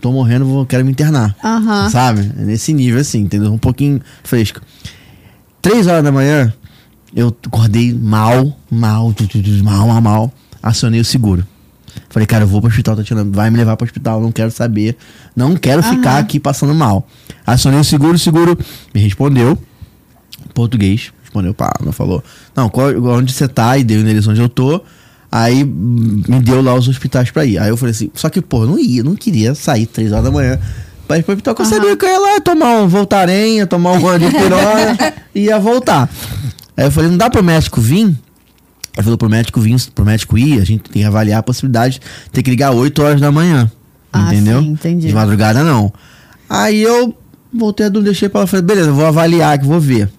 [0.00, 1.34] tô morrendo, vou, quero me internar.
[1.42, 1.90] Aham.
[1.90, 2.20] Sabe?
[2.38, 3.52] É nesse nível assim, entendeu?
[3.52, 4.60] Um pouquinho fresco.
[5.60, 6.54] Três horas da manhã,
[7.16, 9.12] eu acordei mal, mal,
[9.64, 10.32] mal, mal, mal.
[10.66, 11.46] Acionei o seguro.
[12.10, 14.96] Falei, cara, eu vou pro hospital, Tatiana, vai me levar pro hospital, não quero saber.
[15.34, 17.06] Não quero ficar aqui passando mal.
[17.46, 18.58] Acionei o seguro, o seguro
[18.92, 19.56] me respondeu.
[20.44, 21.12] em Português.
[21.22, 22.22] Respondeu, pá, não falou.
[22.54, 23.78] Não, qual, onde você tá?
[23.78, 24.80] E deu o endereço onde eu tô.
[25.30, 27.58] Aí me deu lá os hospitais pra ir.
[27.58, 30.30] Aí eu falei assim, só que, pô, não ia, não queria sair três horas da
[30.32, 30.58] manhã
[31.06, 33.92] pra ir pro hospital, que eu sabia que eu ia lá tomar um Voltaren, tomar
[33.92, 34.00] um
[35.32, 36.10] e ia voltar.
[36.76, 38.16] Aí eu falei, não dá pro médico vir?
[38.96, 42.00] Ele falou pro médico vir, pro médico ir, a gente tem que avaliar a possibilidade
[42.00, 43.70] de ter que ligar 8 horas da manhã.
[44.12, 44.62] Ah, entendeu?
[44.62, 45.08] sim, entendi.
[45.08, 45.92] De madrugada não.
[46.48, 47.14] Aí eu
[47.52, 50.10] voltei a dúvida, deixei pra ela, falei, beleza, vou avaliar que vou ver.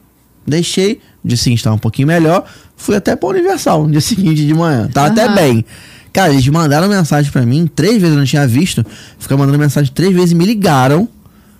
[0.45, 2.45] Deixei, dia seguinte tava um pouquinho melhor,
[2.75, 4.87] fui até pra Universal no dia seguinte de manhã.
[4.93, 5.35] Tava até Aham.
[5.35, 5.65] bem.
[6.13, 8.85] Cara, eles mandaram mensagem pra mim, três vezes eu não tinha visto,
[9.19, 11.07] ficaram mandando mensagem três vezes e me ligaram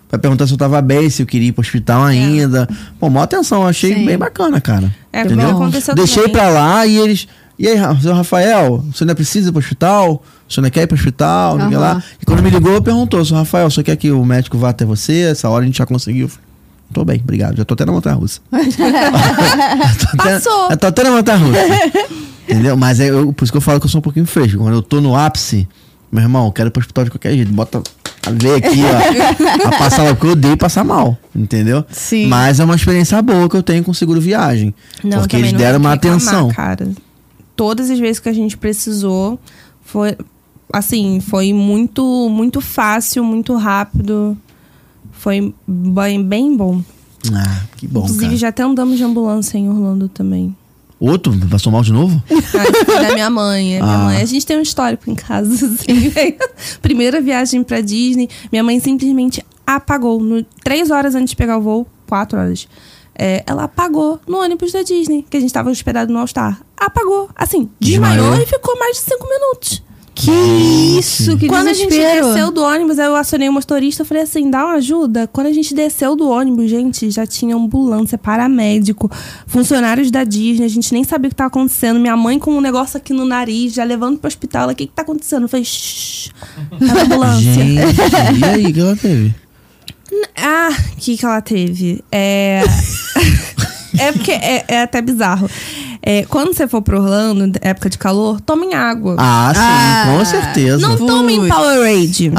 [0.09, 2.67] pra perguntar se eu tava bem, se eu queria ir pro hospital ainda.
[2.99, 4.05] Pô, maior atenção, eu achei Sim.
[4.05, 4.93] bem bacana, cara.
[5.11, 5.49] É, entendeu?
[5.49, 6.33] aconteceu Deixei também.
[6.33, 7.27] pra lá e eles.
[7.59, 10.23] E aí, seu Rafael, você ainda precisa ir pro hospital?
[10.47, 11.57] Você ainda quer ir pro hospital?
[11.57, 11.79] Não Aham.
[11.79, 12.03] lá.
[12.21, 15.21] E quando me ligou, perguntou, seu Rafael, você quer que o médico vá até você?
[15.21, 16.29] Essa hora a gente já conseguiu.
[16.93, 17.57] Tô bem, obrigado.
[17.57, 18.39] Já tô até na montanha russa.
[20.17, 20.69] Passou.
[20.69, 21.59] Eu tô até na montanha russa.
[22.47, 22.77] Entendeu?
[22.77, 24.57] Mas é eu, por isso que eu falo que eu sou um pouquinho fresco.
[24.59, 25.67] Quando eu tô no ápice,
[26.11, 27.51] meu irmão, eu quero ir pro hospital de qualquer jeito.
[27.51, 27.81] Bota
[28.31, 29.67] Veio aqui, ó.
[29.67, 31.85] a passar porque eu odeio passar mal, entendeu?
[31.89, 32.27] Sim.
[32.27, 34.73] Mas é uma experiência boa que eu tenho com o seguro viagem.
[35.03, 36.47] Não, porque eles deram uma reclamar, atenção.
[36.49, 36.89] cara.
[37.55, 39.39] Todas as vezes que a gente precisou,
[39.83, 40.15] foi
[40.71, 44.37] assim, foi muito, muito fácil, muito rápido.
[45.11, 46.81] Foi bem, bem bom.
[47.33, 48.37] Ah, que bom, Inclusive, cara.
[48.37, 50.55] já até andamos de ambulância em Orlando também.
[50.99, 51.31] Outro?
[51.49, 52.21] Passou mal de novo?
[52.29, 53.77] Ah, da minha mãe.
[53.79, 54.03] A minha Ah.
[54.05, 54.21] mãe.
[54.21, 56.11] A gente tem um histórico em casa, assim.
[56.81, 60.19] Primeira viagem pra Disney, minha mãe simplesmente apagou.
[60.21, 62.67] No, três horas antes de pegar o voo, quatro horas.
[63.19, 66.59] é, ela apagou no ônibus da Disney, que a gente tava hospedado no All Star.
[66.77, 67.29] Apagou.
[67.35, 68.43] Assim, desmaiou, Desmaiou?
[68.43, 69.83] e ficou mais de cinco minutos.
[70.17, 70.31] Que
[70.97, 72.27] isso, que Quando a gente desespero.
[72.27, 75.29] desceu do ônibus, eu acionei o motorista, eu falei assim, dá uma ajuda.
[75.31, 79.11] Quando a gente desceu do ônibus, gente, já tinha ambulância, paramédico,
[79.45, 81.99] funcionários da Disney, a gente nem sabia o que tava acontecendo.
[81.99, 84.63] Minha mãe com um negócio aqui no nariz, já levando pro hospital.
[84.63, 85.43] Ela, o que que tá acontecendo?
[85.43, 86.31] Eu falei, shh,
[86.79, 87.53] tá na ambulância.
[87.53, 89.35] Gente, e aí, o que ela teve?
[90.35, 92.03] Ah, o que que ela teve?
[92.11, 92.63] É...
[93.99, 95.49] é porque é, é até bizarro.
[96.01, 99.15] É, quando você for pro Orlando, época de calor, tomem água.
[99.17, 100.77] Ah, sim, Ah, com certeza.
[100.77, 101.47] Não tomem.
[101.49, 102.31] Powerade.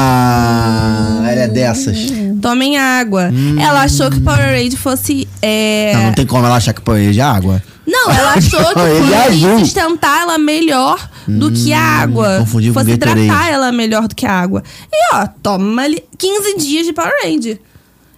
[0.00, 1.96] Ah, ela é dessas.
[2.40, 3.30] Tomem água.
[3.60, 5.28] Ela achou que Powerade fosse.
[5.42, 7.62] é, Não, não tem como ela achar que põe de água.
[7.86, 10.98] Não, ela achou que Ele é sustentar ela melhor
[11.28, 12.38] do que a água.
[12.40, 13.20] confundiu com fosse Gatorade.
[13.26, 14.62] hidratar ela melhor do que a água.
[14.92, 17.60] E ó, toma ali 15 dias de Powerade.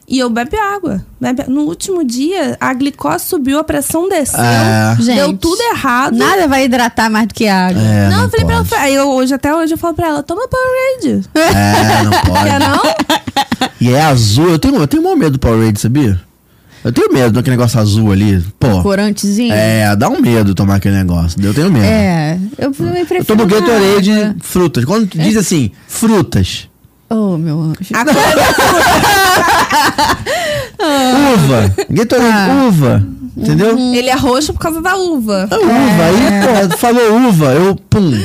[0.08, 1.04] E eu bebe água.
[1.20, 1.44] Bebe...
[1.48, 4.40] No último dia, a glicose subiu, a pressão desceu.
[4.40, 4.94] É.
[4.96, 6.16] Deu Gente, tudo errado.
[6.16, 7.82] Nada vai hidratar mais do que água.
[7.82, 8.82] É, não, eu falei pra ela, pode.
[8.82, 11.28] aí eu, hoje, até hoje, eu falo pra ela, toma Powerade.
[11.34, 12.58] É, não Quer pode.
[12.58, 13.68] não?
[13.80, 14.48] E é azul.
[14.48, 16.18] Eu tenho, eu tenho maior medo do Powerade, sabia?
[16.82, 18.42] Eu tenho medo daquele negócio azul ali.
[18.58, 18.82] Pô.
[18.82, 19.52] Corantezinho.
[19.52, 21.38] É, dá um medo tomar aquele negócio.
[21.42, 21.84] Eu tenho medo.
[21.84, 23.20] É, eu também prefiro.
[23.20, 24.36] Eu tomo Gatorade, água.
[24.40, 24.84] frutas.
[24.86, 26.68] Quando tu diz assim, frutas.
[27.10, 27.78] Oh, meu anjo.
[27.94, 28.14] A cor-
[31.34, 31.74] Uva.
[31.90, 32.66] Gatorade, Ah.
[32.68, 33.06] uva.
[33.36, 33.78] Entendeu?
[33.78, 35.48] Ele é roxo por causa da uva.
[35.50, 36.04] É uva.
[36.04, 38.20] Aí, pô, tu falou uva, eu, pum.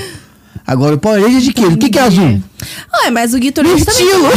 [0.66, 1.66] Agora o Powerade é de quê?
[1.66, 2.42] O que, que é azul?
[3.04, 4.06] Ué, mas o Gatorade também.
[4.06, 4.30] Estilo.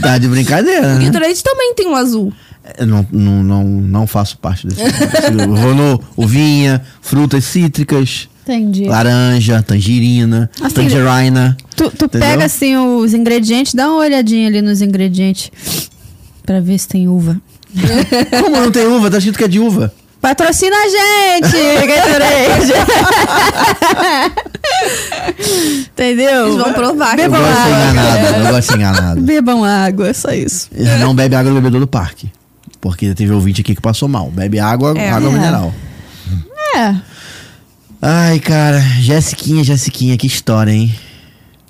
[0.00, 1.04] Tá de brincadeira, O né?
[1.06, 2.32] Gatorade também tem um azul.
[2.78, 4.80] Eu não, não, não, não faço parte desse.
[5.48, 8.84] vou no uvinha, frutas cítricas, Entendi.
[8.84, 11.56] laranja, tangerina, Assim, tangerina.
[11.76, 15.50] Tu, tu pega assim os ingredientes, dá uma olhadinha ali nos ingredientes
[16.44, 17.40] pra ver se tem uva.
[18.42, 19.10] Como não tem uva?
[19.10, 19.92] Tá escrito que é de uva.
[20.20, 21.56] Patrocina a gente,
[21.86, 22.72] Gatorade.
[25.92, 26.46] Entendeu?
[26.48, 27.90] Eles vão provar que Eu Bebam ser água.
[27.90, 28.36] enganado.
[28.36, 29.20] Eu gosto de ser enganado.
[29.22, 30.68] Bebam água, só isso.
[31.00, 32.30] Não bebe água no bebedor do parque.
[32.80, 34.30] Porque teve ouvinte aqui que passou mal.
[34.30, 35.10] Bebe água, É.
[35.10, 35.32] água É.
[35.32, 35.74] mineral.
[36.76, 36.94] É.
[38.00, 38.80] Ai, cara.
[38.80, 40.94] Jessiquinha, Jessiquinha, que história, hein?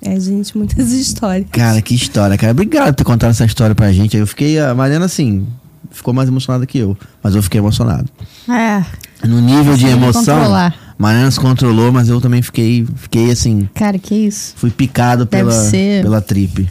[0.01, 1.47] É, gente, muitas histórias.
[1.51, 2.51] Cara, que história, cara.
[2.51, 4.15] Obrigado por ter contado essa história pra gente.
[4.17, 5.45] Eu fiquei, a Mariana, assim,
[5.91, 6.97] ficou mais emocionada que eu.
[7.21, 8.09] Mas eu fiquei emocionado.
[8.49, 8.83] É.
[9.27, 10.39] No nível de emoção.
[10.97, 14.53] Mariana se controlou, mas eu também fiquei, fiquei assim, Cara, que isso?
[14.55, 16.03] fui picado Deve pela, ser.
[16.03, 16.69] pela trip.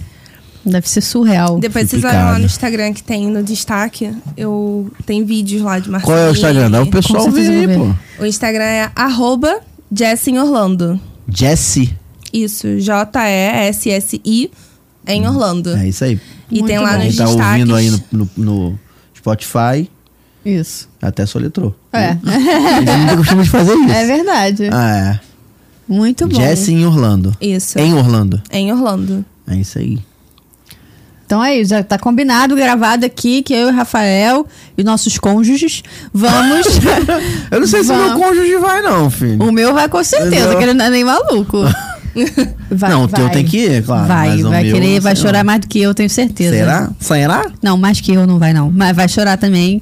[0.64, 1.58] Deve ser surreal.
[1.58, 4.12] Depois vocês olham lá no Instagram que tem no destaque.
[4.36, 6.12] Eu tem vídeos lá de Marcelo.
[6.12, 6.70] Qual é o Instagram?
[6.70, 8.22] Dá o pessoal ver certeza aí, pô.
[8.22, 9.60] O Instagram é arroba
[9.90, 11.00] Jess em Orlando.
[11.28, 11.96] Jessie.
[12.32, 14.50] Isso, J-E-S-S-I
[15.06, 15.70] em Orlando.
[15.76, 16.20] É isso aí.
[16.50, 17.04] E Muito tem lá bom.
[17.04, 17.50] nos Quem tá destaques.
[17.52, 18.78] ouvindo aí no, no- no
[19.16, 19.90] Spotify,
[20.44, 20.88] Isso.
[21.00, 21.74] até soletrou.
[21.92, 22.10] É.
[22.10, 23.90] Eles nunca costumam de fazer isso.
[23.92, 24.68] É verdade.
[24.72, 25.20] Ah,
[25.88, 26.26] Muito é.
[26.26, 26.34] bom.
[26.40, 27.34] Jessie em Orlando.
[27.40, 27.78] Isso.
[27.78, 28.40] Em Orlando.
[28.52, 29.24] Em Orlando.
[29.48, 29.98] É isso aí.
[31.30, 34.44] Então é isso, já tá combinado, gravado aqui, que eu e o Rafael
[34.76, 35.80] e nossos cônjuges
[36.12, 36.66] vamos.
[37.52, 38.16] Eu não sei se Vamos.
[38.16, 39.40] meu cônjuge vai, não, filho.
[39.40, 41.58] o meu vai com certeza, que ele não é nem maluco.
[42.72, 44.08] Vai, não, o teu tem que ir, claro.
[44.08, 45.44] Vai, o vai meu, querer, vai chorar não.
[45.44, 46.56] mais do que eu, tenho certeza.
[46.56, 46.90] Será?
[46.98, 47.46] Será?
[47.62, 48.68] Não, mais que eu não vai, não.
[48.68, 49.80] Mas vai chorar também.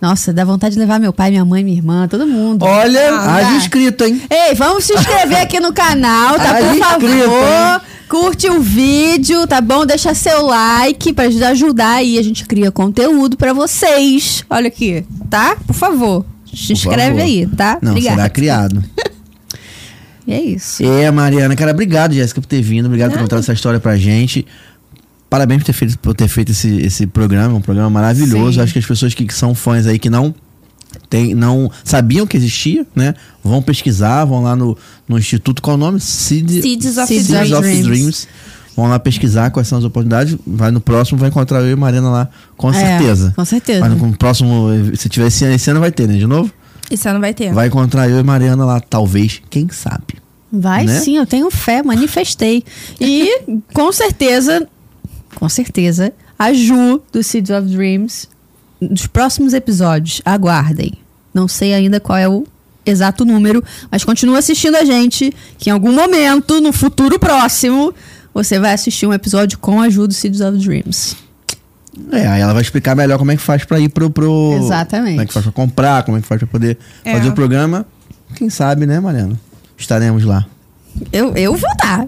[0.00, 2.64] Nossa, dá vontade de levar meu pai, minha mãe, minha irmã, todo mundo.
[2.64, 4.20] Olha, Ah, haja inscrito, hein?
[4.30, 6.54] Ei, vamos se inscrever aqui no canal, tá?
[6.54, 7.82] Por inscrito, favor.
[8.08, 9.84] Curte o vídeo, tá bom?
[9.86, 12.18] Deixa seu like pra ajudar, aí.
[12.18, 14.42] A gente cria conteúdo pra vocês.
[14.50, 15.56] Olha aqui, tá?
[15.66, 16.24] Por favor.
[16.52, 17.20] Se inscreve favor.
[17.22, 17.78] aí, tá?
[17.80, 18.16] Não, Obrigada.
[18.16, 18.82] será criado.
[20.26, 20.84] E é isso.
[20.84, 22.86] É, Mariana, cara, obrigado, Jéssica, por ter vindo.
[22.86, 24.46] Obrigado por contar essa história pra gente.
[25.30, 28.54] Parabéns por ter feito, por ter feito esse, esse programa, um programa maravilhoso.
[28.54, 28.60] Sim.
[28.62, 30.34] Acho que as pessoas que, que são fãs aí que não
[31.08, 33.14] tem, não sabiam que existia, né?
[33.42, 34.76] Vão pesquisar, vão lá no,
[35.08, 36.00] no Instituto, qual é o nome?
[36.00, 37.82] Seed, Seeds of Seeds Seeds of Dreams.
[37.88, 38.28] Dreams.
[38.76, 40.36] Vão lá pesquisar quais são as oportunidades.
[40.44, 43.32] Vai no próximo, vai encontrar eu e Mariana lá, com É, certeza.
[43.36, 43.80] com certeza.
[43.88, 44.66] Mas no próximo,
[44.96, 46.16] se tiver esse ano, esse ano vai ter, né?
[46.16, 46.50] De novo?
[46.90, 47.52] Esse ano vai ter.
[47.52, 50.14] Vai encontrar eu e Mariana lá, talvez, quem sabe.
[50.52, 50.98] Vai Né?
[50.98, 52.64] sim, eu tenho fé, manifestei.
[53.00, 53.42] E
[53.72, 54.66] com certeza,
[55.40, 58.28] com certeza, a Ju do Seeds of Dreams,
[58.80, 60.92] nos próximos episódios, aguardem.
[61.32, 62.46] Não sei ainda qual é o
[62.84, 67.94] exato número, mas continua assistindo a gente, que em algum momento, no futuro próximo,
[68.34, 71.16] você vai assistir um episódio com a Ju do Seeds of Dreams.
[72.12, 74.10] É, aí ela vai explicar melhor como é que faz pra ir pro.
[74.10, 75.12] pro Exatamente.
[75.12, 77.16] Como é que faz pra comprar, como é que faz pra poder É.
[77.16, 77.84] fazer o programa.
[78.36, 79.38] Quem sabe, né, Mariana?
[79.76, 80.46] Estaremos lá.
[81.12, 82.06] Eu, eu vou dar.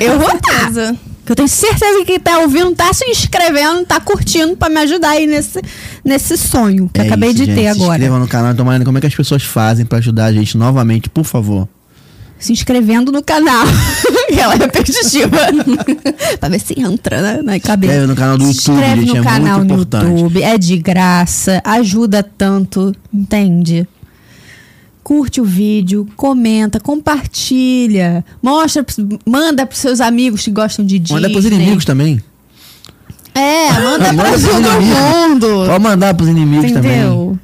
[0.00, 0.94] Eu vou dar.
[1.24, 4.76] Que eu tenho certeza que quem tá ouvindo, tá se inscrevendo, tá curtindo pra me
[4.80, 5.60] ajudar aí nesse,
[6.04, 7.54] nesse sonho que eu É acabei isso, de gente.
[7.56, 7.94] ter Se agora.
[7.98, 8.54] inscreva no canal.
[8.64, 11.66] Mariana, como é que as pessoas fazem pra ajudar a gente novamente, por favor?
[12.38, 13.64] Se inscrevendo no canal.
[14.38, 15.38] ela é repetitiva.
[16.38, 17.92] pra ver se entra né, na cabeça.
[17.94, 20.20] Inscreve no canal do Se YouTube, inscreve gente, no é canal muito no importante.
[20.20, 20.42] YouTube.
[20.42, 23.88] É de graça, ajuda tanto, entende?
[25.04, 28.84] Curte o vídeo, comenta, compartilha, mostra,
[29.26, 31.20] manda pros seus amigos que gostam de Disney.
[31.20, 32.22] Manda pros inimigos também.
[33.34, 35.66] É, manda Manda pra todo mundo.
[35.66, 37.00] Pode mandar pros inimigos também.
[37.00, 37.38] Entendeu?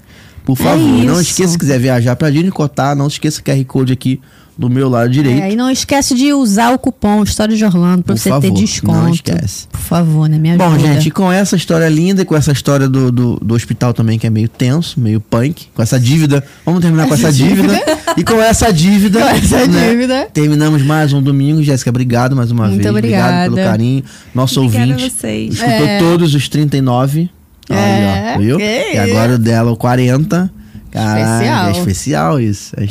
[0.44, 3.62] Por favor, É não esqueça se quiser viajar pra Disney Cotar, não esqueça o QR
[3.66, 4.18] Code aqui
[4.60, 5.42] do meu lado direito.
[5.42, 8.42] É, e não esquece de usar o cupom História de Orlando pra Por você favor,
[8.42, 9.14] ter não desconto.
[9.14, 9.66] esquece.
[9.68, 10.38] Por favor, né?
[10.38, 10.64] Me ajuda.
[10.68, 13.94] Bom, gente, e com essa história linda, e com essa história do, do, do hospital
[13.94, 16.44] também, que é meio tenso, meio punk, com essa dívida.
[16.66, 17.72] Vamos terminar com essa dívida.
[18.18, 19.18] e com essa dívida.
[19.24, 20.28] Com essa né, dívida.
[20.32, 21.62] Terminamos mais um domingo.
[21.62, 22.90] Jéssica, obrigado mais uma Muito vez.
[22.90, 23.54] Obrigado obrigada.
[23.54, 24.04] pelo carinho.
[24.34, 25.10] Nosso Obrigada a ouvinte.
[25.10, 25.54] vocês.
[25.54, 25.98] Escutou É.
[25.98, 27.30] todos os 39.
[27.70, 28.60] Aí, É, ó, viu?
[28.60, 30.50] E agora o dela, o 40.
[30.90, 31.68] Caraca, Especial.
[31.68, 32.74] é especial isso.
[32.76, 32.86] É É.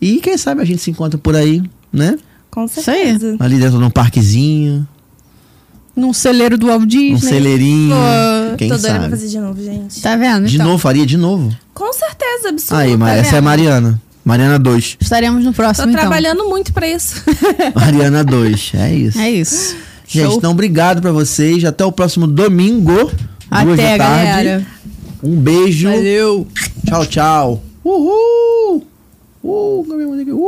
[0.00, 1.62] E quem sabe a gente se encontra por aí,
[1.92, 2.16] né?
[2.50, 3.36] Com certeza.
[3.38, 4.86] Ali dentro de um parquezinho,
[5.94, 7.18] Num celeiro do Walt um Disney.
[7.28, 7.94] celeirinho.
[7.94, 9.10] Pô, quem Tô doida pra sabe?
[9.10, 10.00] fazer de novo, gente.
[10.00, 10.46] Tá vendo?
[10.46, 10.66] De então?
[10.66, 11.54] novo, faria de novo.
[11.74, 12.76] Com certeza, absoluta.
[12.84, 13.44] Aí, mas essa é a vendo?
[13.44, 14.02] Mariana.
[14.24, 14.96] Mariana 2.
[15.00, 16.00] Estaremos no Tô próximo, então.
[16.00, 17.22] trabalhando muito pra isso.
[17.74, 18.72] Mariana 2.
[18.74, 19.18] É isso.
[19.18, 19.76] É isso.
[20.06, 20.36] Gente, Show.
[20.38, 21.64] então obrigado pra vocês.
[21.64, 22.92] Até o próximo domingo.
[22.94, 24.26] duas Até, da tarde.
[24.26, 24.66] galera.
[25.22, 25.88] Um beijo.
[25.88, 26.46] Valeu.
[26.86, 27.64] Tchau, tchau.
[27.84, 28.49] Uhul!
[29.42, 30.40] 哦，那边 gue.